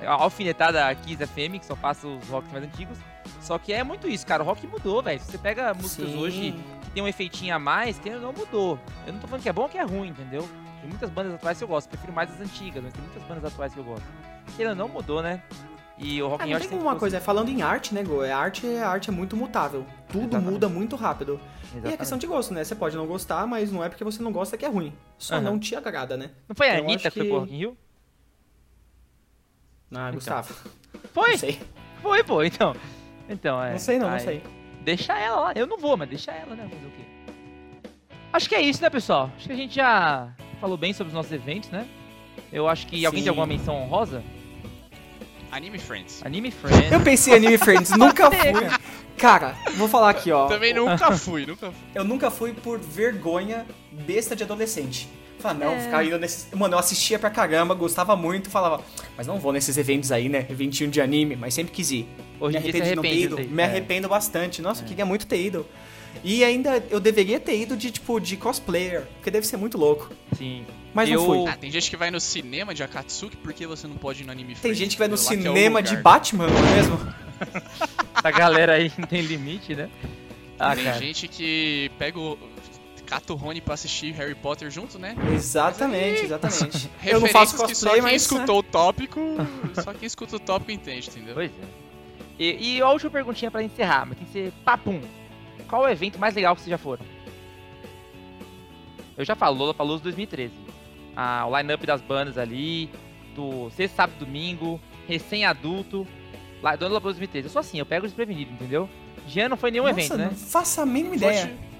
é 0.00 0.08
uma 0.08 0.16
alfinetada 0.22 0.88
a 0.88 0.94
Kiss 0.94 1.22
FM, 1.26 1.58
que 1.60 1.66
só 1.66 1.76
passa 1.76 2.06
os 2.06 2.26
rocks 2.26 2.50
mais 2.50 2.64
antigos. 2.64 2.96
Só 3.42 3.58
que 3.58 3.70
é 3.70 3.84
muito 3.84 4.08
isso, 4.08 4.26
cara. 4.26 4.42
O 4.42 4.46
rock 4.46 4.66
mudou, 4.66 5.02
velho. 5.02 5.20
Você 5.20 5.36
pega 5.36 5.74
músicas 5.74 6.08
Sim. 6.08 6.18
hoje 6.18 6.64
tem 6.94 7.02
um 7.02 7.08
efeitinho 7.08 7.54
a 7.54 7.58
mais, 7.58 7.98
que 7.98 8.08
não 8.10 8.32
mudou. 8.32 8.78
Eu 9.06 9.12
não 9.12 9.20
tô 9.20 9.26
falando 9.26 9.42
que 9.42 9.48
é 9.48 9.52
bom 9.52 9.62
ou 9.62 9.68
que 9.68 9.76
é 9.76 9.82
ruim, 9.82 10.08
entendeu? 10.08 10.48
Tem 10.80 10.88
muitas 10.88 11.10
bandas 11.10 11.34
atuais 11.34 11.58
que 11.58 11.64
eu 11.64 11.68
gosto. 11.68 11.88
Prefiro 11.88 12.12
mais 12.12 12.30
as 12.30 12.40
antigas, 12.40 12.82
mas 12.82 12.92
tem 12.92 13.02
muitas 13.02 13.22
bandas 13.24 13.44
atuais 13.44 13.72
que 13.74 13.78
eu 13.80 13.84
gosto. 13.84 14.04
Querendo 14.56 14.76
não 14.76 14.88
mudou, 14.88 15.20
né? 15.22 15.42
E 15.96 16.20
o 16.22 16.28
Rock 16.28 16.42
Ah, 16.42 16.46
in 16.46 16.48
Rio 16.48 16.52
não 16.54 16.60
acho 16.60 16.68
tem 16.68 16.78
que 16.78 16.84
uma 16.84 16.96
coisa, 16.96 17.20
falando 17.20 17.48
em 17.48 17.62
arte, 17.62 17.94
né, 17.94 18.02
Go? 18.02 18.22
É 18.24 18.32
arte, 18.32 18.66
a 18.78 18.88
arte 18.88 19.10
é 19.10 19.12
muito 19.12 19.36
mutável. 19.36 19.86
Tudo 20.08 20.24
Exatamente. 20.24 20.50
muda 20.52 20.68
muito 20.68 20.96
rápido. 20.96 21.38
fosse- 21.38 21.44
E 21.44 21.66
é 21.66 21.78
Exatamente. 21.78 21.98
questão 21.98 22.18
de 22.18 22.26
gosto, 22.26 22.52
né? 22.54 22.64
Você 22.64 22.74
pode 22.74 22.96
não 22.96 23.06
gostar, 23.06 23.46
mas 23.46 23.70
não 23.72 23.82
é 23.82 23.88
porque 23.88 24.02
você 24.04 24.22
não 24.22 24.32
gosta 24.32 24.56
que 24.56 24.64
é 24.64 24.68
ruim. 24.68 24.92
Só 25.18 25.34
Aham. 25.36 25.42
não 25.44 25.58
te 25.58 25.74
agrada, 25.76 26.16
né? 26.16 26.30
Não 26.48 26.54
foi 26.56 26.68
a 26.70 26.78
Eu 26.78 26.84
Anitta 26.84 27.10
que 27.10 27.18
foi 27.18 27.22
que- 27.22 27.28
pro 27.30 27.40
Rock 27.40 27.52
in 27.54 27.56
Rio? 27.58 27.76
Ah, 29.94 30.10
Gustavo. 30.10 30.52
Foi? 31.12 31.30
Não 31.30 31.38
sei. 31.38 31.60
Foi, 32.02 32.24
pô, 32.24 32.42
então. 32.42 32.74
Então, 33.28 33.62
é. 33.62 33.70
Não 33.72 33.78
sei 33.78 33.98
não, 33.98 34.08
não 34.08 34.14
Aí, 34.16 34.20
sei. 34.20 34.42
Deixa 34.84 35.18
ela 35.18 35.40
lá. 35.40 35.52
Eu 35.54 35.66
não 35.66 35.78
vou, 35.78 35.96
mas 35.96 36.08
deixa 36.08 36.30
ela, 36.30 36.54
né? 36.54 36.68
Fazer 36.70 36.86
o 36.86 36.90
quê? 36.90 37.04
Acho 38.32 38.48
que 38.48 38.54
é 38.54 38.60
isso, 38.60 38.82
né, 38.82 38.90
pessoal? 38.90 39.30
Acho 39.36 39.46
que 39.46 39.52
a 39.52 39.56
gente 39.56 39.74
já 39.74 40.28
falou 40.60 40.76
bem 40.76 40.92
sobre 40.92 41.08
os 41.08 41.14
nossos 41.14 41.32
eventos, 41.32 41.70
né? 41.70 41.86
Eu 42.52 42.68
acho 42.68 42.86
que 42.86 43.04
alguém 43.06 43.20
Sim. 43.20 43.24
tem 43.24 43.28
alguma 43.30 43.46
menção 43.46 43.76
honrosa? 43.76 44.22
Anime 45.50 45.78
Friends. 45.78 46.20
Anime 46.24 46.50
Friends. 46.50 46.92
Eu 46.92 47.00
pensei 47.00 47.34
em 47.34 47.36
Anime 47.36 47.58
Friends, 47.58 47.90
nunca 47.96 48.30
fui. 48.30 48.52
Cara, 49.16 49.54
vou 49.76 49.88
falar 49.88 50.10
aqui, 50.10 50.32
ó. 50.32 50.48
Também 50.48 50.74
nunca 50.74 51.12
fui, 51.12 51.46
nunca 51.46 51.70
fui. 51.70 51.80
Eu 51.94 52.04
nunca 52.04 52.30
fui 52.30 52.52
por 52.52 52.78
vergonha 52.80 53.64
besta 53.92 54.34
de 54.34 54.42
adolescente. 54.42 55.08
Falar, 55.44 55.58
não, 55.58 55.72
É. 55.72 55.80
ficar 55.80 56.02
indo 56.04 56.18
nesses. 56.18 56.46
Mano, 56.54 56.74
eu 56.74 56.78
assistia 56.78 57.18
pra 57.18 57.28
caramba, 57.28 57.74
gostava 57.74 58.16
muito, 58.16 58.48
falava, 58.48 58.82
mas 59.14 59.26
não 59.26 59.38
vou 59.38 59.52
nesses 59.52 59.76
eventos 59.76 60.10
aí, 60.10 60.26
né? 60.28 60.46
Eventinho 60.48 60.90
de 60.90 61.02
anime, 61.02 61.36
mas 61.36 61.52
sempre 61.52 61.70
quis 61.72 61.90
ir. 61.90 62.08
Hoje 62.40 62.58
me 62.58 62.62
arrependo 62.62 62.84
de 62.88 62.94
não 62.96 63.02
ter 63.02 63.14
ido. 63.14 63.36
Me 63.50 63.62
É. 63.62 63.66
arrependo 63.66 64.08
bastante. 64.08 64.62
Nossa, 64.62 64.82
eu 64.82 64.88
queria 64.88 65.04
muito 65.04 65.26
ter 65.26 65.44
ido. 65.44 65.66
E 66.22 66.42
ainda 66.42 66.82
eu 66.90 66.98
deveria 66.98 67.38
ter 67.38 67.58
ido 67.60 67.76
de, 67.76 67.90
tipo, 67.90 68.18
de 68.20 68.38
cosplayer, 68.38 69.02
porque 69.16 69.30
deve 69.30 69.46
ser 69.46 69.58
muito 69.58 69.76
louco. 69.76 70.10
Sim. 70.38 70.64
Mas 70.94 71.10
Eu- 71.10 71.18
não 71.20 71.26
fui. 71.26 71.46
Ah, 71.52 71.56
tem 71.58 71.70
gente 71.70 71.90
que 71.90 71.96
vai 71.96 72.10
no 72.10 72.20
cinema 72.20 72.72
de 72.72 72.82
Akatsuki, 72.82 73.36
por 73.36 73.52
que 73.52 73.66
você 73.66 73.86
não 73.86 73.96
pode 73.96 74.22
ir 74.22 74.24
no 74.24 74.32
Anime 74.32 74.54
Tem 74.54 74.56
Friends? 74.62 74.78
gente 74.78 74.92
que 74.92 74.98
vai 74.98 75.08
no 75.08 75.14
é 75.14 75.18
cinema 75.18 75.82
de 75.82 75.90
lugar. 75.90 76.02
Batman, 76.02 76.46
não 76.46 76.56
é 76.56 76.74
mesmo? 76.76 77.14
Essa 78.16 78.30
galera 78.30 78.74
aí 78.74 78.90
não 78.96 79.06
tem 79.06 79.20
limite, 79.20 79.74
né? 79.74 79.90
Ah, 80.58 80.74
tem 80.74 80.84
cara. 80.84 80.98
gente 80.98 81.28
que 81.28 81.90
pega 81.98 82.18
o. 82.18 82.38
Cata 83.06 83.32
o 83.32 83.36
Rony 83.36 83.60
pra 83.60 83.74
assistir 83.74 84.12
Harry 84.12 84.34
Potter 84.34 84.70
junto, 84.70 84.98
né? 84.98 85.14
Exatamente, 85.34 86.22
exatamente. 86.24 86.90
Eu 87.04 87.20
não 87.20 87.28
faço 87.28 87.52
que 87.52 87.58
só 87.58 87.66
cosplay, 87.66 87.94
quem 87.94 88.02
mas. 88.02 88.12
né? 88.12 88.16
escutou 88.16 88.58
o 88.58 88.62
tópico. 88.62 89.20
só 89.82 89.92
quem 89.92 90.06
escuta 90.06 90.36
o 90.36 90.40
tópico 90.40 90.70
entende, 90.70 91.08
entendeu? 91.10 91.34
Pois 91.34 91.50
é. 91.50 91.84
E, 92.38 92.76
e 92.76 92.82
a 92.82 92.88
última 92.90 93.10
perguntinha 93.10 93.50
pra 93.50 93.62
encerrar, 93.62 94.06
mas 94.06 94.18
tem 94.18 94.26
que 94.26 94.32
ser 94.32 94.52
papum. 94.64 95.00
Qual 95.68 95.82
o 95.82 95.88
evento 95.88 96.18
mais 96.18 96.34
legal 96.34 96.54
que 96.54 96.62
vocês 96.62 96.70
já 96.70 96.78
foram? 96.78 97.04
Eu 99.16 99.24
já 99.24 99.34
falo, 99.36 99.56
Lola 99.56 99.74
Palusa 99.74 100.02
2013. 100.02 100.52
Ah, 101.16 101.46
o 101.46 101.56
line-up 101.56 101.86
das 101.86 102.00
bandas 102.00 102.36
ali, 102.36 102.90
do 103.34 103.70
sexta, 103.70 103.96
sábado, 103.96 104.18
domingo, 104.18 104.80
recém-adulto, 105.06 106.06
lá 106.60 106.74
do 106.74 106.86
Lola 106.88 107.00
Palusa 107.00 107.20
2013. 107.20 107.46
Eu 107.46 107.52
sou 107.52 107.60
assim, 107.60 107.78
eu 107.78 107.86
pego 107.86 108.06
desprevenido, 108.06 108.52
entendeu? 108.52 108.88
Já 109.28 109.48
não 109.48 109.56
foi 109.56 109.70
nenhum 109.70 109.84
Nossa, 109.84 110.00
evento, 110.00 110.16
né? 110.16 110.26
não 110.30 110.36
faço 110.36 110.80
a 110.80 110.86
mínima 110.86 111.14
ideia. 111.14 111.46
de, 111.46 111.73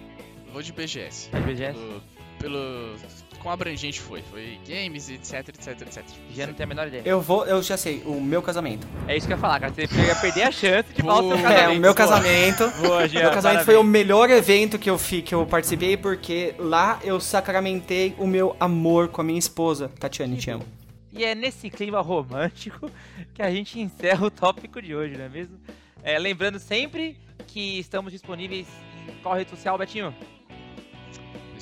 vou 0.55 0.63
de 0.63 0.73
BGS. 0.73 1.29
Mas 1.33 1.45
BGS, 1.45 1.79
Pelo, 1.79 2.03
pelo. 2.39 2.97
Quão 3.41 3.53
abrangente 3.53 4.01
foi? 4.01 4.23
Foi 4.23 4.59
games, 4.67 5.11
etc, 5.11 5.47
etc, 5.51 5.83
etc. 5.83 6.03
já 6.35 6.47
não 6.47 6.55
tenho 6.55 6.65
a 6.65 6.69
menor 6.69 6.87
ideia. 6.89 7.03
Eu 7.05 7.21
vou, 7.21 7.45
eu 7.45 7.63
já 7.63 7.77
sei, 7.77 8.03
o 8.07 8.19
meu 8.19 8.41
casamento. 8.41 8.87
É 9.07 9.15
isso 9.15 9.27
que 9.27 9.35
eu 9.35 9.37
ia 9.37 9.41
falar, 9.41 9.61
cara. 9.61 9.71
Você 9.75 9.83
ia 9.83 10.17
perder 10.17 10.43
a 10.45 10.51
chance 10.51 10.91
de 10.95 11.03
falar 11.03 11.21
o 11.21 11.29
seu 11.29 11.37
casamento. 11.43 11.61
É, 11.61 11.69
o 11.69 11.73
meu 11.73 11.81
Boa. 11.83 11.95
casamento. 11.95 12.71
Boa, 12.81 13.07
Jean, 13.07 13.21
Meu 13.21 13.31
casamento 13.33 13.43
parabéns. 13.43 13.65
foi 13.67 13.77
o 13.77 13.83
melhor 13.83 14.31
evento 14.31 14.79
que 14.79 14.89
eu, 14.89 14.97
fi, 14.97 15.21
que 15.21 15.35
eu 15.35 15.45
participei, 15.45 15.95
porque 15.95 16.55
lá 16.59 16.99
eu 17.05 17.21
sacramentei 17.21 18.15
o 18.19 18.27
meu 18.27 18.57
amor 18.59 19.09
com 19.09 19.21
a 19.21 19.25
minha 19.25 19.39
esposa. 19.39 19.91
Tatiane, 20.01 20.39
te 20.39 20.51
amo. 20.51 20.65
E 21.13 21.23
é 21.23 21.35
nesse 21.35 21.69
clima 21.69 22.01
romântico 22.01 22.91
que 23.35 23.43
a 23.43 23.51
gente 23.51 23.79
encerra 23.79 24.27
o 24.27 24.31
tópico 24.31 24.81
de 24.81 24.95
hoje, 24.95 25.19
não 25.19 25.25
é 25.27 25.29
mesmo? 25.29 25.59
É, 26.03 26.19
lembrando 26.19 26.59
sempre 26.59 27.19
que 27.47 27.79
estamos 27.79 28.11
disponíveis 28.11 28.67
em 29.07 29.23
qual 29.23 29.35
rede 29.35 29.51
social, 29.51 29.77
Betinho? 29.77 30.15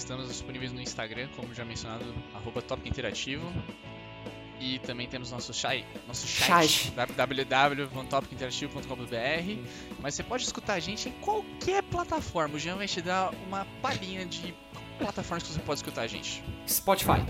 Estamos 0.03 0.27
disponíveis 0.27 0.73
no 0.73 0.81
Instagram, 0.81 1.29
como 1.37 1.55
já 1.55 1.65
mencionado, 1.65 2.05
arroba 2.35 2.61
Tópico 2.61 2.89
Interativo. 2.89 3.47
E 4.59 4.81
também 4.81 5.07
temos 5.07 5.31
nosso 5.31 5.55
site, 5.55 5.87
nosso 6.09 6.27
Site. 6.27 6.91
site, 6.91 6.93
www.topicinterativo.com.br. 7.17 9.63
Mas 10.01 10.17
você 10.17 10.25
pode 10.25 10.43
escutar 10.43 10.75
a 10.75 10.81
gente 10.81 11.09
em 11.09 11.13
qualquer 11.13 11.85
plataforma. 11.85 12.57
O 12.57 12.59
Jean 12.59 12.75
vai 12.75 12.89
te 12.89 13.01
dar 13.01 13.33
uma 13.47 13.65
palhinha 13.81 14.27
de 14.27 14.53
plataformas 14.99 15.45
que 15.45 15.53
você 15.53 15.61
pode 15.61 15.79
escutar 15.79 16.03
a 16.03 16.09
gente. 16.09 16.43
Spotify. 16.69 17.25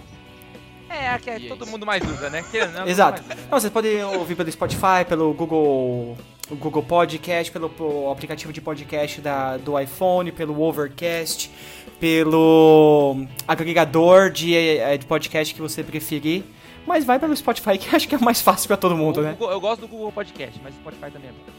É, 0.89 1.11
a 1.11 1.19
que 1.19 1.29
é 1.29 1.41
todo 1.41 1.67
mundo 1.67 1.85
mais 1.85 2.03
usa, 2.11 2.31
né? 2.31 2.43
Ou 2.55 2.69
não, 2.69 2.89
Exato. 2.89 3.21
mundo 3.21 3.29
mais 3.29 3.39
usa. 3.39 3.49
Não, 3.51 3.61
vocês 3.61 3.73
podem 3.73 4.03
ouvir 4.03 4.35
pelo 4.35 4.51
Spotify, 4.51 5.05
pelo 5.07 5.35
Google, 5.35 6.17
o 6.53 6.57
Google 6.57 6.83
Podcast, 6.83 7.51
pelo, 7.51 7.71
pelo 7.71 8.11
aplicativo 8.11 8.53
de 8.53 8.61
podcast 8.61 9.21
da, 9.21 9.57
do 9.57 9.79
iPhone, 9.79 10.31
pelo 10.31 10.61
Overcast, 10.61 11.51
pelo 11.99 13.25
agregador 13.49 14.31
de, 14.31 14.55
eh, 14.55 14.99
de 14.99 15.07
podcast 15.07 15.55
que 15.55 15.61
você 15.61 15.83
preferir. 15.83 16.45
Mas 16.87 17.05
vai 17.05 17.19
pelo 17.19 17.35
Spotify, 17.35 17.79
que 17.79 17.95
acho 17.95 18.07
que 18.07 18.15
é 18.15 18.19
mais 18.19 18.43
fácil 18.43 18.69
pra 18.69 18.77
todo 18.77 18.95
mundo, 18.97 19.23
né? 19.23 19.35
Eu 19.41 19.61
gosto 19.61 19.81
do 19.81 19.89
Google 19.89 20.13
Podcast, 20.13 20.61
mas 20.63 20.75
o 20.75 20.79
Spotify 20.79 21.11
também 21.11 21.31
é 21.31 21.33
bom. 21.33 21.53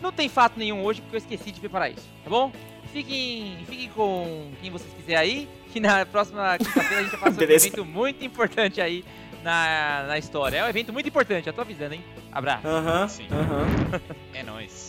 Não 0.00 0.12
tem 0.12 0.28
fato 0.28 0.58
nenhum 0.58 0.84
hoje 0.84 1.00
porque 1.00 1.16
eu 1.16 1.18
esqueci 1.18 1.50
de 1.50 1.60
preparar 1.60 1.90
isso, 1.90 2.06
tá 2.24 2.30
bom? 2.30 2.52
Fiquem, 2.92 3.58
fiquem 3.68 3.88
com 3.90 4.50
quem 4.60 4.70
vocês 4.70 4.92
quiserem 4.94 5.20
aí, 5.20 5.48
que 5.72 5.78
na 5.78 6.06
próxima 6.06 6.56
quinta-feira 6.56 6.98
a 6.98 7.02
gente 7.02 7.10
vai 7.16 7.20
fazer 7.20 7.46
um 7.46 7.52
evento 7.52 7.84
muito 7.84 8.24
importante 8.24 8.80
aí 8.80 9.04
na, 9.42 10.04
na 10.08 10.18
história. 10.18 10.58
É 10.58 10.64
um 10.64 10.68
evento 10.68 10.92
muito 10.92 11.08
importante, 11.08 11.46
já 11.46 11.52
tô 11.52 11.60
avisando, 11.60 11.94
hein? 11.94 12.04
Abraço. 12.38 12.68
Aham, 12.68 13.08
Sim. 13.08 13.26
É 14.32 14.44
nóis. 14.44 14.87